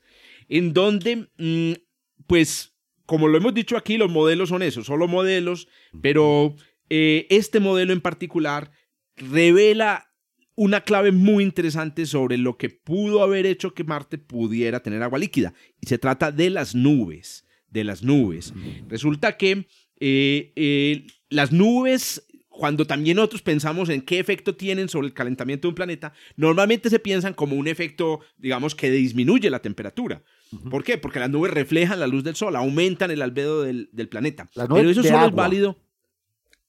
en 0.50 0.74
donde 0.74 1.30
mm, 1.38 1.89
pues 2.30 2.76
como 3.08 3.28
lo 3.28 3.40
hemos 3.40 3.56
dicho 3.56 3.76
aquí, 3.76 3.98
los 3.98 4.12
modelos 4.12 4.50
son 4.50 4.62
esos, 4.62 4.86
solo 4.86 5.08
modelos, 5.08 5.68
pero 6.00 6.56
eh, 6.92 7.26
este 7.32 7.60
modelo 7.60 7.92
en 7.92 8.02
particular 8.02 8.72
revela 9.16 10.14
una 10.54 10.82
clave 10.82 11.12
muy 11.12 11.44
interesante 11.44 12.06
sobre 12.06 12.38
lo 12.38 12.56
que 12.56 12.70
pudo 12.70 13.24
haber 13.24 13.48
hecho 13.48 13.74
que 13.74 13.84
Marte 13.84 14.20
pudiera 14.20 14.84
tener 14.84 15.02
agua 15.02 15.18
líquida. 15.18 15.56
Y 15.82 15.88
se 15.88 15.98
trata 15.98 16.32
de 16.32 16.52
las 16.52 16.76
nubes, 16.76 17.48
de 17.68 17.84
las 17.84 18.04
nubes. 18.04 18.54
Resulta 18.88 19.36
que 19.36 19.66
eh, 20.00 20.54
eh, 20.56 21.08
las 21.30 21.52
nubes 21.52 22.28
cuando 22.48 22.86
también 22.86 23.16
nosotros 23.16 23.42
pensamos 23.42 23.90
en 23.90 24.02
qué 24.02 24.20
efecto 24.20 24.56
tienen 24.56 24.88
sobre 24.88 25.08
el 25.08 25.14
calentamiento 25.14 25.68
de 25.68 25.70
un 25.70 25.76
planeta, 25.76 26.14
normalmente 26.36 26.90
se 26.90 27.00
piensan 27.00 27.34
como 27.34 27.56
un 27.56 27.70
efecto, 27.70 28.20
digamos, 28.38 28.76
que 28.76 28.92
disminuye 28.92 29.50
la 29.50 29.62
temperatura. 29.62 30.22
¿Por 30.70 30.84
qué? 30.84 30.98
Porque 30.98 31.20
las 31.20 31.30
nubes 31.30 31.52
reflejan 31.52 32.00
la 32.00 32.08
luz 32.08 32.24
del 32.24 32.36
sol, 32.36 32.56
aumentan 32.56 33.12
el 33.12 33.22
albedo 33.22 33.64
del, 33.64 33.90
planeta. 34.10 34.50
Pero 34.54 34.90
eso 34.90 35.04
solo 35.04 35.28
es 35.28 35.34
válido. 35.34 35.78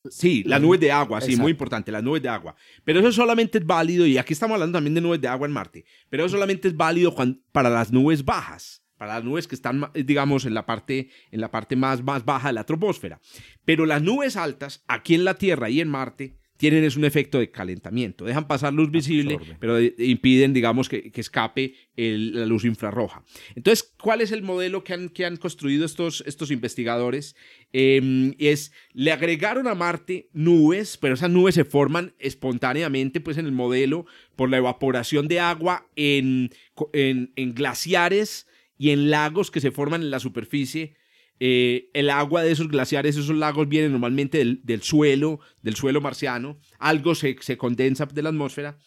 Sí, 0.09 0.43
las 0.47 0.63
nubes 0.63 0.81
de 0.81 0.91
agua, 0.91 1.21
sí, 1.21 1.37
muy 1.37 1.53
importante, 1.53 1.93
las 1.93 2.03
nubes 2.03 2.23
de 2.23 2.29
agua. 2.31 2.57
Pero 2.85 3.01
eso 3.01 3.13
solamente 3.13 3.59
es 3.59 3.67
válido, 3.67 4.07
y 4.07 4.17
aquí 4.17 4.33
estamos 4.33 4.55
hablando 4.55 4.77
también 4.77 4.95
de 4.95 5.01
nubes 5.03 5.21
de 5.21 5.29
agua 5.29 5.47
en 5.47 5.53
Marte, 5.53 5.85
pero 6.09 6.25
eso 6.25 6.37
solamente 6.37 6.69
es 6.69 6.77
válido 6.77 7.15
para 7.53 7.69
las 7.69 7.93
nubes 7.93 8.25
bajas, 8.25 8.83
para 8.97 9.15
las 9.15 9.25
nubes 9.25 9.47
que 9.47 9.55
están, 9.55 9.91
digamos, 9.93 10.47
en 10.47 10.55
la 10.55 10.65
parte, 10.65 11.11
en 11.31 11.43
la 11.43 11.51
parte 11.51 11.77
más, 11.77 12.03
más 12.03 12.25
baja 12.25 12.49
de 12.49 12.55
la 12.55 12.65
troposfera. 12.65 13.21
Pero 13.67 13.85
las 13.85 14.01
nubes 14.01 14.37
altas, 14.37 14.85
aquí 14.89 15.15
en 15.15 15.25
la 15.25 15.35
Tierra 15.35 15.69
y 15.69 15.83
en 15.83 15.89
Marte, 15.89 16.40
tienen 16.61 16.85
es 16.85 16.97
un 16.97 17.07
efecto 17.07 17.39
de 17.39 17.51
calentamiento. 17.51 18.27
Dejan 18.27 18.47
pasar 18.47 18.75
luz 18.75 18.91
visible, 18.91 19.39
pero 19.59 19.81
impiden, 19.81 20.53
digamos, 20.53 20.91
que, 20.91 21.11
escape 21.15 21.75
la 21.97 22.45
luz 22.45 22.67
infrarroja. 22.67 23.25
Entonces, 23.55 23.95
¿cuál 23.99 24.21
es 24.21 24.31
el 24.31 24.43
modelo 24.43 24.85
que 24.85 24.93
han, 24.93 25.09
que 25.09 25.25
han 25.25 25.39
construido 25.39 25.87
estos, 25.87 26.23
estos 26.27 26.51
investigadores? 26.51 27.35
Em, 27.73 28.35
es, 28.39 28.73
le 28.93 29.11
agregaron 29.11 29.69
a 29.69 29.75
Marte 29.75 30.29
nubes, 30.35 30.99
pero 30.99 31.15
esas 31.15 31.31
nubes 31.31 31.55
se 31.55 31.65
forman 31.65 32.13
espontáneamente, 32.19 33.23
pues, 33.23 33.39
en 33.39 33.47
el 33.47 33.53
modelo 33.53 34.05
por 34.37 34.51
la 34.51 34.59
evaporación 34.59 35.29
de 35.29 35.41
agua 35.41 35.87
en, 35.97 36.51
en, 36.93 37.55
glaciares 37.55 38.47
y 38.77 38.91
en 38.91 39.09
lagos 39.09 39.51
que 39.51 39.63
se 39.63 39.71
forman 39.71 40.03
en 40.03 40.11
la 40.11 40.21
superficie 40.21 40.95
Eh, 41.41 41.89
el 41.95 42.11
agua 42.11 42.43
de 42.43 42.53
esos 42.53 42.69
glaciares, 42.69 43.17
esos 43.17 43.35
lagos, 43.35 43.69
viene 43.69 43.89
normalmente 43.89 44.45
del, 44.63 44.83
suelo, 44.83 45.41
del 45.63 45.75
suelo 45.75 46.01
marciano. 46.01 46.59
Algo 46.79 47.15
se, 47.15 47.37
se 47.41 47.57
condensa 47.57 48.07
de 48.07 48.23
la 48.23 48.29
atmósfera 48.29 48.79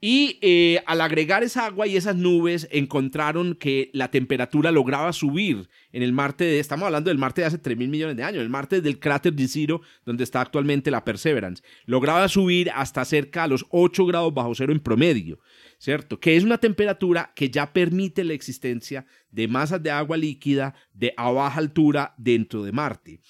y 0.00 0.38
eh, 0.40 0.82
al 0.86 1.02
agregar 1.02 1.42
esa 1.42 1.66
agua 1.66 1.86
y 1.86 1.96
esas 1.96 2.16
nubes, 2.16 2.68
encontraron 2.70 3.54
que 3.54 3.90
la 3.92 4.10
temperatura 4.10 4.70
lograba 4.70 5.12
subir 5.12 5.68
en 5.92 6.02
el 6.02 6.12
Marte, 6.12 6.44
de, 6.44 6.58
estamos 6.58 6.86
hablando 6.86 7.10
del 7.10 7.18
Marte 7.18 7.42
de 7.42 7.48
hace 7.48 7.58
3 7.58 7.76
mil 7.76 7.88
millones 7.88 8.16
de 8.16 8.24
años, 8.24 8.42
el 8.42 8.48
Marte 8.48 8.80
del 8.80 8.98
cráter 8.98 9.34
de 9.34 9.46
Zero, 9.46 9.82
donde 10.06 10.24
está 10.24 10.40
actualmente 10.40 10.90
la 10.90 11.04
Perseverance, 11.04 11.62
lograba 11.84 12.28
subir 12.28 12.70
hasta 12.70 13.04
cerca 13.04 13.44
a 13.44 13.46
los 13.46 13.66
8 13.70 14.06
grados 14.06 14.32
bajo 14.32 14.54
cero 14.54 14.72
en 14.72 14.80
promedio, 14.80 15.38
¿cierto? 15.78 16.18
Que 16.18 16.36
es 16.36 16.44
una 16.44 16.56
temperatura 16.56 17.32
que 17.36 17.50
ya 17.50 17.72
permite 17.72 18.24
la 18.24 18.32
existencia 18.32 19.04
de 19.30 19.48
masas 19.48 19.82
de 19.82 19.90
agua 19.90 20.16
líquida 20.16 20.74
de 20.94 21.12
a 21.16 21.30
baja 21.30 21.58
altura 21.58 22.14
dentro 22.16 22.62
de 22.62 22.72
Marte. 22.72 23.20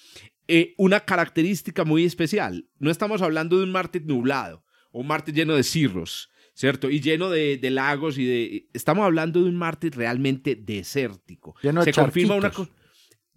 Eh, 0.47 0.73
una 0.77 1.01
característica 1.01 1.83
muy 1.83 2.05
especial, 2.05 2.65
no 2.79 2.91
estamos 2.91 3.21
hablando 3.21 3.57
de 3.57 3.65
un 3.65 3.71
Marte 3.71 3.99
nublado 3.99 4.63
o 4.91 5.01
un 5.01 5.07
Marte 5.07 5.31
lleno 5.33 5.55
de 5.55 5.63
cirros, 5.63 6.29
¿cierto? 6.53 6.89
Y 6.89 6.99
lleno 6.99 7.29
de, 7.29 7.59
lagos 7.69 8.17
y 8.17 8.25
de... 8.25 8.69
Estamos 8.73 9.05
hablando 9.05 9.41
de 9.41 9.49
un 9.49 9.55
Marte 9.55 9.89
realmente 9.89 10.55
desértico. 10.55 11.55
Lleno 11.61 11.83
de 11.83 11.93
Se 11.93 12.01
confirma 12.01 12.35
una 12.35 12.51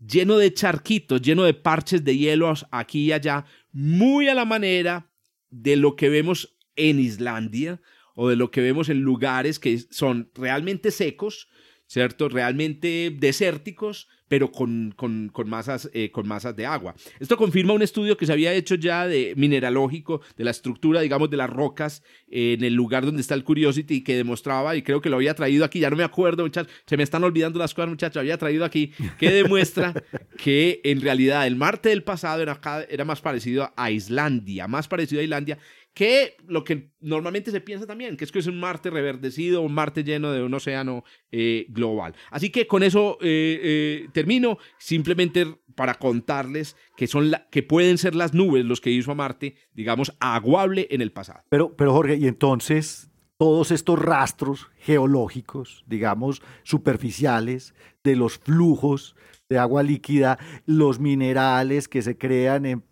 Lleno 0.07 0.37
de 0.37 0.53
charquitos, 0.53 1.23
lleno 1.23 1.45
de 1.45 1.55
parches 1.55 2.05
de 2.05 2.17
hielo 2.17 2.53
aquí 2.71 3.07
y 3.07 3.13
allá, 3.13 3.47
muy 3.73 4.29
a 4.29 4.35
la 4.35 4.45
manera 4.45 5.11
de 5.49 5.77
lo 5.77 5.97
que 5.97 6.11
vemos 6.11 6.59
en 6.77 6.99
Islandia 6.99 7.81
o 8.15 8.29
de 8.29 8.37
lo 8.37 8.51
que 8.51 8.61
vemos 8.61 8.89
en 8.89 9.01
lugares 9.01 9.59
que 9.59 9.79
son 9.91 10.31
realmente 10.35 10.91
secos, 10.91 11.49
¿cierto? 11.87 12.29
Realmente 12.29 13.15
desérticos, 13.17 14.09
pero 14.29 14.51
con, 14.51 14.93
con, 14.97 15.29
con 15.29 15.49
masas, 15.49 15.91
eh, 15.93 16.11
con 16.11 16.27
masas 16.27 16.57
de 16.57 16.67
agua. 16.67 16.95
Esto 17.21 17.37
confirma 17.37 17.75
un 17.75 17.83
estudio 17.83 18.17
que 18.17 18.27
se 18.27 18.33
había 18.33 18.53
hecho 18.53 18.75
ya 18.75 19.07
de 19.07 19.35
mineralógico, 19.37 20.23
de 20.37 20.45
la 20.45 20.51
estructura, 20.51 21.03
digamos, 21.03 21.31
de 21.31 21.37
las 21.37 21.51
rocas 21.51 22.03
en 22.29 22.65
el 22.65 22.75
lugar 22.75 23.05
donde 23.05 23.21
está 23.21 23.35
el 23.35 23.45
Curiosity, 23.45 24.03
que 24.03 24.17
demostraba, 24.17 24.77
y 24.77 24.83
creo 24.83 25.01
que 25.01 25.11
lo 25.11 25.17
había 25.17 25.35
traído 25.35 25.65
aquí, 25.65 25.79
ya 25.79 25.91
no 25.91 25.97
me 25.97 26.05
acuerdo, 26.05 26.43
muchachos, 26.43 26.73
se 26.87 26.97
me 26.97 27.03
están 27.03 27.23
olvidando 27.23 27.59
las 27.59 27.75
cosas, 27.75 27.91
muchachos, 27.91 28.17
había 28.17 28.39
traído 28.39 28.65
aquí, 28.65 28.93
que 29.19 29.31
demuestra 29.31 29.95
que 30.39 30.81
en 30.85 31.01
realidad 31.01 31.47
el 31.47 31.57
Marte 31.57 31.91
del 31.91 32.03
pasado 32.03 32.43
era, 32.43 32.61
era 32.89 33.05
más 33.05 33.21
parecido 33.21 33.73
a 33.77 33.91
Islandia, 33.91 34.67
más 34.67 34.89
parecido 34.89 35.21
a 35.21 35.25
Islandia 35.25 35.59
que 35.95 36.37
lo 36.47 36.65
que 36.65 36.91
normalmente 37.01 37.53
se 37.53 37.61
piensa 37.61 37.87
también, 37.87 38.17
que 38.17 38.25
es 38.25 38.33
que 38.33 38.41
es 38.41 38.49
un 38.49 38.59
Marte 38.59 38.91
reverdecido, 38.91 39.63
un 39.63 39.73
Marte 39.73 40.03
lleno 40.03 40.33
de 40.33 40.43
un 40.43 40.53
océano 40.53 41.05
eh, 41.31 41.67
global. 41.69 42.15
Así 42.31 42.51
que 42.51 42.67
con 42.67 42.83
eso 42.83 43.17
eh, 43.21 43.61
eh, 43.63 44.09
termino, 44.13 44.59
simplemente 44.79 45.47
para 45.77 45.95
contarles 45.95 46.77
que, 46.97 47.07
son 47.07 47.33
que 47.51 47.63
pueden 47.63 47.97
ser 47.99 48.15
las 48.15 48.35
nubes 48.35 48.65
los 48.65 48.81
que 48.81 48.91
hizo 48.91 49.13
a 49.13 49.15
Marte, 49.15 49.55
digamos, 49.73 50.13
aguable 50.19 50.89
en 50.91 51.01
el 51.01 51.13
pasado. 51.13 51.43
Pero, 51.49 51.77
pero 51.77 51.93
Jorge, 51.93 52.17
y 52.17 52.27
entonces 52.27 53.11
todos 53.37 53.71
estos 53.71 53.99
rastros 53.99 54.69
geológicos, 54.79 55.85
digamos, 55.87 56.43
superficiales, 56.65 57.75
de 58.03 58.17
los 58.17 58.39
flujos 58.39 59.17
de 59.55 59.61
agua 59.61 59.83
líquida, 59.83 60.39
los 60.67 60.99
minerales 60.99 61.89
que 61.89 62.03
se 62.03 62.19
crean, 62.19 62.67
en, 62.67 62.83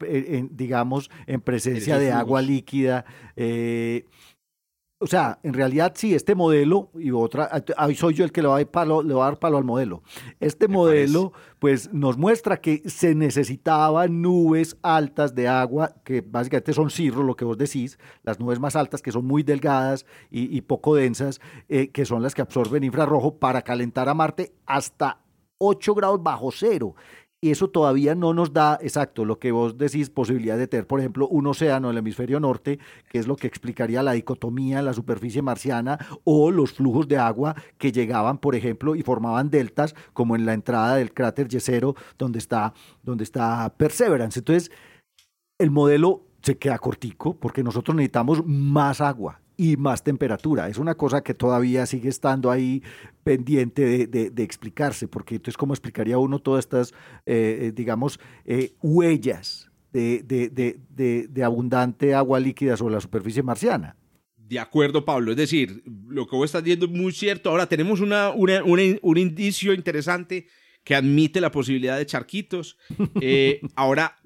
digamos, 0.52 1.10
en 1.26 1.40
presencia 1.40 1.98
de 1.98 2.12
agua 2.12 2.40
líquida. 2.40 3.04
Eh, 3.36 4.06
o 5.02 5.08
sea, 5.08 5.40
en 5.42 5.52
realidad 5.52 5.94
sí, 5.96 6.14
este 6.14 6.36
modelo, 6.36 6.92
y 6.94 7.10
otra, 7.10 7.50
ahí 7.76 7.96
soy 7.96 8.14
yo 8.14 8.24
el 8.24 8.30
que 8.30 8.40
le 8.40 8.46
va, 8.46 8.54
a 8.54 8.58
dar 8.58 8.70
palo, 8.70 9.02
le 9.02 9.14
va 9.14 9.24
a 9.24 9.30
dar 9.30 9.38
palo 9.40 9.58
al 9.58 9.64
modelo. 9.64 10.04
Este 10.38 10.68
modelo, 10.68 11.32
pues, 11.58 11.92
nos 11.92 12.16
muestra 12.16 12.60
que 12.60 12.88
se 12.88 13.16
necesitaban 13.16 14.22
nubes 14.22 14.76
altas 14.80 15.34
de 15.34 15.48
agua, 15.48 15.96
que 16.04 16.20
básicamente 16.20 16.72
son 16.72 16.88
cirros, 16.88 17.24
lo 17.24 17.34
que 17.34 17.44
vos 17.44 17.58
decís, 17.58 17.98
las 18.22 18.38
nubes 18.38 18.60
más 18.60 18.76
altas, 18.76 19.02
que 19.02 19.10
son 19.10 19.26
muy 19.26 19.42
delgadas 19.42 20.06
y, 20.30 20.60
poco 20.60 20.94
densas, 20.94 21.40
eh, 21.68 21.88
que 21.88 22.04
son 22.04 22.22
las 22.22 22.36
que 22.36 22.42
absorben 22.42 22.84
infrarrojo 22.84 23.40
para 23.40 23.62
calentar 23.62 24.08
a 24.08 24.14
Marte 24.14 24.52
hasta 24.66 25.21
8 25.64 25.94
grados 25.94 26.22
bajo 26.22 26.50
cero. 26.50 26.94
Y 27.44 27.50
eso 27.50 27.68
todavía 27.68 28.14
no 28.14 28.34
nos 28.34 28.52
da, 28.52 28.78
exacto, 28.80 29.24
lo 29.24 29.40
que 29.40 29.50
vos 29.50 29.76
decís, 29.76 30.10
posibilidad 30.10 30.56
de 30.56 30.68
tener, 30.68 30.86
por 30.86 31.00
ejemplo, 31.00 31.26
un 31.26 31.48
océano 31.48 31.88
en 31.88 31.92
el 31.92 31.98
hemisferio 31.98 32.38
norte, 32.38 32.78
que 33.10 33.18
es 33.18 33.26
lo 33.26 33.34
que 33.34 33.48
explicaría 33.48 34.00
la 34.04 34.12
dicotomía 34.12 34.78
en 34.78 34.84
la 34.84 34.92
superficie 34.92 35.42
marciana, 35.42 35.98
o 36.22 36.52
los 36.52 36.72
flujos 36.72 37.08
de 37.08 37.16
agua 37.16 37.56
que 37.78 37.90
llegaban, 37.90 38.38
por 38.38 38.54
ejemplo, 38.54 38.94
y 38.94 39.02
formaban 39.02 39.50
deltas, 39.50 39.96
como 40.12 40.36
en 40.36 40.46
la 40.46 40.54
entrada 40.54 40.94
del 40.94 41.12
cráter 41.12 41.48
Yesero, 41.48 41.96
donde 42.16 42.38
está, 42.38 42.74
donde 43.02 43.24
está 43.24 43.74
Perseverance. 43.76 44.38
Entonces, 44.38 44.70
el 45.58 45.72
modelo 45.72 46.22
se 46.42 46.58
queda 46.58 46.78
cortico 46.78 47.34
porque 47.34 47.64
nosotros 47.64 47.96
necesitamos 47.96 48.46
más 48.46 49.00
agua 49.00 49.41
y 49.56 49.76
más 49.76 50.02
temperatura. 50.02 50.68
Es 50.68 50.78
una 50.78 50.94
cosa 50.94 51.22
que 51.22 51.34
todavía 51.34 51.86
sigue 51.86 52.08
estando 52.08 52.50
ahí 52.50 52.82
pendiente 53.24 54.06
de, 54.06 54.42
explicarse, 54.42 55.08
porque 55.08 55.36
entonces, 55.36 55.56
¿cómo 55.56 55.74
explicaría 55.74 56.18
uno 56.18 56.38
todas 56.38 56.64
estas, 56.64 56.92
eh, 57.26 57.58
eh, 57.60 57.72
digamos, 57.74 58.18
eh, 58.44 58.74
huellas 58.82 59.70
de, 59.92 61.42
abundante 61.44 62.14
agua 62.14 62.40
líquida 62.40 62.76
sobre 62.76 62.94
la 62.94 63.00
superficie 63.00 63.42
marciana? 63.42 63.96
De 64.36 64.58
acuerdo, 64.58 65.04
Pablo. 65.04 65.30
Es 65.30 65.36
decir, 65.36 65.82
lo 66.08 66.26
que 66.26 66.36
vos 66.36 66.46
estás 66.46 66.62
diciendo 66.62 66.86
es 66.86 66.92
muy 66.92 67.12
cierto. 67.12 67.50
Ahora 67.50 67.66
tenemos 67.66 68.00
una, 68.00 68.30
un 68.30 69.18
indicio 69.18 69.72
interesante 69.72 70.46
que 70.84 70.94
admite 70.94 71.40
la 71.40 71.50
posibilidad 71.50 71.98
de 71.98 72.06
charquitos. 72.06 72.78
Eh, 73.24 73.60
ahora 73.76 74.18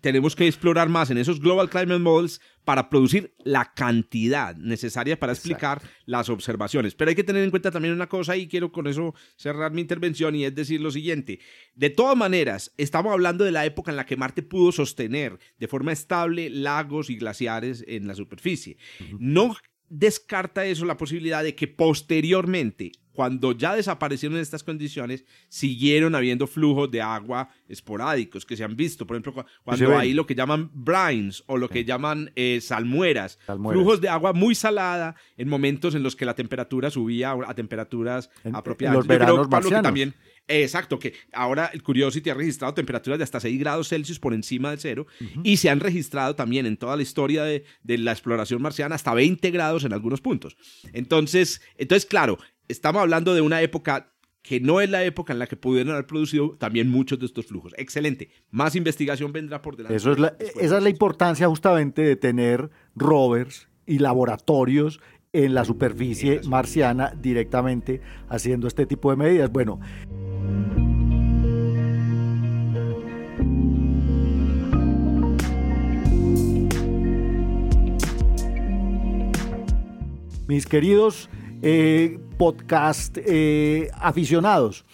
tenemos 0.00 0.34
que 0.34 0.46
explorar 0.46 0.88
más 0.88 1.10
en 1.10 1.18
esos 1.18 1.40
Global 1.40 1.70
Climate 1.70 2.00
Models 2.00 2.40
para 2.64 2.90
producir 2.90 3.34
la 3.44 3.72
cantidad 3.74 4.56
necesaria 4.56 5.18
para 5.18 5.32
explicar 5.32 5.80
las 6.06 6.28
observaciones. 6.28 6.94
Pero 6.94 7.10
hay 7.10 7.14
que 7.14 7.22
tener 7.22 7.44
en 7.44 7.50
cuenta 7.50 7.70
también 7.70 7.94
una 7.94 8.08
cosa 8.08 8.36
y 8.36 8.48
quiero 8.48 8.72
con 8.72 8.88
eso 8.88 9.14
cerrar 9.36 9.72
mi 9.72 9.80
intervención 9.80 10.34
y 10.34 10.44
es 10.44 10.54
decir 10.54 10.80
lo 10.80 10.90
siguiente. 10.90 11.38
De 11.74 11.90
todas 11.90 12.16
maneras, 12.16 12.72
estamos 12.76 13.12
hablando 13.12 13.44
de 13.44 13.52
la 13.52 13.64
época 13.64 13.92
en 13.92 13.96
la 13.96 14.06
que 14.06 14.16
Marte 14.16 14.42
pudo 14.42 14.72
sostener 14.72 15.38
de 15.58 15.68
forma 15.68 15.92
estable 15.92 16.50
lagos 16.50 17.08
y 17.08 17.16
glaciares 17.16 17.84
en 17.86 18.08
la 18.08 18.14
superficie. 18.14 18.78
No 19.20 19.54
descarta 19.88 20.66
eso 20.66 20.84
la 20.84 20.96
posibilidad 20.96 21.44
de 21.44 21.54
que 21.54 21.68
posteriormente 21.68 22.92
cuando 23.16 23.52
ya 23.52 23.74
desaparecieron 23.74 24.38
estas 24.38 24.62
condiciones, 24.62 25.24
siguieron 25.48 26.14
habiendo 26.14 26.46
flujos 26.46 26.90
de 26.90 27.00
agua 27.00 27.48
esporádicos 27.66 28.44
que 28.44 28.56
se 28.56 28.62
han 28.62 28.76
visto. 28.76 29.06
Por 29.06 29.16
ejemplo, 29.16 29.46
cuando 29.64 29.96
hay 29.96 30.12
lo 30.12 30.26
que 30.26 30.34
llaman 30.34 30.70
brines 30.74 31.42
o 31.46 31.56
lo 31.56 31.70
que 31.70 31.84
llaman 31.84 32.30
eh, 32.36 32.60
salmueras, 32.60 33.38
flujos 33.46 34.02
de 34.02 34.10
agua 34.10 34.34
muy 34.34 34.54
salada 34.54 35.16
en 35.38 35.48
momentos 35.48 35.94
en 35.94 36.02
los 36.02 36.14
que 36.14 36.26
la 36.26 36.34
temperatura 36.34 36.90
subía 36.90 37.34
a 37.46 37.54
temperaturas 37.54 38.30
apropiadas. 38.52 38.98
los 38.98 39.06
veranos 39.06 39.48
marcianos. 39.48 39.82
también, 39.82 40.14
exacto, 40.48 40.98
que 40.98 41.14
ahora 41.32 41.70
el 41.72 41.82
Curiosity 41.82 42.30
ha 42.30 42.34
registrado 42.34 42.74
temperaturas 42.74 43.18
de 43.18 43.24
hasta 43.24 43.40
6 43.40 43.58
grados 43.58 43.88
Celsius 43.88 44.18
por 44.18 44.34
encima 44.34 44.70
del 44.70 44.78
cero 44.78 45.06
y 45.42 45.56
se 45.56 45.70
han 45.70 45.80
registrado 45.80 46.34
también 46.34 46.66
en 46.66 46.76
toda 46.76 46.96
la 46.96 47.02
historia 47.02 47.44
de, 47.44 47.64
de 47.82 47.98
la 47.98 48.12
exploración 48.12 48.62
marciana 48.62 48.94
hasta 48.94 49.14
20 49.14 49.50
grados 49.50 49.84
en 49.84 49.92
algunos 49.92 50.20
puntos. 50.20 50.56
Entonces, 50.92 51.60
entonces 51.76 52.06
claro, 52.06 52.38
estamos 52.68 53.02
hablando 53.02 53.34
de 53.34 53.40
una 53.40 53.62
época 53.62 54.12
que 54.46 54.60
no 54.60 54.80
es 54.80 54.88
la 54.88 55.02
época 55.02 55.32
en 55.32 55.40
la 55.40 55.48
que 55.48 55.56
pudieron 55.56 55.92
haber 55.92 56.06
producido 56.06 56.56
también 56.56 56.88
muchos 56.88 57.18
de 57.18 57.26
estos 57.26 57.46
flujos. 57.46 57.74
Excelente. 57.76 58.30
Más 58.50 58.76
investigación 58.76 59.32
vendrá 59.32 59.60
por 59.60 59.76
delante. 59.76 59.96
Eso 59.96 60.12
es 60.12 60.18
esa 60.60 60.76
es 60.76 60.82
la 60.82 60.88
importancia 60.88 61.48
justamente 61.48 62.02
de 62.02 62.14
tener 62.14 62.70
rovers 62.94 63.68
y 63.86 63.98
laboratorios 63.98 65.00
en 65.32 65.52
la 65.52 65.64
superficie 65.64 66.40
marciana 66.46 67.12
directamente 67.20 68.00
haciendo 68.28 68.68
este 68.68 68.86
tipo 68.86 69.10
de 69.10 69.16
medidas. 69.16 69.50
Bueno. 69.50 69.80
Mis 80.48 80.64
queridos 80.64 81.28
eh, 81.60 82.18
podcast 82.38 83.18
eh, 83.18 83.90
aficionados. 83.94 84.84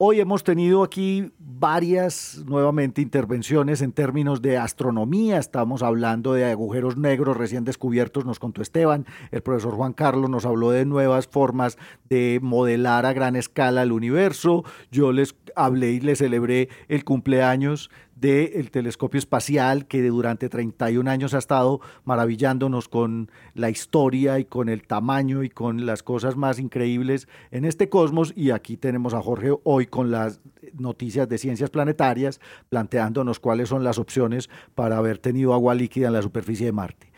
Hoy 0.00 0.20
hemos 0.20 0.44
tenido 0.44 0.84
aquí 0.84 1.32
varias 1.40 2.44
nuevamente 2.46 3.02
intervenciones 3.02 3.82
en 3.82 3.90
términos 3.90 4.40
de 4.40 4.56
astronomía. 4.56 5.38
Estamos 5.38 5.82
hablando 5.82 6.34
de 6.34 6.44
agujeros 6.44 6.96
negros 6.96 7.36
recién 7.36 7.64
descubiertos, 7.64 8.24
nos 8.24 8.38
contó 8.38 8.62
Esteban. 8.62 9.06
El 9.32 9.42
profesor 9.42 9.74
Juan 9.74 9.94
Carlos 9.94 10.30
nos 10.30 10.46
habló 10.46 10.70
de 10.70 10.86
nuevas 10.86 11.26
formas 11.26 11.78
de 12.08 12.38
modelar 12.40 13.06
a 13.06 13.12
gran 13.12 13.34
escala 13.34 13.82
el 13.82 13.90
universo. 13.90 14.62
Yo 14.92 15.10
les 15.10 15.34
hablé 15.56 15.90
y 15.90 15.98
les 15.98 16.18
celebré 16.18 16.68
el 16.86 17.02
cumpleaños 17.04 17.90
del 18.20 18.70
telescopio 18.70 19.18
espacial 19.18 19.86
que 19.86 20.02
durante 20.02 20.48
31 20.48 21.10
años 21.10 21.34
ha 21.34 21.38
estado 21.38 21.80
maravillándonos 22.04 22.88
con 22.88 23.30
la 23.54 23.70
historia 23.70 24.38
y 24.38 24.44
con 24.44 24.68
el 24.68 24.86
tamaño 24.86 25.42
y 25.42 25.50
con 25.50 25.86
las 25.86 26.02
cosas 26.02 26.36
más 26.36 26.58
increíbles 26.58 27.28
en 27.50 27.64
este 27.64 27.88
cosmos. 27.88 28.32
Y 28.36 28.50
aquí 28.50 28.76
tenemos 28.76 29.14
a 29.14 29.22
Jorge 29.22 29.52
hoy 29.64 29.86
con 29.86 30.10
las 30.10 30.40
noticias 30.74 31.28
de 31.28 31.38
ciencias 31.38 31.70
planetarias, 31.70 32.40
planteándonos 32.68 33.40
cuáles 33.40 33.68
son 33.68 33.84
las 33.84 33.98
opciones 33.98 34.50
para 34.74 34.98
haber 34.98 35.18
tenido 35.18 35.54
agua 35.54 35.74
líquida 35.74 36.08
en 36.08 36.14
la 36.14 36.22
superficie 36.22 36.66
de 36.66 36.72
Marte. 36.72 37.12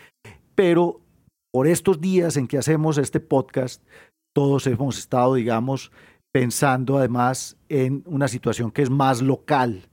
Pero 0.55 1.01
por 1.51 1.67
estos 1.67 2.01
días 2.01 2.37
en 2.37 2.47
que 2.47 2.59
hacemos 2.59 2.99
este 2.99 3.21
podcast, 3.21 3.83
todos 4.33 4.67
hemos 4.67 4.99
estado, 4.99 5.35
digamos, 5.35 5.91
pensando 6.33 6.99
además 6.99 7.57
en 7.69 8.05
una 8.07 8.29
situación 8.29 8.71
que 8.71 8.83
es 8.83 8.91
más 8.91 9.21
local, 9.21 9.90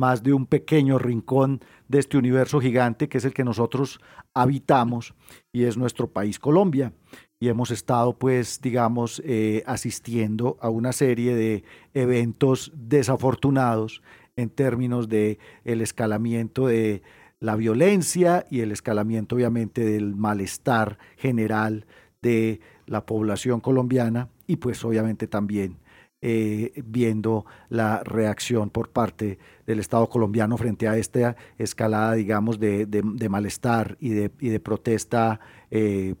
más 0.00 0.22
de 0.24 0.32
un 0.32 0.46
pequeño 0.46 0.98
rincón 0.98 1.60
de 1.86 2.00
este 2.00 2.16
universo 2.16 2.58
gigante 2.58 3.08
que 3.08 3.18
es 3.18 3.24
el 3.24 3.34
que 3.34 3.44
nosotros 3.44 4.00
habitamos 4.34 5.14
y 5.52 5.64
es 5.64 5.76
nuestro 5.76 6.10
país 6.10 6.38
Colombia. 6.40 6.92
Y 7.38 7.48
hemos 7.48 7.70
estado, 7.70 8.18
pues, 8.18 8.60
digamos, 8.60 9.22
eh, 9.24 9.62
asistiendo 9.66 10.58
a 10.60 10.68
una 10.68 10.92
serie 10.92 11.34
de 11.34 11.64
eventos 11.94 12.72
desafortunados 12.74 14.02
en 14.36 14.50
términos 14.50 15.08
de 15.08 15.38
el 15.64 15.80
escalamiento 15.80 16.66
de 16.66 17.02
la 17.38 17.56
violencia 17.56 18.46
y 18.50 18.60
el 18.60 18.72
escalamiento, 18.72 19.36
obviamente, 19.36 19.84
del 19.84 20.16
malestar 20.16 20.98
general 21.16 21.86
de 22.20 22.60
la 22.86 23.06
población 23.06 23.60
colombiana 23.60 24.28
y, 24.46 24.56
pues, 24.56 24.84
obviamente, 24.84 25.26
también 25.26 25.78
eh, 26.22 26.82
viendo 26.84 27.46
la 27.68 28.02
reacción 28.04 28.68
por 28.68 28.90
parte 28.90 29.38
del 29.66 29.78
Estado 29.78 30.08
colombiano 30.08 30.58
frente 30.58 30.86
a 30.86 30.98
esta 30.98 31.36
escalada, 31.56 32.12
digamos, 32.12 32.60
de, 32.60 32.86
malestar 33.30 33.96
y 34.00 34.10
de, 34.10 34.28
de 34.28 34.60
protesta 34.60 35.40
eh, 35.70 36.14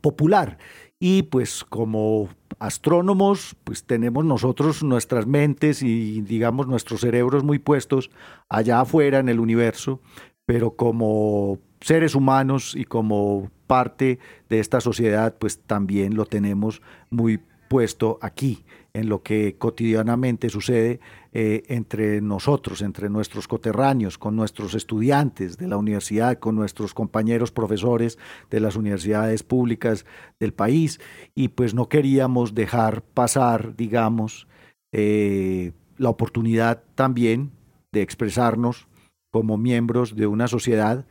popular. 0.00 0.58
Y 1.00 1.24
pues 1.24 1.64
como 1.64 2.28
astrónomos, 2.58 3.56
pues 3.64 3.84
tenemos 3.84 4.24
nosotros 4.24 4.82
nuestras 4.82 5.26
mentes 5.26 5.82
y 5.82 6.20
digamos 6.22 6.66
nuestros 6.66 7.00
cerebros 7.00 7.44
muy 7.44 7.58
puestos 7.58 8.10
allá 8.48 8.80
afuera 8.80 9.18
en 9.18 9.28
el 9.28 9.40
universo, 9.40 10.00
pero 10.46 10.76
como 10.76 11.58
seres 11.80 12.14
humanos 12.14 12.74
y 12.76 12.84
como 12.84 13.50
parte 13.66 14.18
de 14.48 14.60
esta 14.60 14.80
sociedad, 14.80 15.36
pues 15.38 15.60
también 15.60 16.14
lo 16.14 16.24
tenemos 16.24 16.82
muy 17.10 17.40
puesto 17.68 18.18
aquí 18.22 18.64
en 18.98 19.08
lo 19.08 19.22
que 19.22 19.56
cotidianamente 19.56 20.48
sucede 20.48 21.00
eh, 21.32 21.62
entre 21.68 22.20
nosotros, 22.20 22.82
entre 22.82 23.08
nuestros 23.08 23.46
coterráneos, 23.46 24.18
con 24.18 24.34
nuestros 24.34 24.74
estudiantes 24.74 25.56
de 25.56 25.68
la 25.68 25.76
universidad, 25.76 26.38
con 26.38 26.56
nuestros 26.56 26.94
compañeros 26.94 27.52
profesores 27.52 28.18
de 28.50 28.60
las 28.60 28.76
universidades 28.76 29.42
públicas 29.42 30.04
del 30.40 30.52
país. 30.52 31.00
Y 31.34 31.48
pues 31.48 31.74
no 31.74 31.88
queríamos 31.88 32.54
dejar 32.54 33.02
pasar, 33.02 33.76
digamos, 33.76 34.48
eh, 34.92 35.72
la 35.96 36.10
oportunidad 36.10 36.82
también 36.94 37.52
de 37.92 38.02
expresarnos 38.02 38.88
como 39.30 39.58
miembros 39.58 40.16
de 40.16 40.26
una 40.26 40.48
sociedad 40.48 41.06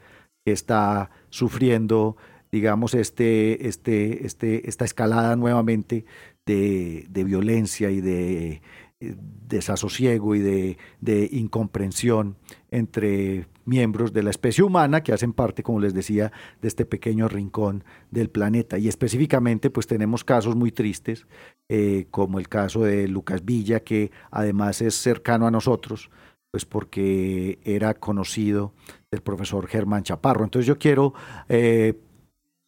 que 0.46 0.52
está 0.52 1.10
sufriendo 1.30 2.18
digamos, 2.52 2.94
este, 2.94 3.68
este, 3.68 4.26
este, 4.26 4.70
esta 4.70 4.86
escalada 4.86 5.36
nuevamente 5.36 6.06
de, 6.48 7.24
violencia 7.26 7.92
y 7.92 8.02
de 8.02 8.62
eh, 9.00 9.16
desasosiego 9.48 10.34
y 10.36 10.40
de, 10.40 10.78
de, 11.02 11.30
incomprensión 11.32 12.38
entre 12.72 13.48
miembros 13.66 14.14
de 14.14 14.24
la 14.24 14.30
especie 14.30 14.64
humana 14.64 15.04
que 15.04 15.14
hacen 15.14 15.34
parte, 15.34 15.62
como 15.62 15.80
les 15.80 15.94
decía, 15.94 16.32
de 16.62 16.68
este 16.68 16.86
pequeño 16.86 17.28
rincón 17.28 17.84
del 18.10 18.30
planeta. 18.30 18.78
Y 18.78 18.88
específicamente, 18.88 19.70
pues 19.70 19.86
tenemos 19.88 20.24
casos 20.24 20.56
muy 20.56 20.72
tristes, 20.72 21.28
eh, 21.70 22.08
como 22.10 22.40
el 22.40 22.48
caso 22.48 22.84
de 22.84 23.08
Lucas 23.08 23.44
Villa, 23.46 23.82
que 23.82 24.12
además 24.32 24.82
es 24.82 24.96
cercano 24.96 25.46
a 25.46 25.52
nosotros, 25.52 26.10
pues 26.50 26.66
porque 26.66 27.60
era 27.64 27.94
conocido 27.94 28.74
del 29.12 29.22
profesor 29.22 29.68
Germán 29.68 30.04
Chaparro. 30.04 30.46
Entonces 30.46 30.66
yo 30.66 30.78
quiero, 30.78 31.14
eh, 31.50 31.94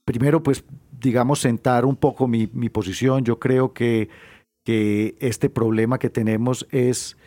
primero, 0.05 0.43
pues 0.43 0.63
digamos, 0.99 1.39
sentar 1.39 1.85
un 1.85 1.95
poco 1.95 2.27
mi, 2.27 2.47
posición. 2.47 3.23
Yo 3.23 3.39
creo 3.39 3.73
que, 3.73 4.09
que, 4.63 5.15
este 5.19 5.49
problema 5.49 5.99
que 5.99 6.09
tenemos 6.09 6.67
es, 6.71 7.17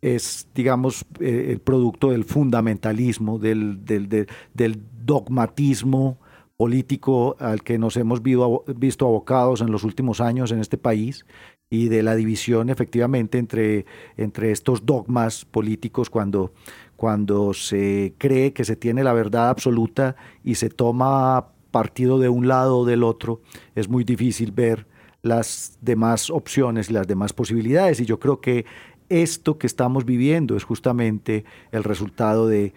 es 0.00 0.48
digamos, 0.54 1.04
eh, 1.20 1.48
el 1.50 1.60
producto 1.60 2.10
del 2.10 2.24
fundamentalismo, 2.24 3.38
del, 3.38 3.84
del, 3.84 4.08
del, 4.08 4.82
dogmatismo 5.04 6.18
político 6.56 7.36
al 7.40 7.62
que 7.62 7.78
nos 7.78 7.98
hemos 7.98 8.22
visto 8.22 9.06
abocados 9.06 9.60
en 9.60 9.70
los 9.70 9.84
últimos 9.84 10.22
años 10.22 10.50
en 10.50 10.60
este 10.60 10.78
país 10.78 11.26
y 11.68 11.88
de 11.88 12.02
la 12.02 12.14
división 12.14 12.70
efectivamente 12.70 13.38
entre, 13.38 13.84
entre 14.16 14.50
estos 14.50 14.86
dogmas 14.86 15.44
políticos 15.44 16.08
cuando, 16.08 16.52
cuando 16.96 17.52
se 17.52 18.14
cree 18.18 18.52
que 18.52 18.64
se 18.64 18.76
tiene 18.76 19.04
la 19.04 19.12
verdad 19.12 19.50
absoluta 19.50 20.16
y 20.42 20.54
se 20.54 20.70
toma 20.70 21.53
partido 21.74 22.20
de 22.20 22.28
un 22.28 22.46
lado 22.46 22.78
o 22.78 22.84
del 22.84 23.02
otro, 23.02 23.40
es 23.74 23.88
muy 23.88 24.04
difícil 24.04 24.52
ver 24.52 24.86
las 25.22 25.76
demás 25.80 26.30
opciones 26.30 26.88
y 26.88 26.92
las 26.92 27.08
demás 27.08 27.32
posibilidades. 27.32 27.98
Y 27.98 28.04
yo 28.04 28.20
creo 28.20 28.40
que 28.40 28.64
esto 29.08 29.58
que 29.58 29.66
estamos 29.66 30.04
viviendo 30.04 30.56
es 30.56 30.62
justamente 30.62 31.44
el 31.72 31.82
resultado 31.82 32.46
de, 32.46 32.72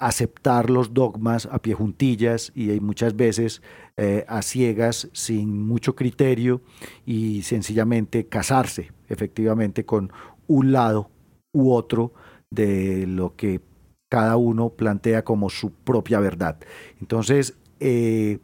aceptar 0.00 0.70
los 0.70 0.92
dogmas 0.92 1.46
a 1.46 1.60
pie 1.62 1.72
juntillas 1.72 2.50
y 2.52 2.80
muchas 2.80 3.14
veces 3.14 3.62
eh, 3.96 4.24
a 4.26 4.42
ciegas, 4.42 5.08
sin 5.12 5.68
mucho 5.68 5.94
criterio 5.94 6.62
y 7.06 7.42
sencillamente 7.42 8.26
casarse 8.26 8.90
efectivamente 9.08 9.84
con 9.84 10.10
un 10.48 10.72
lado 10.72 11.10
u 11.52 11.70
otro 11.72 12.12
de 12.50 13.06
lo 13.06 13.36
que 13.36 13.60
cada 14.08 14.36
uno 14.36 14.70
plantea 14.70 15.22
como 15.22 15.48
su 15.48 15.70
propia 15.70 16.18
verdad. 16.18 16.58
Entonces, 17.00 17.54
eh, 17.80 18.38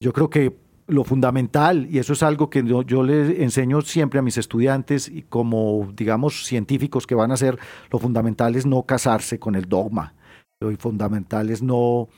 yo 0.00 0.12
creo 0.12 0.30
que 0.30 0.56
lo 0.86 1.04
fundamental, 1.04 1.86
y 1.88 1.98
eso 1.98 2.14
es 2.14 2.22
algo 2.22 2.50
que 2.50 2.64
yo, 2.64 3.02
les 3.04 3.38
enseño 3.38 3.80
siempre 3.82 4.18
a 4.18 4.22
mis 4.22 4.38
estudiantes 4.38 5.08
y 5.08 5.22
como, 5.22 5.92
digamos, 5.94 6.44
científicos 6.44 7.06
que 7.06 7.14
van 7.14 7.30
a 7.30 7.36
ser, 7.36 7.58
lo 7.90 7.98
fundamental 7.98 8.56
es 8.56 8.66
no 8.66 8.82
casarse 8.82 9.38
con 9.38 9.54
el 9.54 9.68
dogma. 9.68 10.14
Lo 10.60 10.76
fundamental 10.76 11.50
es 11.50 11.62
no, 11.62 12.08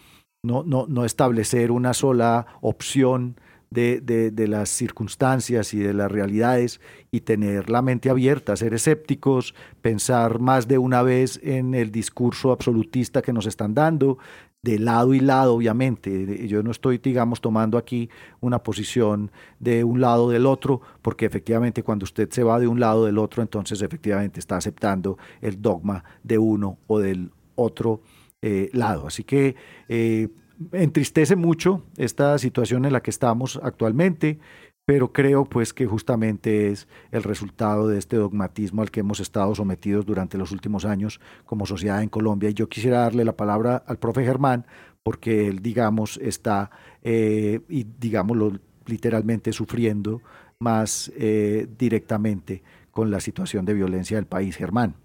no, 0.42 0.64
no, 0.64 0.86
no 0.88 1.04
establecer 1.04 1.70
una 1.70 1.92
sola 1.92 2.46
opción 2.62 3.36
de, 3.72 4.00
de, 4.00 4.48
las 4.48 4.68
circunstancias 4.68 5.72
y 5.72 5.78
de 5.78 5.94
las 5.94 6.10
realidades 6.10 6.80
y 7.10 7.20
tener 7.20 7.70
la 7.70 7.80
mente 7.80 8.10
abierta, 8.10 8.54
ser 8.56 8.74
escépticos, 8.74 9.54
pensar 9.80 10.40
más 10.40 10.68
de 10.68 10.76
una 10.76 11.02
vez 11.02 11.40
en 11.42 11.74
el 11.74 11.90
discurso 11.90 12.52
absolutista 12.52 13.22
que 13.22 13.32
nos 13.32 13.46
están 13.46 13.72
dando, 13.74 14.18
de 14.62 14.78
lado 14.78 15.12
y 15.12 15.18
lado, 15.18 15.54
obviamente. 15.54 16.46
Yo 16.46 16.62
no 16.62 16.70
estoy, 16.70 16.98
digamos, 16.98 17.40
tomando 17.40 17.76
aquí 17.76 18.08
una 18.40 18.62
posición 18.62 19.32
de 19.58 19.82
un 19.82 20.00
lado 20.00 20.30
del 20.30 20.46
otro, 20.46 20.80
porque 21.02 21.26
efectivamente 21.26 21.82
cuando 21.82 22.04
usted 22.04 22.30
se 22.30 22.44
va 22.44 22.60
de 22.60 22.68
un 22.68 22.78
lado 22.78 23.04
del 23.04 23.18
otro, 23.18 23.42
entonces 23.42 23.82
efectivamente 23.82 24.38
está 24.38 24.56
aceptando 24.56 25.18
el 25.40 25.60
dogma 25.60 26.04
de 26.22 26.38
uno 26.38 26.78
o 26.86 27.00
del 27.00 27.32
otro 27.56 28.02
eh, 28.40 28.70
lado. 28.72 29.08
Así 29.08 29.24
que 29.24 29.56
eh, 29.88 30.28
entristece 30.70 31.34
mucho 31.34 31.82
esta 31.96 32.38
situación 32.38 32.84
en 32.84 32.92
la 32.92 33.02
que 33.02 33.10
estamos 33.10 33.58
actualmente 33.64 34.38
pero 34.84 35.12
creo 35.12 35.44
pues 35.44 35.72
que 35.72 35.86
justamente 35.86 36.68
es 36.68 36.88
el 37.12 37.22
resultado 37.22 37.88
de 37.88 37.98
este 37.98 38.16
dogmatismo 38.16 38.82
al 38.82 38.90
que 38.90 39.00
hemos 39.00 39.20
estado 39.20 39.54
sometidos 39.54 40.04
durante 40.04 40.38
los 40.38 40.50
últimos 40.50 40.84
años 40.84 41.20
como 41.44 41.66
sociedad 41.66 42.02
en 42.02 42.08
Colombia. 42.08 42.50
Y 42.50 42.54
yo 42.54 42.68
quisiera 42.68 43.00
darle 43.00 43.24
la 43.24 43.36
palabra 43.36 43.82
al 43.86 43.98
profe 43.98 44.24
Germán, 44.24 44.66
porque 45.02 45.48
él, 45.48 45.60
digamos, 45.60 46.18
está, 46.18 46.70
eh, 47.02 47.60
y 47.68 47.84
digámoslo 47.84 48.52
literalmente, 48.86 49.52
sufriendo 49.52 50.20
más 50.58 51.12
eh, 51.16 51.66
directamente 51.78 52.62
con 52.90 53.10
la 53.10 53.20
situación 53.20 53.64
de 53.64 53.74
violencia 53.74 54.16
del 54.16 54.26
país. 54.26 54.56
Germán. 54.56 54.96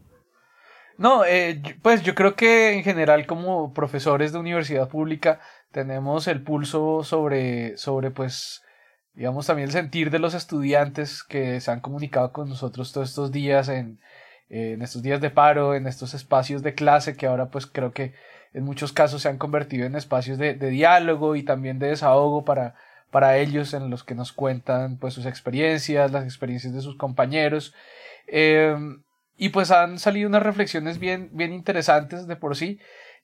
No, 0.97 1.23
eh, 1.25 1.61
pues 1.83 2.01
yo 2.01 2.15
creo 2.15 2.35
que 2.35 2.73
en 2.73 2.83
general 2.83 3.27
como 3.27 3.71
profesores 3.73 4.31
de 4.33 4.39
universidad 4.39 4.89
pública 4.89 5.39
tenemos 5.71 6.27
el 6.27 6.43
pulso 6.43 7.03
sobre, 7.03 7.77
sobre 7.77 8.09
pues 8.09 8.63
digamos, 9.17 9.47
también 9.47 9.67
el 9.67 9.73
sentir 9.73 10.11
de 10.11 10.19
los 10.19 10.35
estudiantes 10.35 11.23
que 11.23 11.59
se 11.59 11.71
han 11.71 11.79
comunicado 11.79 12.31
con 12.31 12.47
nosotros 12.47 12.93
todos 12.93 13.09
estos 13.09 13.31
días 13.31 13.67
en, 13.67 13.99
en 14.47 14.83
estos 14.83 15.01
días 15.01 15.19
de 15.19 15.31
paro, 15.31 15.73
en 15.73 15.87
estos 15.87 16.13
espacios 16.13 16.61
de 16.61 16.75
clase 16.75 17.17
que 17.17 17.25
ahora 17.25 17.47
pues 17.49 17.65
creo 17.65 17.91
que 17.91 18.13
en 18.53 18.63
muchos 18.63 18.93
casos 18.93 19.23
se 19.23 19.29
han 19.29 19.39
convertido 19.39 19.87
en 19.87 19.95
espacios 19.95 20.37
de, 20.37 20.53
diálogo 20.53 21.35
y 21.35 21.41
también 21.41 21.79
de 21.79 21.87
desahogo 21.87 22.45
para, 22.45 22.75
para 23.09 23.37
ellos 23.39 23.73
en 23.73 23.89
los 23.89 24.03
que 24.03 24.13
nos 24.13 24.33
cuentan 24.33 24.97
pues 24.97 25.15
sus 25.15 25.25
experiencias, 25.25 26.11
las 26.11 26.23
experiencias 26.23 26.75
de 26.75 26.81
sus 26.81 26.95
compañeros. 26.95 27.73
Eh, 28.27 28.75
y 29.35 29.49
pues 29.49 29.71
han 29.71 29.97
salido 29.97 30.29
unas 30.29 30.43
reflexiones 30.43 30.99
bien, 30.99 31.29
bien 31.33 31.53
interesantes 31.53 32.27
de 32.27 32.35
por 32.35 32.55
sí. 32.55 32.79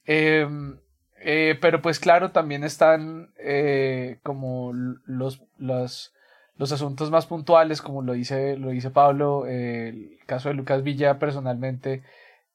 Em, 0.05 0.79
eh, 1.25 1.57
pero 1.61 1.81
pues 1.81 1.99
claro, 1.99 2.31
también 2.31 2.63
están 2.63 3.31
eh, 3.39 4.19
como 4.23 4.73
los, 4.73 5.41
los, 5.57 6.13
los, 6.57 6.71
asuntos 6.71 7.11
más 7.11 7.25
puntuales, 7.27 7.81
como 7.81 8.01
lo 8.01 8.13
dice, 8.13 8.57
lo 8.57 8.69
dice 8.69 8.89
Pablo, 8.89 9.45
el 9.47 10.17
caso 10.25 10.49
de 10.49 10.55
Lucas 10.55 10.83
Villa 10.83 11.19
personalmente, 11.19 12.03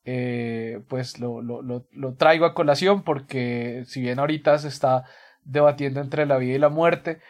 eh, 0.05 0.83
pues 0.89 1.19
lo, 1.19 1.41
lo, 1.41 1.63
lo, 1.63 2.15
traigo 2.15 2.45
a 2.45 2.55
colación 2.55 3.03
porque 3.03 3.85
si 3.87 4.03
bien 4.03 4.19
ahorita 4.19 4.59
se 4.59 4.69
está 4.69 5.05
debatiendo 5.45 6.01
entre 6.01 6.27
la 6.27 6.37
vida 6.37 6.57
y 6.57 6.59
la 6.59 6.69
muerte, 6.69 7.21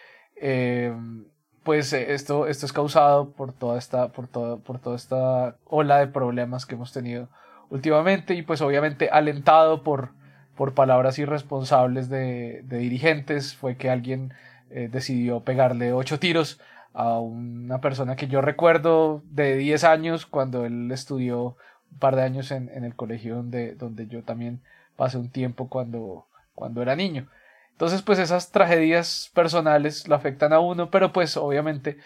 pues 1.62 1.92
esto, 1.92 2.46
esto 2.48 2.66
es 2.66 2.72
causado 2.72 3.30
por 3.32 3.52
toda 3.52 3.78
esta, 3.78 4.08
por 4.08 4.28
por 4.28 4.80
toda 4.80 4.96
esta 4.96 5.56
ola 5.64 5.98
de 5.98 6.08
problemas 6.08 6.66
que 6.66 6.74
hemos 6.74 6.92
tenido 6.92 7.28
últimamente 7.70 8.34
y 8.34 8.42
pues 8.42 8.60
obviamente 8.60 9.08
alentado 9.10 9.82
por 9.82 10.18
por 10.58 10.74
palabras 10.74 11.20
irresponsables 11.20 12.08
de, 12.08 12.64
dirigentes 12.64 13.54
fue 13.54 13.76
que 13.76 13.90
alguien 13.90 14.34
eh, 14.70 14.88
decidió 14.90 15.44
pegarle 15.44 15.92
ocho 15.92 16.18
tiros 16.18 16.60
a 16.92 17.20
una 17.20 17.80
persona 17.80 18.16
que 18.16 18.26
yo 18.26 18.40
recuerdo 18.40 19.22
de 19.30 19.56
10 19.56 19.84
años 19.84 20.26
cuando 20.26 20.66
él 20.66 20.90
estudió 20.90 21.56
un 21.92 21.98
par 22.00 22.16
de 22.16 22.22
años 22.22 22.50
en, 22.50 22.68
el 22.84 22.96
colegio 22.96 23.36
donde, 23.36 23.76
donde 23.76 24.08
yo 24.08 24.24
también 24.24 24.60
pasé 24.96 25.16
un 25.16 25.30
tiempo 25.30 25.68
cuando, 25.68 26.26
cuando 26.56 26.82
era 26.82 26.96
niño. 26.96 27.28
Entonces, 27.70 28.02
pues 28.02 28.18
esas 28.18 28.50
tragedias 28.50 29.30
personales 29.32 30.08
lo 30.08 30.16
afectan 30.16 30.52
a 30.52 30.58
uno, 30.58 30.90
pero 30.90 31.12
pues 31.12 31.36
obviamente 31.36 31.98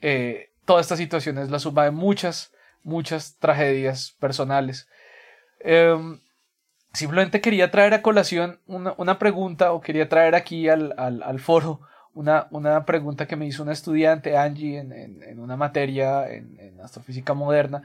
eh, 0.00 0.50
toda 0.64 0.80
esta 0.80 0.96
situación 0.96 1.38
es 1.38 1.50
la 1.50 1.58
suma 1.58 1.82
de 1.82 1.90
muchas, 1.90 2.52
muchas 2.84 3.36
tragedias 3.40 4.14
personales. 4.20 4.86
Em, 5.58 6.20
Simplemente 6.96 7.42
quería 7.42 7.70
traer 7.70 7.92
a 7.92 8.00
colación 8.00 8.58
una, 8.66 9.18
pregunta 9.18 9.72
o 9.72 9.82
quería 9.82 10.08
traer 10.08 10.34
aquí 10.34 10.70
al, 10.70 10.94
al, 10.96 11.40
foro 11.40 11.82
una, 12.14 12.46
una, 12.50 12.86
pregunta 12.86 13.26
que 13.26 13.36
me 13.36 13.44
hizo 13.44 13.62
una 13.62 13.74
estudiante, 13.74 14.38
Angie, 14.38 14.78
en, 14.78 14.92
en, 15.22 15.38
una 15.38 15.58
materia 15.58 16.26
en, 16.26 16.80
astrofísica 16.82 17.34
moderna, 17.34 17.82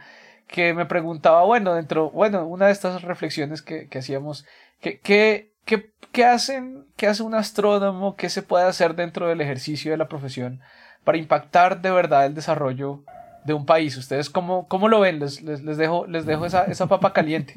que 0.47 0.73
me 0.73 0.85
preguntaba, 0.85 1.43
bueno, 1.43 1.73
dentro, 1.73 2.09
bueno, 2.11 2.45
una 2.45 2.67
de 2.67 2.71
estas 2.71 3.01
reflexiones 3.01 3.61
que, 3.61 3.89
que 3.89 3.99
hacíamos, 3.99 4.45
¿qué, 4.79 5.01
qué, 5.01 5.51
qué, 5.65 5.91
qué 6.13 6.23
hacen, 6.23 6.85
qué 6.95 7.07
hace 7.07 7.23
un 7.23 7.35
astrónomo, 7.35 8.15
qué 8.15 8.29
se 8.29 8.43
puede 8.43 8.63
hacer 8.63 8.95
dentro 8.95 9.27
del 9.27 9.41
ejercicio 9.41 9.91
de 9.91 9.97
la 9.97 10.07
profesión 10.07 10.61
para 11.03 11.17
impactar 11.17 11.81
de 11.81 11.91
verdad 11.91 12.25
el 12.27 12.33
desarrollo 12.33 13.03
de 13.43 13.53
un 13.53 13.65
país? 13.65 13.97
¿Ustedes 13.97 14.29
cómo, 14.29 14.69
cómo 14.69 14.87
lo 14.87 15.01
ven? 15.01 15.19
Les, 15.19 15.41
les, 15.41 15.61
les 15.63 15.75
dejo, 15.75 16.07
les 16.07 16.25
dejo 16.25 16.45
esa, 16.45 16.63
esa 16.63 16.87
papa 16.87 17.11
caliente. 17.11 17.55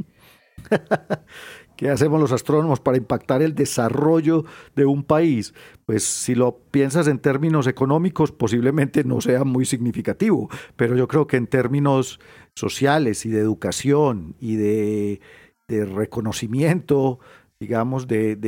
¿Qué 1.76 1.90
hacemos 1.90 2.20
los 2.20 2.30
astrónomos 2.30 2.78
para 2.78 2.96
impactar 2.96 3.42
el 3.42 3.54
desarrollo 3.54 4.44
de 4.76 4.84
un 4.84 5.02
país? 5.02 5.54
Pues 5.86 6.04
si 6.04 6.36
lo 6.36 6.58
piensas 6.70 7.08
en 7.08 7.18
términos 7.18 7.66
económicos, 7.66 8.30
posiblemente 8.30 9.02
no 9.02 9.20
sea 9.20 9.42
muy 9.44 9.64
significativo, 9.64 10.48
pero 10.76 10.94
yo 10.96 11.08
creo 11.08 11.26
que 11.26 11.36
en 11.36 11.48
términos 11.48 12.20
sociales 12.54 13.26
y 13.26 13.30
de 13.30 13.40
educación 13.40 14.36
y 14.38 14.56
de, 14.56 15.20
reconocimiento, 15.68 17.18
digamos, 17.58 18.06
de, 18.06 18.38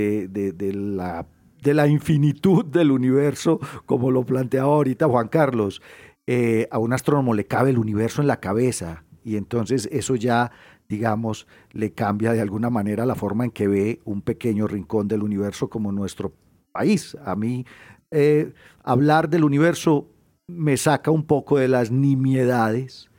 la, 1.65 1.87
infinitud 1.89 2.65
del 2.65 2.93
universo, 2.93 3.59
como 3.87 4.13
lo 4.13 4.25
plantea 4.25 4.63
ahorita 4.63 5.09
Juan 5.09 5.27
Carlos, 5.27 5.83
eh, 6.29 6.69
a 6.71 6.79
un 6.79 6.93
astrónomo 6.93 7.35
le 7.35 7.47
cabe 7.47 7.71
el 7.71 7.79
universo 7.79 8.21
en 8.21 8.29
la 8.29 8.39
cabeza 8.39 9.05
y 9.27 9.37
entonces 9.37 9.89
eso 9.91 10.15
ya 10.15 10.53
digamos, 10.89 11.47
le 11.73 11.93
cambia 11.93 12.33
de 12.33 12.41
alguna 12.41 12.71
manera 12.71 13.07
la 13.07 13.15
forma 13.15 13.45
en 13.45 13.51
que 13.51 13.69
ve 13.69 14.01
un 14.05 14.23
pequeño 14.23 14.67
rincón 14.67 15.09
del 15.09 15.23
universo 15.23 15.69
como 15.69 15.93
nuestro 15.93 16.33
país. 16.73 17.17
A 17.25 17.35
mí 17.35 17.67
eh, 18.11 18.53
hablar 18.83 19.29
del 19.29 19.45
universo 19.45 20.09
me 20.47 20.77
saca 20.77 21.11
un 21.11 21.27
poco 21.27 21.59
de 21.59 21.69
las 21.69 21.91
nimiedades 21.91 23.11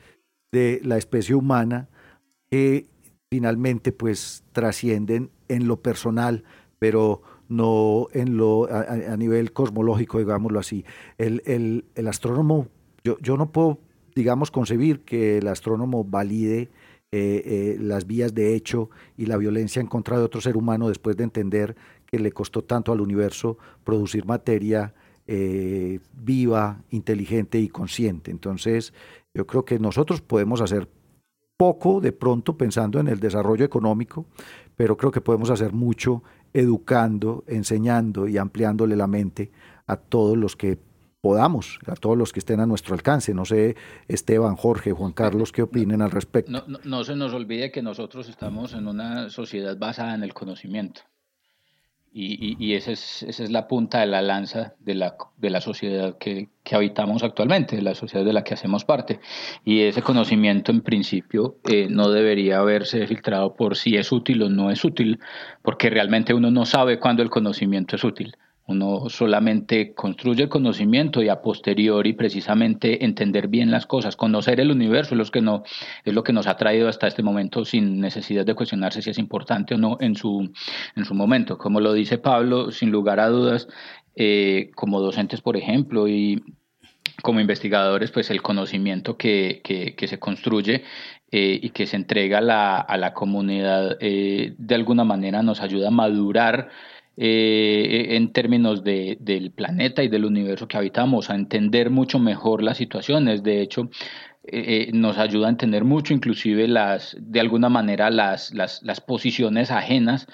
de 0.51 0.79
la 0.83 0.97
especie 0.97 1.35
humana 1.35 1.89
que 2.49 2.87
finalmente 3.29 3.91
pues 3.91 4.43
trascienden 4.53 5.29
en 5.49 5.67
lo 5.67 5.81
personal, 5.81 6.45
pero 6.79 7.21
no 7.49 8.07
en 8.13 8.37
lo 8.37 8.69
a, 8.71 9.17
nivel 9.17 9.51
cosmológico, 9.51 10.19
digámoslo 10.19 10.59
así. 10.59 10.85
El, 11.17 11.41
el, 11.45 11.85
el 11.95 12.07
astrónomo, 12.07 12.67
yo, 13.03 13.17
yo 13.19 13.35
no 13.35 13.51
puedo, 13.51 13.79
digamos, 14.17 14.49
concebir 14.49 15.01
que 15.01 15.37
el 15.37 15.47
astrónomo 15.47 16.03
valide 16.03 16.71
eh, 17.11 17.43
eh, 17.45 17.77
las 17.79 18.07
vías 18.07 18.33
de 18.33 18.55
hecho 18.55 18.89
y 19.15 19.27
la 19.27 19.37
violencia 19.37 19.79
en 19.79 19.85
contra 19.85 20.17
de 20.17 20.23
otro 20.23 20.41
ser 20.41 20.57
humano 20.57 20.87
después 20.87 21.15
de 21.15 21.23
entender 21.23 21.75
que 22.07 22.17
le 22.17 22.31
costó 22.31 22.63
tanto 22.63 22.91
al 22.91 22.99
universo 22.99 23.59
producir 23.83 24.25
materia 24.25 24.95
eh, 25.27 25.99
viva, 26.13 26.81
inteligente 26.89 27.59
y 27.59 27.69
consciente. 27.69 28.31
Entonces, 28.31 28.91
yo 29.35 29.45
creo 29.45 29.63
que 29.65 29.77
nosotros 29.77 30.21
podemos 30.21 30.61
hacer 30.61 30.89
poco 31.57 32.01
de 32.01 32.11
pronto 32.11 32.57
pensando 32.57 32.99
en 32.99 33.07
el 33.07 33.19
desarrollo 33.19 33.65
económico, 33.65 34.25
pero 34.75 34.97
creo 34.97 35.11
que 35.11 35.21
podemos 35.21 35.51
hacer 35.51 35.73
mucho 35.73 36.23
educando, 36.53 37.43
enseñando 37.45 38.27
y 38.27 38.39
ampliándole 38.39 38.95
la 38.95 39.05
mente 39.05 39.51
a 39.85 39.95
todos 39.95 40.35
los 40.35 40.55
que 40.55 40.79
podamos, 41.21 41.79
a 41.87 41.95
todos 41.95 42.17
los 42.17 42.31
que 42.31 42.39
estén 42.39 42.59
a 42.59 42.65
nuestro 42.65 42.93
alcance. 42.93 43.33
No 43.33 43.45
sé, 43.45 43.75
Esteban, 44.07 44.55
Jorge, 44.55 44.91
Juan 44.91 45.13
Carlos, 45.13 45.51
qué 45.51 45.61
opinen 45.61 46.01
al 46.01 46.11
respecto. 46.11 46.51
No, 46.51 46.63
no, 46.83 47.03
se 47.03 47.15
nos 47.15 47.33
olvide 47.33 47.71
que 47.71 47.81
nosotros 47.81 48.29
estamos 48.29 48.73
en 48.73 48.87
una 48.87 49.29
sociedad 49.29 49.77
basada 49.77 50.15
en 50.15 50.23
el 50.23 50.33
conocimiento. 50.33 51.01
Y, 52.19 52.55
y, 52.57 52.73
esa, 52.73 52.91
es, 52.91 53.21
esa 53.21 53.43
es 53.43 53.51
la 53.51 53.67
punta 53.67 53.99
de 53.99 54.07
la 54.07 54.23
lanza 54.23 54.73
de 54.79 54.95
la, 54.95 55.17
de 55.35 55.51
la 55.51 55.61
sociedad 55.61 56.17
que, 56.17 56.49
que, 56.63 56.75
habitamos 56.75 57.21
actualmente, 57.21 57.75
de 57.75 57.83
la 57.83 57.93
sociedad 57.93 58.25
de 58.25 58.33
la 58.33 58.43
que 58.43 58.55
hacemos 58.55 58.85
parte. 58.85 59.19
Y 59.63 59.81
ese 59.81 60.01
conocimiento, 60.01 60.71
en 60.71 60.81
principio, 60.81 61.57
eh, 61.69 61.87
no 61.91 62.09
debería 62.09 62.57
haberse 62.57 63.05
filtrado 63.05 63.55
por 63.55 63.75
si 63.75 63.97
es 63.97 64.11
útil 64.11 64.41
o 64.41 64.49
no 64.49 64.71
es 64.71 64.83
útil, 64.83 65.19
porque 65.61 65.91
realmente 65.91 66.33
uno 66.33 66.49
no 66.49 66.65
sabe 66.65 66.97
cuándo 66.97 67.21
el 67.21 67.29
conocimiento 67.29 67.97
es 67.97 68.03
útil 68.03 68.35
uno 68.67 69.09
solamente 69.09 69.93
construye 69.93 70.49
conocimiento 70.49 71.23
y 71.23 71.29
a 71.29 71.41
posteriori 71.41 72.13
precisamente 72.13 73.05
entender 73.05 73.47
bien 73.47 73.71
las 73.71 73.85
cosas, 73.85 74.17
conocer 74.17 74.59
el 74.59 74.71
universo 74.71 75.15
es 75.15 75.17
lo 75.17 75.25
que, 75.31 75.41
no, 75.41 75.63
es 76.03 76.13
lo 76.13 76.23
que 76.23 76.33
nos 76.33 76.47
ha 76.47 76.57
traído 76.57 76.89
hasta 76.89 77.07
este 77.07 77.23
momento 77.23 77.63
sin 77.63 78.01
necesidad 78.01 78.45
de 78.45 78.55
cuestionarse 78.55 79.01
si 79.01 79.09
es 79.09 79.17
importante 79.17 79.73
o 79.73 79.77
no 79.77 79.97
en 80.01 80.15
su, 80.15 80.51
en 80.95 81.05
su 81.05 81.13
momento. 81.13 81.57
Como 81.57 81.79
lo 81.79 81.93
dice 81.93 82.17
Pablo, 82.17 82.71
sin 82.71 82.91
lugar 82.91 83.21
a 83.21 83.29
dudas, 83.29 83.69
eh, 84.15 84.71
como 84.75 84.99
docentes, 84.99 85.39
por 85.39 85.55
ejemplo, 85.55 86.09
y 86.09 86.43
como 87.21 87.39
investigadores, 87.39 88.11
pues 88.11 88.29
el 88.29 88.41
conocimiento 88.41 89.15
que, 89.15 89.61
que, 89.63 90.07
se 90.07 90.19
construye 90.19 90.83
eh, 91.31 91.59
y 91.61 91.69
que 91.69 91.85
se 91.87 91.95
entrega 91.95 92.39
a 92.39 92.41
la, 92.41 92.77
a 92.77 92.97
la 92.97 93.13
comunidad 93.13 93.97
eh, 94.01 94.55
de 94.57 94.75
alguna 94.75 95.03
manera 95.03 95.41
nos 95.41 95.61
ayuda 95.61 95.87
a 95.87 95.91
madurar 95.91 96.69
eh, 97.19 98.15
en 98.15 98.31
términos 98.31 98.83
de, 98.83 99.17
del 99.19 99.51
planeta 99.51 100.03
y 100.03 100.07
del 100.07 100.23
universo 100.23 100.67
que 100.67 100.77
habitamos, 100.77 101.31
a 101.31 101.35
entender 101.35 101.89
mucho 101.89 102.19
mejor 102.19 102.61
las 102.61 102.77
situaciones. 102.77 103.41
De 103.41 103.61
hecho, 103.61 103.89
eh, 104.43 104.87
eh, 104.89 104.91
nos 104.93 105.17
ayuda 105.17 105.47
a 105.47 105.49
entender 105.49 105.83
mucho, 105.83 106.13
inclusive 106.13 106.67
las, 106.67 107.17
de 107.19 107.39
alguna 107.39 107.69
manera, 107.69 108.11
las, 108.11 108.53
las, 108.53 108.83
las 108.83 109.01
posiciones 109.01 109.71
ajenas. 109.71 110.27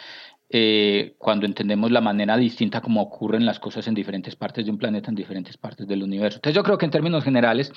cuando 1.17 1.47
entendemos 1.47 1.89
la 1.89 2.01
manera 2.01 2.38
distinta 2.38 2.79
como 2.81 3.01
ocurren 3.01 3.45
las 3.45 3.59
cosas 3.59 3.88
en 3.88 3.95
diferentes 3.95 4.36
partes 4.36 4.65
de 4.65 4.71
un 4.71 4.77
planeta, 4.77 5.09
en 5.09 5.15
diferentes 5.15 5.57
partes 5.57 5.88
del 5.88 6.03
universo. 6.03 6.38
Entonces 6.38 6.55
yo 6.55 6.63
creo 6.63 6.77
que 6.77 6.86
en 6.86 6.91
términos 6.91 7.23
generales, 7.23 7.71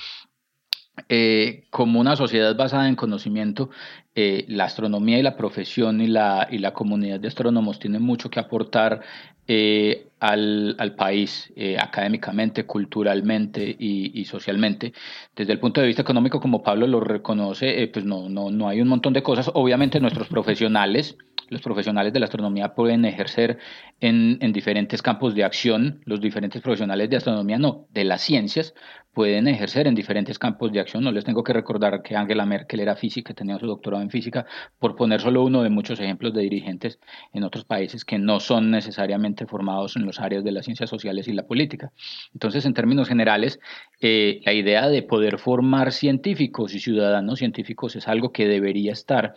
eh, 1.09 1.65
como 1.71 2.01
una 2.01 2.17
sociedad 2.17 2.57
basada 2.57 2.89
en 2.89 2.97
conocimiento, 2.97 3.71
eh, 4.15 4.47
la 4.49 4.65
astronomía 4.65 5.19
y 5.19 5.23
la 5.23 5.37
profesión 5.37 6.01
y 6.01 6.07
la, 6.07 6.49
y 6.51 6.59
la 6.59 6.73
comunidad 6.73 7.21
de 7.21 7.29
astrónomos 7.29 7.79
tienen 7.79 8.03
mucho 8.03 8.31
que 8.31 8.41
aportar 8.41 9.03
eh, 9.47 10.09
al, 10.21 10.75
al, 10.79 10.95
país 10.95 11.53
académicamente, 11.79 12.65
culturalmente 12.65 13.77
y, 13.79 14.19
y, 14.19 14.25
socialmente. 14.25 14.95
Desde 15.37 15.53
el 15.53 15.61
punto 15.61 15.81
de 15.81 15.87
vista 15.87 16.03
económico, 16.03 16.41
como 16.41 16.63
Pablo 16.63 16.87
lo 16.87 17.01
reconoce, 17.01 17.89
pues 17.93 18.05
no, 18.05 18.29
no, 18.29 18.51
no 18.51 18.69
hay 18.69 18.81
un 18.81 18.89
montón 18.89 19.13
de 19.13 19.23
cosas. 19.23 19.51
Obviamente 19.55 20.01
nuestros 20.01 20.29
profesionales 20.29 21.17
los 21.49 21.63
profesionales 21.63 22.13
de 22.13 22.21
la 22.21 22.27
astronomía 22.27 22.75
pueden 22.75 23.05
ejercer 23.05 23.59
en, 24.01 24.39
en, 24.41 24.53
diferentes 24.53 25.03
campos 25.03 25.35
de 25.35 25.45
acción, 25.45 26.01
los 26.05 26.21
diferentes 26.21 26.63
profesionales 26.63 27.11
de 27.11 27.17
astronomía 27.17 27.59
no, 27.59 27.87
de 27.91 28.05
las 28.05 28.23
ciencias, 28.23 28.75
pueden 29.17 29.49
ejercer 29.49 29.87
en 29.87 29.95
diferentes 29.95 30.39
campos 30.39 30.71
de 30.73 30.79
acción. 30.79 31.03
No 31.03 31.11
les 31.11 31.25
tengo 31.25 31.43
que 31.43 31.55
recordar 31.55 32.03
que 32.03 32.15
Angela 32.15 32.45
Merkel 32.45 32.81
era 32.81 32.97
física, 32.97 33.33
tenía 33.33 33.59
su 33.59 33.67
doctorado 33.67 34.03
en 34.03 34.11
física, 34.11 34.45
por 34.79 34.95
poner 34.95 35.23
solo 35.23 35.43
uno 35.43 35.63
de 35.63 35.71
muchos 35.71 35.99
ejemplos 36.01 36.35
de 36.35 36.43
dirigentes 36.43 36.99
en 37.33 37.43
otros 37.43 37.65
países 37.65 38.05
que 38.05 38.19
no 38.19 38.41
son 38.41 38.71
necesariamente 38.71 39.47
formados 39.47 39.97
en 39.97 40.05
los 40.05 40.21
áreas 40.21 40.45
de 40.45 40.53
las 40.53 40.67
ciencias 40.67 40.91
sociales 40.91 41.29
y 41.29 41.33
la 41.33 41.47
política. 41.47 41.93
Entonces, 42.35 42.67
en 42.67 42.75
términos 42.75 43.09
generales, 43.09 43.59
eh, 44.03 44.43
la 44.45 44.53
idea 44.53 44.87
de 44.91 45.03
poder 45.03 45.39
formar 45.39 45.93
científicos 45.93 46.75
y 46.75 46.79
ciudadanos 46.79 47.39
científicos 47.39 47.97
es 47.97 48.09
algo 48.09 48.33
que 48.33 48.47
debería 48.47 48.93
estar 48.93 49.37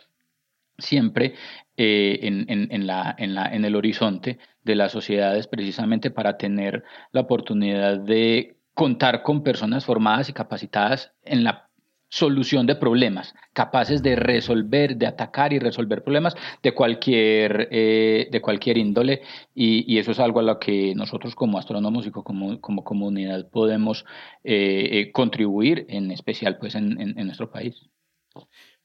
siempre 0.77 1.35
eh, 1.81 2.19
en, 2.21 2.87
la, 2.87 3.15
en 3.17 3.65
el 3.65 3.75
horizonte 3.77 4.37
de 4.65 4.75
las 4.75 4.91
sociedades 4.91 5.47
precisamente 5.47 6.11
para 6.11 6.37
tener 6.37 6.83
la 7.13 7.21
oportunidad 7.21 7.99
de 7.99 8.57
contar 8.73 9.23
con 9.23 9.43
personas 9.43 9.85
formadas 9.85 10.27
y 10.27 10.33
capacitadas 10.33 11.13
en 11.23 11.45
la 11.45 11.69
solución 12.09 12.65
de 12.65 12.75
problemas, 12.75 13.35
capaces 13.53 14.01
de 14.03 14.15
resolver, 14.15 14.97
de 14.97 15.07
atacar 15.07 15.53
y 15.53 15.59
resolver 15.59 16.03
problemas 16.03 16.35
de 16.61 16.73
cualquier, 16.73 17.69
eh, 17.71 18.27
de 18.31 18.41
cualquier 18.41 18.77
índole 18.77 19.21
y, 19.53 19.97
eso 19.99 20.11
es 20.11 20.19
algo 20.19 20.39
a 20.39 20.43
lo 20.43 20.59
que 20.59 20.93
nosotros 20.95 21.35
como 21.35 21.57
astrónomos 21.57 22.07
y 22.07 22.11
como, 22.11 22.59
como 22.59 22.83
comunidad 22.83 23.49
podemos 23.49 24.05
eh, 24.43 24.89
eh, 24.91 25.11
contribuir, 25.11 25.85
en 25.87 26.11
especial 26.11 26.57
pues 26.57 26.75
en, 26.75 27.15
nuestro 27.15 27.51
país. 27.51 27.89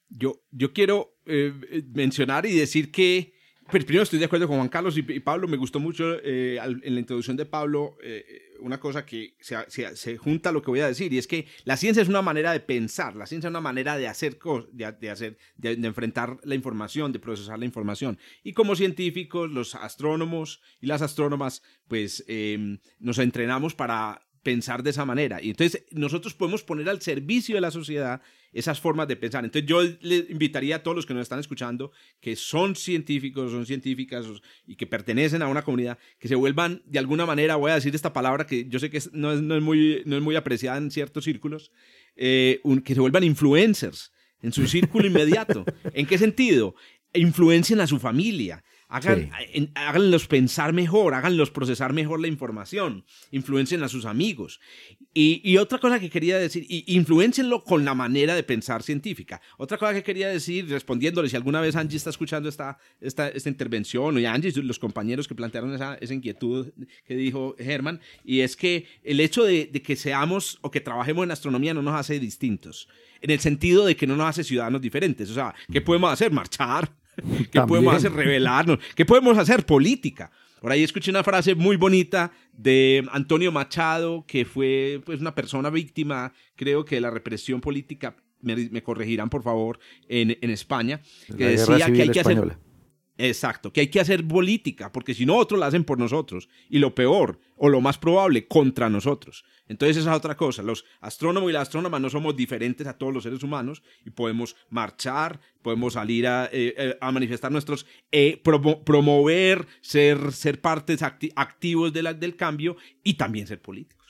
Yo, 0.09 0.40
yo 0.51 0.72
quiero 0.72 1.14
mencionar 1.93 2.47
y 2.47 2.57
decir 2.57 2.91
que 2.91 3.35
pues, 3.70 3.85
primero 3.85 4.03
estoy 4.03 4.18
de 4.18 4.27
acuerdo 4.27 4.47
con 4.47 4.57
Juan 4.57 4.68
Carlos 4.68 4.97
y, 4.99 5.03
Pablo, 5.20 5.49
me 5.49 5.57
gustó 5.57 5.81
mucho 5.81 6.22
en 6.22 6.95
la 6.95 7.01
introducción 7.01 7.37
de 7.37 7.47
Pablo 7.47 7.97
una 8.64 8.81
cosa 8.81 9.05
que 9.05 9.37
se, 9.41 10.16
junta 10.16 10.49
a 10.49 10.53
lo 10.53 10.62
que 10.62 10.70
voy 10.70 10.81
a 10.81 10.87
decir, 10.87 11.12
y 11.12 11.18
es 11.18 11.27
que 11.27 11.47
la 11.64 11.77
ciencia 11.77 12.03
es 12.03 12.09
una 12.09 12.22
manera 12.22 12.53
de 12.53 12.61
pensar, 12.61 13.14
la 13.14 13.27
ciencia 13.27 13.49
es 13.49 13.51
una 13.51 13.61
manera 13.61 13.97
de 13.97 14.09
hacer, 14.09 14.39
de, 14.72 15.11
hacer 15.11 15.39
de, 15.57 15.72
enfrentar 15.72 16.39
la 16.45 16.55
información, 16.55 17.12
de 17.12 17.18
procesar 17.18 17.59
la 17.59 17.66
información. 17.66 18.18
Y 18.43 18.53
como 18.55 18.75
científicos, 18.75 19.51
los 19.51 19.75
astrónomos 19.75 20.62
y 20.81 20.87
las 20.87 21.03
astrónomas, 21.03 21.62
pues 21.89 22.25
em, 22.27 22.79
nos 22.99 23.18
entrenamos 23.18 23.75
para 23.75 24.27
pensar 24.45 24.84
de 24.84 24.90
esa 24.90 25.05
manera. 25.05 25.42
Y 25.42 25.51
entonces 25.51 25.84
nosotros 25.90 26.34
podemos 26.34 26.62
poner 26.62 26.88
al 26.88 27.03
servicio 27.03 27.57
de 27.57 27.61
la 27.61 27.72
sociedad 27.72 28.22
esas 28.53 28.78
formas 28.78 29.09
de 29.09 29.16
pensar. 29.16 29.45
Entonces 29.45 29.68
yo 29.68 29.82
le 29.82 30.26
invitaría 30.30 30.76
a 30.76 30.82
todos 30.84 30.95
los 30.95 31.07
que 31.07 31.14
nos 31.14 31.22
están 31.22 31.40
escuchando, 31.40 31.90
que 32.20 32.36
son 32.36 32.76
científicos, 32.76 33.51
son 33.51 33.66
científicas 33.66 34.26
y 34.64 34.76
que 34.76 34.86
pertenecen 34.86 35.42
a 35.42 35.49
una 35.49 35.62
comunidad, 35.62 35.99
que 36.20 36.28
se 36.28 36.36
vuelvan 36.36 36.82
de 36.86 37.01
alguna 37.01 37.26
manera, 37.26 37.57
voy 37.57 37.72
a 37.72 37.74
decir 37.74 37.92
esta 37.95 38.12
palabra 38.12 38.47
que 38.47 38.68
yo 38.68 38.78
sé 38.78 38.90
que 38.90 39.03
no, 39.12 39.32
es, 39.32 39.42
no 39.42 39.57
es, 39.57 39.62
muy, 39.62 40.03
no 40.07 40.16
es 40.16 40.22
muy 40.22 40.36
apreciada 40.36 40.78
en 40.78 40.92
ciertos 40.92 41.24
círculos, 41.24 41.72
eh, 42.14 42.61
que 42.84 42.95
se 42.95 43.01
vuelvan 43.01 43.24
influencers 43.24 44.12
en 44.40 44.53
su 44.53 44.66
círculo 44.68 45.07
inmediato. 45.07 45.64
¿En 45.92 46.07
qué 46.07 46.18
sentido? 46.18 46.76
Influencien 47.12 47.80
a 47.80 47.86
su 47.86 47.99
familia, 47.99 48.62
Hagan, 48.95 49.28
Háganlos 49.74 50.28
pensar 50.28 50.72
mejor, 50.72 51.14
háganlos 51.14 51.51
procesar 51.51 51.92
mejor 51.92 52.20
la 52.20 52.28
información, 52.28 53.05
influencien 53.32 53.82
a 53.82 53.88
sus 53.88 54.05
amigos. 54.05 54.61
Y, 55.12 55.57
otra 55.57 55.78
cosa 55.78 55.99
que 55.99 56.09
quería 56.09 56.38
decir, 56.38 56.64
influencienlo 56.68 57.64
con 57.64 57.84
la 57.84 57.95
manera 57.95 58.36
de 58.36 58.45
pensar 58.45 58.84
científica. 58.84 59.40
Otra 59.59 59.78
cosa 59.78 59.95
que 59.95 60.05
quería 60.05 60.28
decir, 60.28 60.68
respondiéndole, 60.68 61.28
si 61.28 61.34
alguna 61.34 61.61
vez 61.61 61.74
Angie 61.74 61.97
está 61.97 62.11
escuchando 62.11 62.49
esta, 62.49 62.78
esta, 63.01 63.28
esta 63.28 63.49
intervención, 63.49 64.16
y 64.16 64.26
Angie, 64.26 64.53
los 64.62 64.78
compañeros 64.78 65.26
que 65.26 65.34
plantearon 65.34 65.74
esa, 65.74 65.97
esa 65.97 66.14
inquietud 66.14 66.68
que 67.05 67.16
dijo 67.16 67.57
Herman, 67.59 68.01
y 68.24 68.40
es 68.40 68.55
que 68.55 68.86
el 69.03 69.18
hecho 69.18 69.42
de, 69.42 69.66
de 69.66 69.82
que 69.82 69.97
seamos 69.97 70.59
o 70.62 70.70
que 70.70 70.80
trabajemos 70.80 71.24
en 71.24 71.32
astronomía 71.32 71.74
no 71.74 71.82
nos 71.82 71.99
hace 71.99 72.20
distintos, 72.20 72.88
en 73.20 73.32
el 73.32 73.40
sentido 73.40 73.86
de 73.86 73.97
que 73.97 74.07
no 74.07 74.14
nos 74.14 74.28
hace 74.28 74.45
ciudadanos 74.45 74.80
diferentes. 74.80 75.30
O 75.30 75.34
sea, 75.34 75.53
¿qué 75.72 75.80
podemos 75.80 76.12
hacer? 76.12 76.30
Marchar 76.30 76.92
¿Qué 77.51 77.61
podemos 77.62 77.95
hacer? 77.95 78.12
Revelarnos. 78.12 78.79
¿Qué 78.95 79.05
podemos 79.05 79.37
hacer? 79.39 79.65
Política. 79.65 80.31
Por 80.61 80.73
ahí 80.73 80.83
escuché 80.83 81.11
una 81.11 81.23
frase 81.23 81.55
muy 81.55 81.77
bonita 81.77 82.33
de 82.53 83.07
Antonio 83.12 83.53
Machado, 83.53 84.25
que 84.27 84.47
fue 84.47 85.03
pues, 85.05 85.21
una 85.21 85.35
persona 85.35 85.69
víctima, 85.69 86.33
creo 86.57 86.85
que 86.87 86.95
de 86.95 87.01
la 87.03 87.11
represión 87.11 87.61
política, 87.61 88.17
me, 88.41 88.83
corregirán 88.83 89.29
por 89.29 89.43
favor, 89.43 89.79
en, 90.09 90.39
en 90.41 90.51
España, 90.51 91.01
que 91.37 91.49
decía 91.49 91.93
que 91.93 92.03
hay 92.03 92.11
que 92.11 92.21
hacer 92.21 92.57
Exacto, 93.17 93.73
que 93.73 93.81
hay 93.81 93.89
que 93.89 94.01
hacer 94.01 94.27
política, 94.27 94.91
porque 94.91 95.15
si 95.15 95.25
no, 95.25 95.37
otros 95.37 95.61
la 95.61 95.67
hacen 95.67 95.85
por 95.85 95.99
nosotros. 95.99 96.49
Y 96.69 96.79
lo 96.79 96.95
peor, 96.95 97.39
o 97.57 97.69
lo 97.69 97.81
más 97.81 97.97
probable, 97.97 98.49
contra 98.49 98.91
nosotros. 98.91 99.45
Entonces 99.69 99.99
esa 99.99 100.11
es 100.11 100.17
otra 100.17 100.37
cosa. 100.37 100.62
Los 100.62 100.85
astrónomos 101.01 101.49
y 101.49 101.53
las 101.53 101.62
astrónomas 101.62 102.01
no 102.01 102.11
somos 102.11 102.37
diferentes 102.37 102.87
a 102.87 102.99
todos 102.99 103.15
los 103.15 103.23
seres 103.23 103.43
humanos 103.43 103.83
y 104.05 104.11
podemos 104.11 104.57
marchar, 104.69 105.41
podemos 105.62 105.93
salir 105.93 106.27
a, 106.27 106.47
eh, 106.47 106.75
eh, 106.77 106.99
manifestar 107.01 107.53
nuestros, 107.53 107.87
eh, 108.11 108.43
promover, 108.43 109.67
ser, 109.81 110.33
ser 110.33 110.61
partes 110.61 111.03
activos 111.03 111.93
del 111.93 112.37
cambio 112.37 112.77
y 113.05 113.15
también 113.15 113.47
ser 113.47 113.62
políticos. 113.62 114.05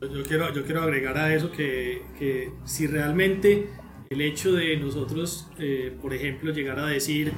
Yo 0.00 0.22
quiero, 0.24 0.52
yo 0.52 0.64
quiero 0.64 0.82
agregar 0.82 1.16
a 1.18 1.34
eso 1.34 1.50
que, 1.50 2.02
que 2.18 2.52
si 2.64 2.86
realmente 2.86 3.68
el 4.14 4.20
hecho 4.20 4.52
de 4.52 4.76
nosotros, 4.76 5.48
por 6.00 6.14
ejemplo, 6.14 6.52
llegar 6.52 6.78
a 6.78 6.86
decir 6.86 7.32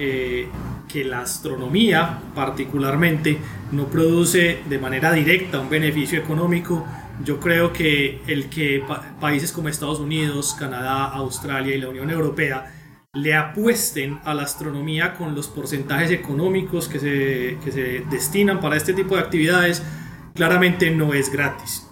eh, 0.00 0.46
que 0.88 1.04
la 1.04 1.22
astronomía 1.22 2.20
particularmente 2.32 3.36
no 3.72 3.88
produce 3.88 4.60
de 4.68 4.78
manera 4.78 5.12
directa 5.12 5.58
un 5.58 5.68
beneficio 5.68 6.20
económico, 6.20 6.86
yo 7.24 7.40
creo 7.40 7.72
que 7.72 8.20
el 8.28 8.48
que 8.48 8.82
países 9.20 9.50
como 9.50 9.68
Estados 9.68 9.98
Unidos, 9.98 10.54
Canadá, 10.56 11.06
Australia 11.06 11.74
y 11.74 11.80
la 11.80 11.88
Unión 11.88 12.10
Europea 12.10 12.72
le 13.12 13.34
apuesten 13.34 14.20
a 14.24 14.34
la 14.34 14.44
astronomía 14.44 15.14
con 15.14 15.34
los 15.34 15.48
porcentajes 15.48 16.12
económicos 16.12 16.88
que 16.88 17.00
se, 17.00 17.58
que 17.64 17.72
se 17.72 18.04
destinan 18.08 18.60
para 18.60 18.76
este 18.76 18.94
tipo 18.94 19.16
de 19.16 19.22
actividades, 19.22 19.82
claramente 20.34 20.90
no 20.92 21.12
es 21.12 21.30
gratis. 21.30 21.87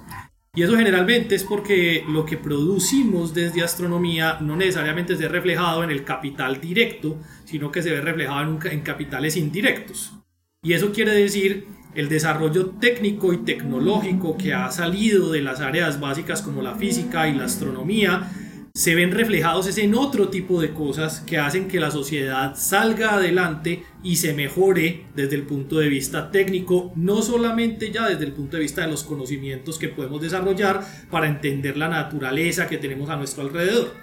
Y 0.57 0.63
eso 0.63 0.75
generalmente 0.75 1.35
es 1.35 1.45
porque 1.45 2.03
lo 2.09 2.25
que 2.25 2.39
producimos 2.39 3.35
desde 3.35 3.63
astronomía 3.63 4.39
no 4.41 4.57
necesariamente 4.57 5.15
se 5.15 5.25
ve 5.25 5.29
reflejado 5.29 5.85
en 5.85 5.91
el 5.91 6.03
capital 6.03 6.63
directo, 6.63 7.19
sino 7.45 7.71
que 7.71 7.83
se 7.83 7.91
ve 7.91 8.01
reflejado 8.01 8.59
en, 8.65 8.81
capitales 8.81 9.37
indirectos. 9.37 10.15
Y 10.63 10.73
eso 10.73 10.93
quiere 10.93 11.13
decir 11.13 11.67
el 11.95 12.09
desarrollo 12.09 12.71
técnico 12.81 13.35
y 13.35 13.45
tecnológico 13.45 14.39
que 14.39 14.55
ha 14.55 14.71
salido 14.71 15.31
de 15.31 15.43
las 15.43 15.61
áreas 15.61 16.01
básicas 16.01 16.41
como 16.41 16.63
la 16.63 16.75
física 16.75 17.29
y 17.29 17.35
la 17.35 17.45
astronomía 17.45 18.33
se 18.77 18.95
ven 18.95 19.11
reflejados 19.11 19.79
en 19.79 19.95
otro 19.95 20.29
tipo 20.29 20.61
de 20.61 20.75
cosas 20.75 21.21
que 21.21 21.39
hacen 21.39 21.67
que 21.67 21.81
la 21.81 21.91
sociedad 21.91 22.55
salga 22.57 23.15
adelante 23.15 23.85
y 24.03 24.17
se 24.17 24.35
mejore 24.35 25.07
desde 25.15 25.35
el 25.35 25.45
punto 25.45 25.79
de 25.79 25.89
vista 25.89 26.31
técnico, 26.31 26.93
no 26.95 27.23
solamente 27.23 27.91
ya 27.91 28.07
desde 28.07 28.27
el 28.27 28.33
punto 28.33 28.59
de 28.59 28.65
vista 28.65 28.83
de 28.83 28.89
los 28.89 29.03
conocimientos 29.03 29.79
que 29.79 29.89
podemos 29.89 30.21
desarrollar 30.21 30.83
para 31.11 31.27
entender 31.27 31.79
la 31.79 31.89
naturaleza 31.89 32.67
que 32.67 32.77
tenemos 32.77 33.09
a 33.09 33.17
nuestro 33.17 33.45
alrededor. 33.45 33.95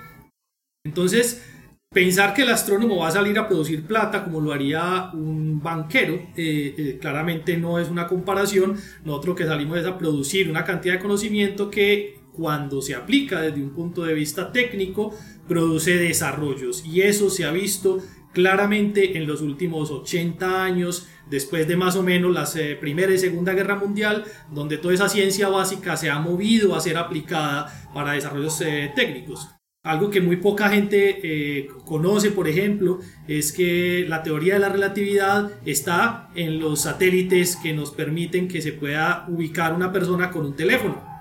Entonces, 0.83 1.45
pensar 1.93 2.33
que 2.33 2.41
el 2.41 2.49
astrónomo 2.49 2.97
va 2.97 3.09
a 3.09 3.11
salir 3.11 3.37
a 3.37 3.47
producir 3.47 3.85
plata 3.85 4.23
como 4.23 4.41
lo 4.41 4.53
haría 4.53 5.11
un 5.13 5.61
banquero, 5.61 6.15
eh, 6.35 6.73
eh, 6.75 6.97
claramente 6.99 7.57
no 7.57 7.77
es 7.77 7.89
una 7.89 8.07
comparación. 8.07 8.75
Nosotros 9.05 9.35
que 9.35 9.45
salimos 9.45 9.77
es 9.77 9.85
a 9.85 9.99
producir 9.99 10.49
una 10.49 10.65
cantidad 10.65 10.95
de 10.95 10.99
conocimiento 10.99 11.69
que 11.69 12.22
cuando 12.35 12.81
se 12.81 12.95
aplica 12.95 13.41
desde 13.41 13.61
un 13.61 13.71
punto 13.71 14.03
de 14.03 14.13
vista 14.13 14.51
técnico, 14.51 15.15
produce 15.47 15.97
desarrollos. 15.97 16.83
Y 16.85 17.01
eso 17.01 17.29
se 17.29 17.45
ha 17.45 17.51
visto 17.51 17.99
claramente 18.33 19.17
en 19.17 19.27
los 19.27 19.41
últimos 19.41 19.91
80 19.91 20.63
años, 20.63 21.07
después 21.29 21.67
de 21.67 21.77
más 21.77 21.95
o 21.95 22.03
menos 22.03 22.33
la 22.33 22.49
eh, 22.59 22.75
Primera 22.75 23.13
y 23.13 23.17
Segunda 23.17 23.53
Guerra 23.53 23.75
Mundial, 23.75 24.25
donde 24.51 24.77
toda 24.77 24.93
esa 24.93 25.07
ciencia 25.07 25.47
básica 25.47 25.95
se 25.95 26.09
ha 26.09 26.19
movido 26.19 26.75
a 26.75 26.81
ser 26.81 26.97
aplicada 26.97 27.89
para 27.93 28.13
desarrollos 28.13 28.59
eh, 28.61 28.91
técnicos. 28.95 29.47
Algo 29.85 30.09
que 30.09 30.21
muy 30.21 30.37
poca 30.37 30.69
gente 30.69 31.19
eh, 31.23 31.67
conoce, 31.85 32.31
por 32.31 32.47
ejemplo, 32.47 32.99
es 33.27 33.51
que 33.51 34.05
la 34.07 34.23
teoría 34.23 34.53
de 34.53 34.61
la 34.61 34.69
relatividad 34.69 35.51
está 35.65 36.29
en 36.35 36.57
los 36.57 36.83
satélites 36.83 37.57
que 37.57 37.73
nos 37.73 37.91
permiten 37.91 38.47
que 38.47 38.61
se 38.61 38.71
pueda 38.71 39.25
ubicar 39.27 39.73
una 39.73 39.91
persona 39.91 40.31
con 40.31 40.45
un 40.45 40.55
teléfono. 40.55 41.12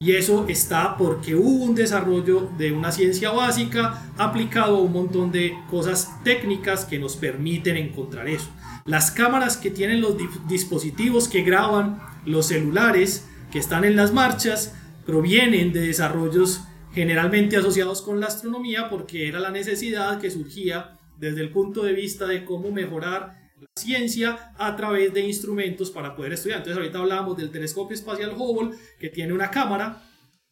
Y 0.00 0.12
eso 0.12 0.46
está 0.46 0.96
porque 0.96 1.34
hubo 1.34 1.64
un 1.64 1.74
desarrollo 1.74 2.48
de 2.56 2.70
una 2.70 2.92
ciencia 2.92 3.32
básica 3.32 4.08
aplicado 4.16 4.76
a 4.76 4.80
un 4.80 4.92
montón 4.92 5.32
de 5.32 5.58
cosas 5.68 6.22
técnicas 6.22 6.84
que 6.84 7.00
nos 7.00 7.16
permiten 7.16 7.76
encontrar 7.76 8.28
eso. 8.28 8.48
Las 8.84 9.10
cámaras 9.10 9.56
que 9.56 9.72
tienen 9.72 10.00
los 10.00 10.14
dispositivos 10.46 11.26
que 11.26 11.42
graban 11.42 12.00
los 12.24 12.46
celulares 12.46 13.28
que 13.50 13.58
están 13.58 13.84
en 13.84 13.96
las 13.96 14.12
marchas 14.12 14.72
provienen 15.04 15.72
de 15.72 15.80
desarrollos 15.80 16.60
generalmente 16.92 17.56
asociados 17.56 18.00
con 18.00 18.20
la 18.20 18.26
astronomía 18.26 18.88
porque 18.90 19.26
era 19.26 19.40
la 19.40 19.50
necesidad 19.50 20.20
que 20.20 20.30
surgía 20.30 20.96
desde 21.18 21.40
el 21.40 21.50
punto 21.50 21.82
de 21.82 21.94
vista 21.94 22.28
de 22.28 22.44
cómo 22.44 22.70
mejorar 22.70 23.37
la 23.60 23.68
ciencia 23.76 24.52
a 24.56 24.76
través 24.76 25.12
de 25.12 25.20
instrumentos 25.20 25.90
para 25.90 26.14
poder 26.14 26.32
estudiar. 26.32 26.58
Entonces 26.58 26.78
ahorita 26.78 26.98
hablábamos 26.98 27.36
del 27.36 27.50
telescopio 27.50 27.94
espacial 27.94 28.34
Hubble 28.36 28.76
que 28.98 29.08
tiene 29.08 29.32
una 29.32 29.50
cámara, 29.50 30.02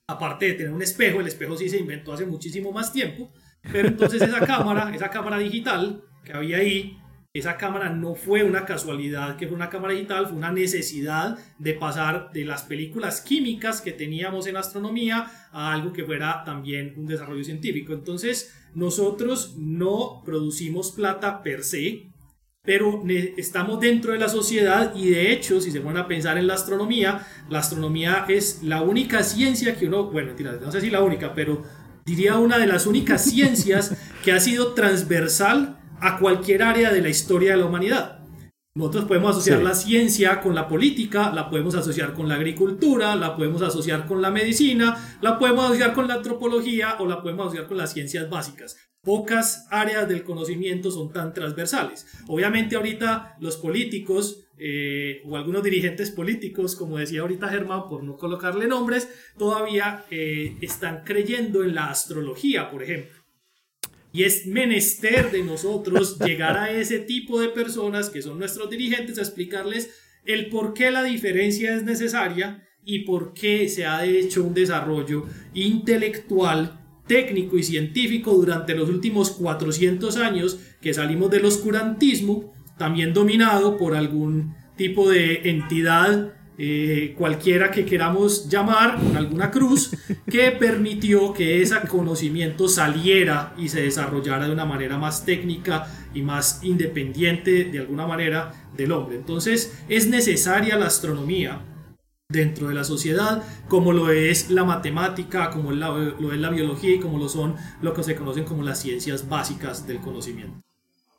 aparte 0.08 0.46
de 0.46 0.54
tener 0.54 0.72
un 0.72 0.82
espejo, 0.82 1.20
el 1.20 1.26
espejo 1.26 1.56
sí 1.56 1.68
se 1.68 1.78
inventó 1.78 2.12
hace 2.12 2.26
muchísimo 2.26 2.72
más 2.72 2.92
tiempo, 2.92 3.32
pero 3.72 3.88
entonces 3.88 4.22
esa 4.22 4.40
cámara, 4.46 4.90
esa 4.94 5.10
cámara 5.10 5.38
digital 5.38 6.02
que 6.24 6.32
había 6.32 6.58
ahí, 6.58 6.98
esa 7.38 7.56
cámara 7.58 7.90
no 7.90 8.14
fue 8.14 8.42
una 8.42 8.64
casualidad 8.64 9.36
que 9.36 9.46
fue 9.46 9.56
una 9.56 9.68
cámara 9.68 9.92
digital, 9.92 10.26
fue 10.26 10.38
una 10.38 10.52
necesidad 10.52 11.38
de 11.58 11.74
pasar 11.74 12.30
de 12.32 12.44
las 12.46 12.62
películas 12.62 13.20
químicas 13.20 13.82
que 13.82 13.92
teníamos 13.92 14.46
en 14.46 14.56
astronomía 14.56 15.30
a 15.52 15.72
algo 15.72 15.92
que 15.92 16.04
fuera 16.04 16.44
también 16.44 16.94
un 16.96 17.06
desarrollo 17.06 17.44
científico. 17.44 17.92
Entonces, 17.92 18.54
nosotros 18.74 19.54
no 19.58 20.22
producimos 20.24 20.92
plata 20.92 21.42
per 21.42 21.62
se, 21.62 22.10
pero 22.66 23.02
estamos 23.36 23.80
dentro 23.80 24.12
de 24.12 24.18
la 24.18 24.28
sociedad 24.28 24.92
y 24.94 25.10
de 25.10 25.32
hecho, 25.32 25.60
si 25.60 25.70
se 25.70 25.78
van 25.78 25.96
a 25.96 26.08
pensar 26.08 26.36
en 26.36 26.48
la 26.48 26.54
astronomía, 26.54 27.26
la 27.48 27.60
astronomía 27.60 28.26
es 28.28 28.62
la 28.62 28.82
única 28.82 29.22
ciencia 29.22 29.76
que 29.76 29.86
uno, 29.86 30.10
bueno, 30.10 30.32
no 30.60 30.72
sé 30.72 30.80
si 30.80 30.90
la 30.90 31.02
única, 31.02 31.32
pero 31.32 31.62
diría 32.04 32.36
una 32.36 32.58
de 32.58 32.66
las 32.66 32.86
únicas 32.86 33.24
ciencias 33.30 33.96
que 34.24 34.32
ha 34.32 34.40
sido 34.40 34.74
transversal 34.74 35.78
a 36.00 36.18
cualquier 36.18 36.64
área 36.64 36.92
de 36.92 37.00
la 37.00 37.08
historia 37.08 37.52
de 37.52 37.58
la 37.58 37.66
humanidad. 37.66 38.20
Nosotros 38.74 39.06
podemos 39.06 39.30
asociar 39.30 39.62
la 39.62 39.74
ciencia 39.74 40.42
con 40.42 40.54
la 40.54 40.68
política, 40.68 41.32
la 41.32 41.48
podemos 41.48 41.74
asociar 41.74 42.12
con 42.12 42.28
la 42.28 42.34
agricultura, 42.34 43.16
la 43.16 43.34
podemos 43.34 43.62
asociar 43.62 44.04
con 44.04 44.20
la 44.20 44.30
medicina, 44.30 45.16
la 45.22 45.38
podemos 45.38 45.64
asociar 45.64 45.94
con 45.94 46.06
la 46.06 46.14
antropología 46.14 46.96
o 46.98 47.06
la 47.06 47.22
podemos 47.22 47.46
asociar 47.46 47.68
con 47.68 47.78
las 47.78 47.94
ciencias 47.94 48.28
básicas. 48.28 48.76
Pocas 49.06 49.68
áreas 49.70 50.08
del 50.08 50.24
conocimiento 50.24 50.90
son 50.90 51.12
tan 51.12 51.32
transversales. 51.32 52.06
Obviamente 52.26 52.74
ahorita 52.74 53.36
los 53.40 53.56
políticos 53.56 54.46
eh, 54.58 55.22
o 55.24 55.36
algunos 55.36 55.62
dirigentes 55.62 56.10
políticos, 56.10 56.74
como 56.74 56.98
decía 56.98 57.20
ahorita 57.20 57.48
Germán, 57.48 57.88
por 57.88 58.02
no 58.02 58.16
colocarle 58.16 58.66
nombres, 58.66 59.08
todavía 59.38 60.04
eh, 60.10 60.56
están 60.60 61.04
creyendo 61.04 61.62
en 61.62 61.76
la 61.76 61.88
astrología, 61.88 62.68
por 62.68 62.82
ejemplo. 62.82 63.16
Y 64.12 64.24
es 64.24 64.46
menester 64.46 65.30
de 65.30 65.44
nosotros 65.44 66.18
llegar 66.24 66.58
a 66.58 66.72
ese 66.72 66.98
tipo 66.98 67.40
de 67.40 67.48
personas 67.48 68.10
que 68.10 68.22
son 68.22 68.40
nuestros 68.40 68.68
dirigentes 68.68 69.18
a 69.18 69.22
explicarles 69.22 69.90
el 70.24 70.48
por 70.48 70.74
qué 70.74 70.90
la 70.90 71.04
diferencia 71.04 71.76
es 71.76 71.84
necesaria 71.84 72.66
y 72.84 73.04
por 73.04 73.34
qué 73.34 73.68
se 73.68 73.86
ha 73.86 74.04
hecho 74.04 74.42
un 74.42 74.54
desarrollo 74.54 75.26
intelectual, 75.54 76.85
técnico 77.06 77.56
y 77.56 77.62
científico 77.62 78.32
durante 78.32 78.74
los 78.74 78.88
últimos 78.88 79.30
400 79.32 80.16
años 80.16 80.58
que 80.80 80.94
salimos 80.94 81.30
del 81.30 81.44
oscurantismo, 81.44 82.52
también 82.78 83.12
dominado 83.14 83.76
por 83.76 83.94
algún 83.94 84.54
tipo 84.76 85.08
de 85.08 85.48
entidad 85.50 86.34
eh, 86.58 87.14
cualquiera 87.18 87.70
que 87.70 87.84
queramos 87.84 88.48
llamar, 88.48 88.98
con 88.98 89.14
alguna 89.14 89.50
cruz, 89.50 89.90
que 90.30 90.52
permitió 90.52 91.34
que 91.34 91.60
ese 91.60 91.76
conocimiento 91.86 92.66
saliera 92.66 93.54
y 93.58 93.68
se 93.68 93.82
desarrollara 93.82 94.46
de 94.46 94.52
una 94.52 94.64
manera 94.64 94.96
más 94.96 95.26
técnica 95.26 95.86
y 96.14 96.22
más 96.22 96.60
independiente 96.62 97.64
de 97.64 97.78
alguna 97.78 98.06
manera 98.06 98.52
del 98.74 98.92
hombre. 98.92 99.16
Entonces 99.16 99.78
es 99.88 100.08
necesaria 100.08 100.78
la 100.78 100.86
astronomía 100.86 101.60
dentro 102.28 102.68
de 102.68 102.74
la 102.74 102.84
sociedad, 102.84 103.42
como 103.68 103.92
lo 103.92 104.10
es 104.10 104.50
la 104.50 104.64
matemática, 104.64 105.50
como 105.50 105.70
lo 105.72 106.32
es 106.32 106.40
la 106.40 106.50
biología 106.50 106.94
y 106.94 106.98
como 106.98 107.18
lo 107.18 107.28
son 107.28 107.54
lo 107.82 107.94
que 107.94 108.02
se 108.02 108.16
conocen 108.16 108.44
como 108.44 108.62
las 108.62 108.80
ciencias 108.80 109.28
básicas 109.28 109.86
del 109.86 109.98
conocimiento. 109.98 110.60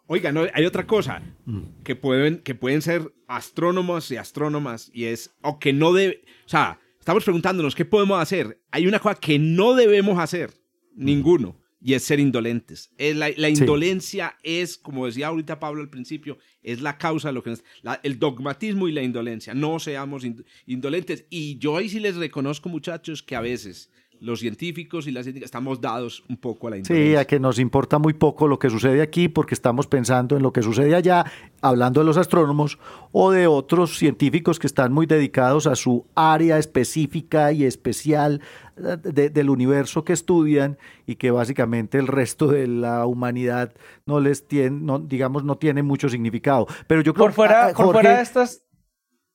Oiga, 0.08 0.32
no, 0.32 0.46
hay 0.54 0.66
otra 0.66 0.88
cosa 0.88 1.22
mm. 1.46 1.84
que 1.84 1.96
pueden, 1.96 2.40
que 2.40 2.56
pueden 2.56 2.82
ser 2.82 3.14
astrónomos 3.28 4.10
y 4.12 4.18
astrónomas 4.18 4.90
y 4.94 5.06
es, 5.06 5.32
o 5.42 5.60
que 5.60 5.74
no 5.74 5.94
debe, 5.94 6.24
o 6.46 6.50
sea, 6.50 6.80
estamos 7.00 7.24
preguntándonos 7.24 7.76
qué 7.76 7.86
podemos 7.86 8.22
hacer. 8.22 8.62
Hay 8.72 8.88
una 8.88 9.00
cosa 9.00 9.16
que 9.16 9.38
no 9.38 9.76
debemos 9.76 10.20
hacer, 10.20 10.52
ninguno, 10.96 11.58
y 11.88 11.94
es 11.94 12.04
ser 12.04 12.20
indolentes. 12.20 12.92
Es 12.98 13.16
la, 13.16 13.30
indolencia 13.50 14.36
es, 14.44 14.78
como 14.78 15.06
decía 15.06 15.28
ahorita 15.28 15.58
Pablo 15.58 15.82
al 15.82 15.90
principio, 15.90 16.38
es 16.62 16.82
la 16.82 16.98
causa 16.98 17.30
de 17.30 17.34
lo 17.34 17.44
que 17.44 17.54
es 17.54 17.64
el 18.04 18.20
dogmatismo 18.20 18.90
y 18.90 18.92
la 18.92 19.04
indolencia. 19.04 19.54
No 19.54 19.80
seamos 19.80 20.26
indolentes. 20.66 21.24
Y 21.30 21.58
yo 21.60 21.78
ahí 21.78 21.88
sí 21.88 22.02
les 22.02 22.18
reconozco, 22.18 22.68
muchachos, 22.68 23.24
que 23.24 23.38
a 23.38 23.40
veces 23.40 23.90
los 24.20 24.42
científicos 24.42 25.08
y 25.08 25.12
las 25.12 25.24
científicas 25.24 25.48
estamos 25.48 25.80
dados 25.80 26.26
un 26.28 26.36
poco 26.36 26.68
a 26.68 26.72
la 26.72 26.84
Sí, 26.84 27.16
a 27.16 27.24
que 27.24 27.40
nos 27.40 27.58
importa 27.58 28.00
muy 28.00 28.14
poco 28.14 28.50
lo 28.50 28.60
que 28.60 28.70
sucede 28.70 29.02
aquí 29.02 29.30
porque 29.30 29.54
estamos 29.54 29.88
pensando 29.88 30.36
en 30.36 30.44
lo 30.44 30.52
que 30.52 30.64
sucede 30.64 30.94
allá, 30.94 31.26
hablando 31.62 32.02
de 32.02 32.06
los 32.06 32.18
astrónomos 32.18 32.80
o 33.14 33.32
de 33.32 33.48
otros 33.48 33.98
científicos 33.98 34.60
que 34.60 34.68
están 34.68 34.92
muy 34.92 35.06
dedicados 35.06 35.68
a 35.68 35.76
su 35.78 36.06
área 36.16 36.58
específica 36.58 37.54
y 37.54 37.64
especial 37.64 38.42
eh, 38.78 39.30
del 39.30 39.50
universo 39.50 40.04
que 40.04 40.14
estudian 40.14 40.78
y 41.06 41.16
que 41.16 41.32
básicamente 41.32 41.98
el 41.98 42.08
resto 42.08 42.48
de 42.48 42.68
la 42.68 43.06
humanidad 43.06 43.74
no 44.06 44.20
les 44.20 44.48
tiene, 44.48 44.72
no, 44.72 45.00
digamos, 45.00 45.44
no 45.44 45.58
tiene 45.58 45.84
mucho 45.84 46.10
significado. 46.10 46.68
Pero 46.88 47.02
yo 47.02 47.14
creo 47.14 47.26
por 47.26 47.34
fuera, 47.34 47.74
por 47.74 47.94
fuera 47.94 48.18
de 48.18 48.24
estas, 48.24 48.64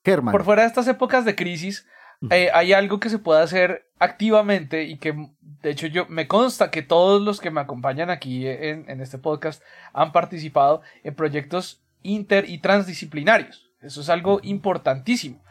por 0.04 0.44
fuera 0.44 0.62
de 0.62 0.68
estas 0.68 0.88
épocas 0.88 1.24
de 1.24 1.34
crisis, 1.34 1.86
eh, 2.30 2.50
hay 2.54 2.72
algo 2.72 3.00
que 3.00 3.10
se 3.10 3.18
puede 3.18 3.42
hacer 3.42 3.90
activamente 3.98 4.84
y 4.84 4.98
que 4.98 5.14
de 5.40 5.70
hecho 5.70 5.88
yo 5.88 6.06
me 6.08 6.28
consta 6.28 6.70
que 6.70 6.82
todos 6.82 7.20
los 7.20 7.40
que 7.40 7.50
me 7.50 7.60
acompañan 7.60 8.10
aquí 8.10 8.46
en, 8.46 8.88
en 8.88 9.00
este 9.00 9.18
podcast 9.18 9.62
han 9.92 10.12
participado 10.12 10.82
en 11.02 11.14
proyectos 11.14 11.82
inter 12.02 12.48
y 12.48 12.58
transdisciplinarios. 12.58 13.70
Eso 13.80 14.00
es 14.00 14.08
algo 14.08 14.40
importantísimo. 14.44 15.41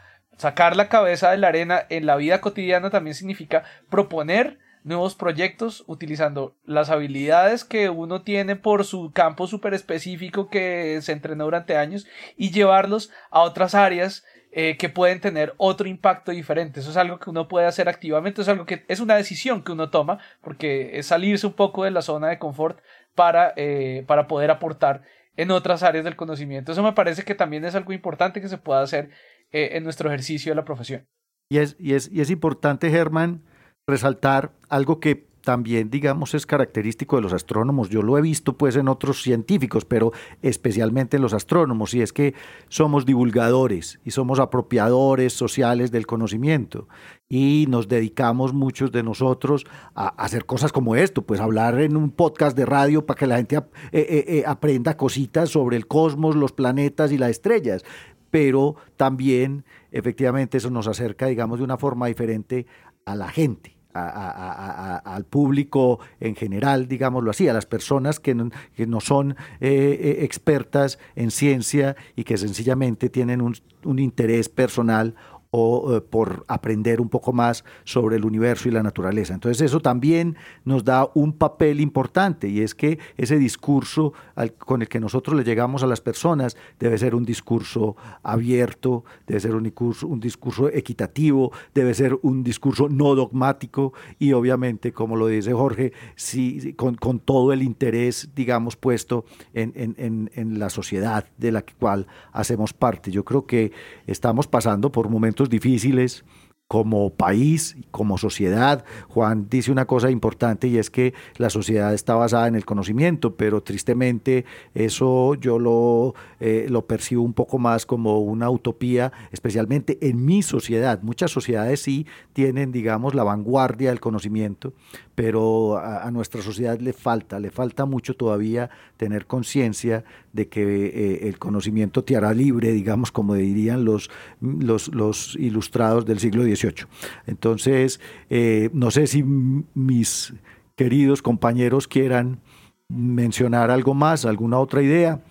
Sacar 0.42 0.74
la 0.74 0.88
cabeza 0.88 1.30
de 1.30 1.38
la 1.38 1.46
arena 1.46 1.86
en 1.88 2.04
la 2.04 2.16
vida 2.16 2.40
cotidiana 2.40 2.90
también 2.90 3.14
significa 3.14 3.62
proponer 3.88 4.58
nuevos 4.82 5.14
proyectos 5.14 5.84
utilizando 5.86 6.56
las 6.64 6.90
habilidades 6.90 7.62
que 7.62 7.90
uno 7.90 8.22
tiene 8.22 8.56
por 8.56 8.84
su 8.84 9.12
campo 9.12 9.46
súper 9.46 9.72
específico 9.72 10.50
que 10.50 10.98
se 11.00 11.12
entrenó 11.12 11.44
durante 11.44 11.76
años 11.76 12.08
y 12.36 12.50
llevarlos 12.50 13.12
a 13.30 13.42
otras 13.42 13.76
áreas 13.76 14.24
eh, 14.50 14.76
que 14.78 14.88
pueden 14.88 15.20
tener 15.20 15.54
otro 15.58 15.86
impacto 15.86 16.32
diferente. 16.32 16.80
Eso 16.80 16.90
es 16.90 16.96
algo 16.96 17.20
que 17.20 17.30
uno 17.30 17.46
puede 17.46 17.66
hacer 17.66 17.88
activamente, 17.88 18.42
es 18.42 18.48
algo 18.48 18.66
que 18.66 18.84
es 18.88 18.98
una 18.98 19.14
decisión 19.14 19.62
que 19.62 19.70
uno 19.70 19.90
toma, 19.90 20.18
porque 20.40 20.98
es 20.98 21.06
salirse 21.06 21.46
un 21.46 21.52
poco 21.52 21.84
de 21.84 21.92
la 21.92 22.02
zona 22.02 22.30
de 22.30 22.40
confort 22.40 22.80
para, 23.14 23.52
eh, 23.54 24.02
para 24.08 24.26
poder 24.26 24.50
aportar 24.50 25.02
en 25.36 25.50
otras 25.50 25.82
áreas 25.84 26.04
del 26.04 26.16
conocimiento. 26.16 26.72
Eso 26.72 26.82
me 26.82 26.94
parece 26.94 27.22
que 27.22 27.36
también 27.36 27.64
es 27.64 27.76
algo 27.76 27.92
importante 27.92 28.40
que 28.40 28.48
se 28.48 28.58
pueda 28.58 28.82
hacer 28.82 29.10
eh, 29.52 29.70
en 29.72 29.84
nuestro 29.84 30.08
ejercicio 30.08 30.52
de 30.52 30.56
la 30.56 30.64
profesión. 30.64 31.06
Y 31.50 31.58
es, 31.58 31.76
y 31.78 31.94
es, 31.94 32.10
y 32.10 32.20
es 32.20 32.30
importante, 32.30 32.90
Germán, 32.90 33.42
resaltar 33.86 34.52
algo 34.68 35.00
que 35.00 35.32
también, 35.42 35.90
digamos, 35.90 36.34
es 36.34 36.46
característico 36.46 37.16
de 37.16 37.22
los 37.22 37.32
astrónomos. 37.32 37.90
Yo 37.90 38.02
lo 38.02 38.16
he 38.16 38.22
visto 38.22 38.56
pues 38.56 38.76
en 38.76 38.88
otros 38.88 39.22
científicos, 39.22 39.84
pero 39.84 40.12
especialmente 40.40 41.16
en 41.16 41.22
los 41.22 41.34
astrónomos, 41.34 41.92
y 41.94 42.00
es 42.00 42.12
que 42.12 42.34
somos 42.68 43.04
divulgadores 43.04 44.00
y 44.04 44.12
somos 44.12 44.38
apropiadores 44.38 45.32
sociales 45.32 45.90
del 45.90 46.06
conocimiento. 46.06 46.88
Y 47.28 47.66
nos 47.68 47.88
dedicamos 47.88 48.52
muchos 48.52 48.92
de 48.92 49.02
nosotros 49.02 49.66
a, 49.94 50.08
hacer 50.08 50.44
cosas 50.44 50.70
como 50.70 50.96
esto, 50.96 51.22
pues 51.22 51.40
hablar 51.40 51.80
en 51.80 51.96
un 51.96 52.10
podcast 52.10 52.56
de 52.56 52.66
radio 52.66 53.04
para 53.04 53.18
que 53.18 53.26
la 53.26 53.36
gente 53.36 53.56
eh, 53.56 53.62
eh, 53.92 54.24
eh, 54.28 54.44
aprenda 54.46 54.96
cositas 54.96 55.50
sobre 55.50 55.76
el 55.76 55.86
cosmos, 55.86 56.36
los 56.36 56.52
planetas 56.52 57.10
y 57.10 57.18
las 57.18 57.30
estrellas. 57.30 57.84
Pero 58.32 58.76
también, 58.96 59.64
efectivamente, 59.92 60.56
eso 60.56 60.70
nos 60.70 60.88
acerca, 60.88 61.26
digamos, 61.26 61.58
de 61.58 61.64
una 61.64 61.76
forma 61.76 62.06
diferente 62.08 62.66
a 63.04 63.14
la 63.14 63.28
gente 63.28 63.76
al 63.94 65.24
público 65.26 66.00
en 66.18 66.34
general, 66.34 66.88
digámoslo 66.88 67.30
así, 67.30 67.48
a 67.48 67.52
las 67.52 67.66
personas 67.66 68.20
que 68.20 68.34
no, 68.34 69.00
son 69.00 69.32
eh, 69.60 69.98
eh, 70.00 70.24
expertas 70.24 70.98
en 71.14 71.30
ciencia 71.30 71.94
y 72.16 72.24
que 72.24 72.38
sencillamente 72.38 73.10
tienen 73.10 73.42
un 73.42 73.98
interés 73.98 74.48
personal 74.48 75.14
o 75.54 75.96
eh, 75.96 76.00
por 76.00 76.46
aprender 76.48 77.00
un 77.00 77.10
poco 77.10 77.34
más 77.34 77.62
sobre 77.84 78.16
el 78.16 78.24
universo 78.24 78.68
y 78.68 78.72
la 78.72 78.82
naturaleza. 78.82 79.34
Entonces 79.34 79.60
eso 79.60 79.80
también 79.80 80.36
nos 80.64 80.82
da 80.82 81.10
un 81.14 81.34
papel 81.34 81.80
importante 81.80 82.48
y 82.48 82.62
es 82.62 82.74
que 82.74 82.98
ese 83.18 83.38
discurso 83.38 84.14
con 84.58 84.80
el 84.80 84.88
que 84.88 84.98
nosotros 84.98 85.36
le 85.36 85.44
llegamos 85.44 85.82
a 85.82 85.86
las 85.86 86.00
personas 86.00 86.56
debe 86.80 86.96
ser 86.96 87.14
un 87.14 87.26
discurso 87.26 87.96
abierto, 88.22 89.04
debe 89.26 89.40
ser 89.40 89.54
un 89.54 89.64
discurso, 89.64 90.06
un 90.06 90.20
discurso 90.20 90.68
equitativo, 90.68 91.52
debe 91.74 91.92
ser 91.92 92.18
un 92.22 92.42
discurso 92.42 92.88
no 92.88 93.14
dogmático 93.14 93.92
y 94.18 94.32
obviamente, 94.32 94.92
como 94.92 95.16
lo 95.16 95.26
dice 95.26 95.52
Jorge, 95.52 95.92
sí, 96.16 96.72
con, 96.74 96.96
todo 96.96 97.52
el 97.52 97.62
interés, 97.62 98.30
digamos, 98.34 98.76
puesto 98.76 99.26
en, 99.52 99.74
en, 99.76 100.30
en 100.34 100.58
la 100.58 100.70
sociedad 100.70 101.26
de 101.36 101.52
la 101.52 101.62
cual 101.78 102.06
hacemos 102.32 102.72
parte. 102.72 103.10
Yo 103.10 103.22
creo 103.22 103.44
que 103.44 103.72
estamos 104.06 104.46
pasando 104.46 104.90
por 104.90 105.10
momentos 105.10 105.41
difíciles 105.48 106.24
como 106.72 107.10
país, 107.10 107.76
como 107.90 108.16
sociedad. 108.16 108.82
Juan 109.08 109.46
dice 109.50 109.70
una 109.70 109.84
cosa 109.84 110.10
importante 110.10 110.68
y 110.68 110.78
es 110.78 110.88
que 110.88 111.12
la 111.36 111.50
sociedad 111.50 111.92
está 111.92 112.14
basada 112.14 112.48
en 112.48 112.54
el 112.54 112.64
conocimiento, 112.64 113.36
pero 113.36 113.62
tristemente 113.62 114.46
eso 114.72 115.34
yo 115.34 115.58
lo, 115.58 116.14
eh, 116.40 116.68
lo 116.70 116.86
percibo 116.86 117.24
un 117.24 117.34
poco 117.34 117.58
más 117.58 117.84
como 117.84 118.20
una 118.20 118.48
utopía, 118.48 119.12
especialmente 119.32 119.98
en 120.00 120.24
mi 120.24 120.42
sociedad. 120.42 121.02
Muchas 121.02 121.30
sociedades 121.30 121.82
sí 121.82 122.06
tienen, 122.32 122.72
digamos, 122.72 123.14
la 123.14 123.22
vanguardia 123.22 123.90
del 123.90 124.00
conocimiento, 124.00 124.72
pero 125.14 125.76
a, 125.76 126.10
nuestra 126.10 126.40
sociedad 126.40 126.80
le 126.80 126.94
falta, 126.94 127.38
le 127.38 127.50
falta 127.50 127.84
mucho 127.84 128.14
todavía 128.14 128.70
tener 128.96 129.26
conciencia 129.26 130.04
de 130.32 130.48
que 130.48 130.86
eh, 130.86 131.28
el 131.28 131.38
conocimiento 131.38 132.04
te 132.04 132.16
hará 132.16 132.32
libre, 132.34 132.72
digamos, 132.72 133.12
como 133.12 133.34
dirían 133.34 133.84
los, 133.84 134.10
los, 134.40 134.88
los 134.88 135.36
ilustrados 135.36 136.06
del 136.06 136.18
siglo 136.18 136.42
XVIII. 136.42 136.86
Entonces, 137.26 138.00
eh, 138.30 138.70
no 138.72 138.90
sé 138.90 139.06
si 139.06 139.22
mis 139.22 140.32
queridos 140.74 141.22
compañeros 141.22 141.86
quieran 141.86 142.40
mencionar 142.88 143.70
algo 143.70 143.94
más, 143.94 144.24
alguna 144.24 144.58
otra 144.58 144.82
idea. 144.82 145.22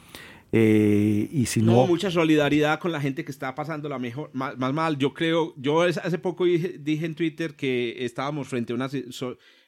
Eh, 0.54 1.30
y 1.32 1.46
si 1.46 1.62
no, 1.62 1.88
mucha 1.88 2.12
solidaridad 2.12 2.80
con 2.80 2.92
la 2.92 3.00
gente 3.00 3.24
que 3.24 3.32
está 3.32 3.56
pasando 3.56 3.88
la 3.88 4.00
mejor, 4.00 4.30
más, 4.34 4.58
mal. 4.58 4.98
Yo 4.98 5.14
creo, 5.14 5.54
yo 5.58 5.82
hace 5.82 6.18
poco 6.18 6.46
dije, 6.46 7.06
en 7.06 7.16
Twitter 7.16 7.56
que 7.56 8.04
estábamos 8.04 8.50
frente 8.50 8.74
a 8.74 8.76
una, 8.76 8.90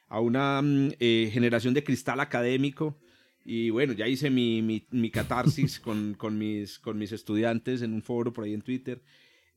a 0.09 0.19
una 0.19 0.61
mm, 0.61 0.89
eh, 0.99 1.29
generación 1.31 1.73
de 1.73 1.83
cristal 1.83 2.19
académico. 2.19 2.97
Y 3.45 3.69
bueno, 3.69 3.93
ya 3.93 4.07
hice 4.07 4.29
mi, 4.29 4.61
mi, 4.89 5.09
catarsis 5.09 5.79
con, 5.79 6.13
con, 6.13 6.37
mis, 6.37 6.79
con 6.79 6.97
mis 6.97 7.11
estudiantes 7.11 7.81
en 7.81 7.93
un 7.93 8.01
foro 8.01 8.31
por 8.31 8.45
ahí 8.45 8.53
en 8.53 8.61
Twitter. 8.61 9.01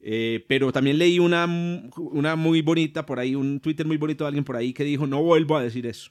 Eh, 0.00 0.44
pero 0.48 0.72
también 0.72 0.98
leí 0.98 1.18
una, 1.18 1.46
una 1.96 2.36
muy 2.36 2.62
bonita 2.62 3.06
por 3.06 3.18
ahí, 3.18 3.34
un 3.34 3.60
Twitter 3.60 3.86
muy 3.86 3.96
bonito 3.96 4.24
de 4.24 4.28
alguien 4.28 4.44
por 4.44 4.56
ahí 4.56 4.72
que 4.72 4.84
dijo, 4.84 5.06
no 5.06 5.22
vuelvo 5.22 5.56
a 5.56 5.62
decir 5.62 5.86
eso. 5.86 6.10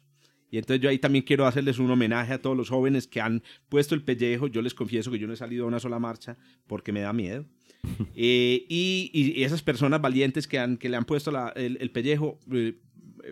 Y 0.49 0.57
entonces 0.57 0.81
yo 0.81 0.89
ahí 0.89 0.99
también 0.99 1.25
quiero 1.25 1.45
hacerles 1.45 1.79
un 1.79 1.91
homenaje 1.91 2.33
a 2.33 2.41
todos 2.41 2.55
los 2.55 2.69
jóvenes 2.69 3.07
que 3.07 3.19
han 3.19 3.43
puesto 3.67 3.93
el 3.93 4.03
pellejo. 4.03 4.47
Yo 4.47 4.61
les 4.61 4.73
confieso 4.73 5.11
que 5.11 5.19
yo 5.19 5.27
no 5.27 5.33
he 5.33 5.37
salido 5.37 5.65
a 5.65 5.67
una 5.67 5.79
sola 5.79 5.99
marcha 5.99 6.37
porque 6.67 6.91
me 6.91 7.01
da 7.01 7.13
miedo. 7.13 7.45
Eh, 8.15 8.65
y, 8.67 9.11
y, 9.13 9.43
esas 9.43 9.61
personas 9.61 10.01
valientes 10.01 10.47
que, 10.47 10.57
han, 10.57 10.77
que 10.77 10.89
le 10.89 10.97
han 10.97 11.05
puesto 11.05 11.31
el, 11.55 11.91
pellejo, 11.91 12.39
eh, 12.51 12.79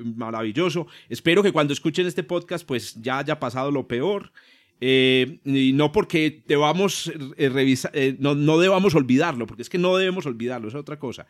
maravilloso. 0.04 0.88
Espero 1.10 1.44
que 1.44 1.52
cuando 1.52 1.74
escuchen 1.74 2.08
este 2.08 2.24
podcast 2.24 2.66
pues 2.66 2.96
ya 3.02 3.20
haya 3.20 3.40
pasado 3.40 3.72
lo 3.72 3.88
peor. 3.88 4.32
Eh, 4.86 5.40
y 5.46 5.72
no 5.72 5.94
porque 5.94 6.44
debamos 6.46 7.10
eh, 7.38 7.48
revisar, 7.48 7.92
eh, 7.96 8.18
no, 8.20 8.36
no, 8.36 8.60
debamos 8.60 8.96
olvidarlo, 8.96 9.48
porque 9.48 9.62
es 9.62 9.70
que 9.70 9.78
no 9.78 9.96
debemos 9.96 10.26
olvidarlo, 10.26 10.68
es 10.68 10.76
otra 10.76 11.00
cosa. 11.00 11.26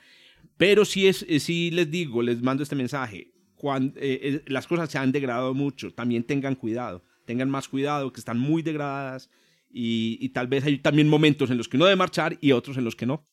Pero 0.57 0.85
sí, 0.85 1.07
es, 1.07 1.25
sí 1.39 1.69
les 1.69 1.91
digo, 1.91 2.23
les 2.23 2.41
mando 2.41 2.63
este 2.63 2.75
mensaje, 2.75 3.31
cuando, 3.53 3.99
las 4.47 4.65
cosas 4.65 4.89
se 4.89 4.97
han 4.97 5.11
degradado 5.11 5.53
mucho, 5.53 5.93
también 5.93 6.23
tengan 6.23 6.55
cuidado, 6.55 7.03
tengan 7.25 7.49
más 7.49 7.67
cuidado, 7.67 8.11
que 8.11 8.21
están 8.21 8.39
muy 8.39 8.63
degradadas 8.63 9.29
y, 9.71 10.17
y 10.19 10.29
tal 10.29 10.47
vez 10.47 10.65
hay 10.65 10.79
también 10.79 11.07
momentos 11.07 11.51
en 11.51 11.57
los 11.57 11.67
que 11.67 11.77
uno 11.77 11.85
debe 11.85 11.95
marchar 11.95 12.39
y 12.41 12.53
otros 12.53 12.77
en 12.77 12.85
los 12.85 12.95
que 12.95 13.05
no. 13.05 13.27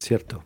Cierto. 0.00 0.44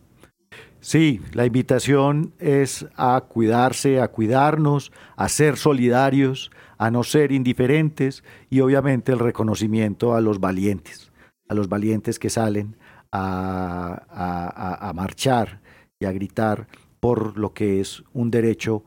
Sí, 0.85 1.19
la 1.33 1.47
invitación 1.47 2.35
es 2.37 2.85
a 2.95 3.19
cuidarse, 3.27 3.99
a 3.99 4.09
cuidarnos, 4.09 4.91
a 5.15 5.29
ser 5.29 5.57
solidarios, 5.57 6.51
a 6.77 6.91
no 6.91 7.03
ser 7.03 7.31
indiferentes 7.31 8.23
y 8.51 8.59
obviamente 8.59 9.11
el 9.11 9.17
reconocimiento 9.17 10.13
a 10.13 10.21
los 10.21 10.39
valientes, 10.39 11.11
a 11.49 11.55
los 11.55 11.69
valientes 11.69 12.19
que 12.19 12.29
salen 12.29 12.77
a, 13.11 14.91
marchar 14.93 15.59
y 15.99 16.05
a 16.05 16.11
gritar 16.11 16.67
por 16.99 17.35
lo 17.35 17.51
que 17.51 17.79
es 17.79 18.03
un 18.13 18.29
derecho 18.29 18.83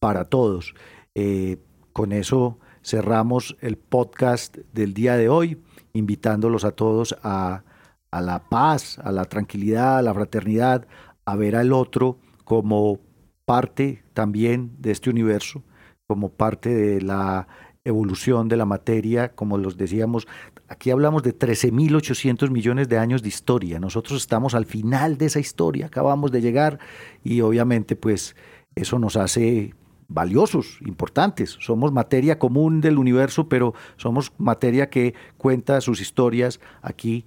para 0.00 0.24
todos. 0.24 0.74
Eh, 1.14 1.58
con 1.92 2.10
eso 2.10 2.58
cerramos 2.82 3.56
el 3.60 3.76
podcast 3.78 4.56
del 4.72 4.94
día 4.94 5.16
de 5.16 5.28
hoy, 5.28 5.62
invitándolos 5.92 6.64
a 6.64 6.72
todos 6.72 7.16
a, 7.22 7.62
a 8.10 8.20
la 8.20 8.48
paz, 8.48 8.98
a 8.98 9.12
la 9.12 9.26
tranquilidad, 9.26 9.98
a 9.98 10.02
la 10.02 10.14
fraternidad, 10.14 10.86
a 11.26 11.36
ver 11.36 11.56
al 11.56 11.72
otro 11.72 12.18
como 12.44 13.00
parte 13.44 14.04
también 14.14 14.72
de 14.78 14.92
este 14.92 15.10
universo, 15.10 15.62
como 16.06 16.30
parte 16.30 16.74
de 16.74 17.02
la 17.02 17.48
evolución 17.84 18.48
de 18.48 18.56
la 18.56 18.64
materia, 18.64 19.34
como 19.34 19.58
los 19.58 19.76
decíamos, 19.76 20.26
aquí 20.68 20.90
hablamos 20.90 21.22
de 21.22 21.36
13.800 21.36 22.50
millones 22.50 22.88
de 22.88 22.98
años 22.98 23.22
de 23.22 23.28
historia, 23.28 23.78
nosotros 23.78 24.20
estamos 24.20 24.54
al 24.54 24.66
final 24.66 25.18
de 25.18 25.26
esa 25.26 25.38
historia, 25.38 25.86
acabamos 25.86 26.32
de 26.32 26.40
llegar 26.40 26.78
y 27.22 27.40
obviamente 27.42 27.94
pues 27.94 28.34
eso 28.74 28.98
nos 28.98 29.16
hace 29.16 29.74
valiosos, 30.08 30.78
importantes. 30.86 31.56
Somos 31.60 31.92
materia 31.92 32.38
común 32.38 32.80
del 32.80 32.98
universo, 32.98 33.48
pero 33.48 33.74
somos 33.96 34.32
materia 34.38 34.88
que 34.88 35.14
cuenta 35.36 35.80
sus 35.80 36.00
historias 36.00 36.60
aquí 36.82 37.26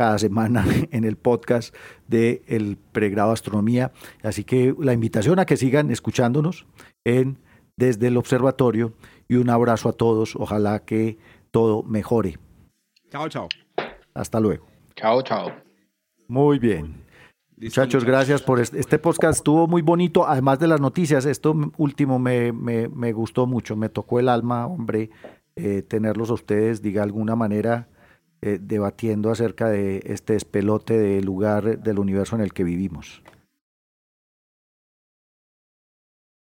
cada 0.00 0.18
semana 0.18 0.64
en 0.92 1.04
el 1.04 1.16
podcast 1.16 1.76
del 2.08 2.40
el 2.46 2.78
pregrado 2.90 3.32
Astronomía. 3.32 3.92
Así 4.22 4.44
que 4.44 4.74
la 4.78 4.94
invitación 4.94 5.38
a 5.38 5.44
que 5.44 5.58
sigan 5.58 5.90
escuchándonos 5.90 6.64
en 7.04 7.36
desde 7.76 8.06
el 8.06 8.16
observatorio 8.16 8.94
y 9.28 9.34
un 9.34 9.50
abrazo 9.50 9.90
a 9.90 9.92
todos. 9.92 10.36
Ojalá 10.36 10.86
que 10.86 11.18
todo 11.50 11.82
mejore. 11.82 12.38
Chao, 13.10 13.28
chao. 13.28 13.46
Hasta 14.14 14.40
luego. 14.40 14.66
Chao, 14.96 15.20
chao. 15.20 15.52
Muy 16.28 16.58
bien. 16.58 17.04
Muchachos, 17.58 18.02
gracias 18.02 18.40
por 18.40 18.58
este, 18.58 18.80
este, 18.80 18.98
podcast. 18.98 19.40
Estuvo 19.40 19.66
muy 19.66 19.82
bonito, 19.82 20.26
además 20.26 20.58
de 20.60 20.68
las 20.68 20.80
noticias. 20.80 21.26
Esto 21.26 21.54
último 21.76 22.18
me, 22.18 22.52
me, 22.52 23.12
gustó 23.12 23.46
mucho, 23.46 23.76
me 23.76 23.90
tocó 23.90 24.18
el 24.18 24.30
alma, 24.30 24.66
hombre, 24.66 25.10
eh, 25.56 25.82
tenerlos 25.82 26.30
a 26.30 26.34
ustedes, 26.34 26.80
diga 26.80 27.02
alguna 27.02 27.36
manera 27.36 27.89
eh, 28.42 28.58
debatiendo 28.60 29.30
acerca 29.30 29.68
de 29.68 30.02
este 30.06 30.32
despelote 30.34 30.98
del 30.98 31.24
lugar 31.24 31.80
del 31.80 31.98
universo 31.98 32.36
en 32.36 32.42
el 32.42 32.52
que 32.52 32.64
vivimos. 32.64 33.22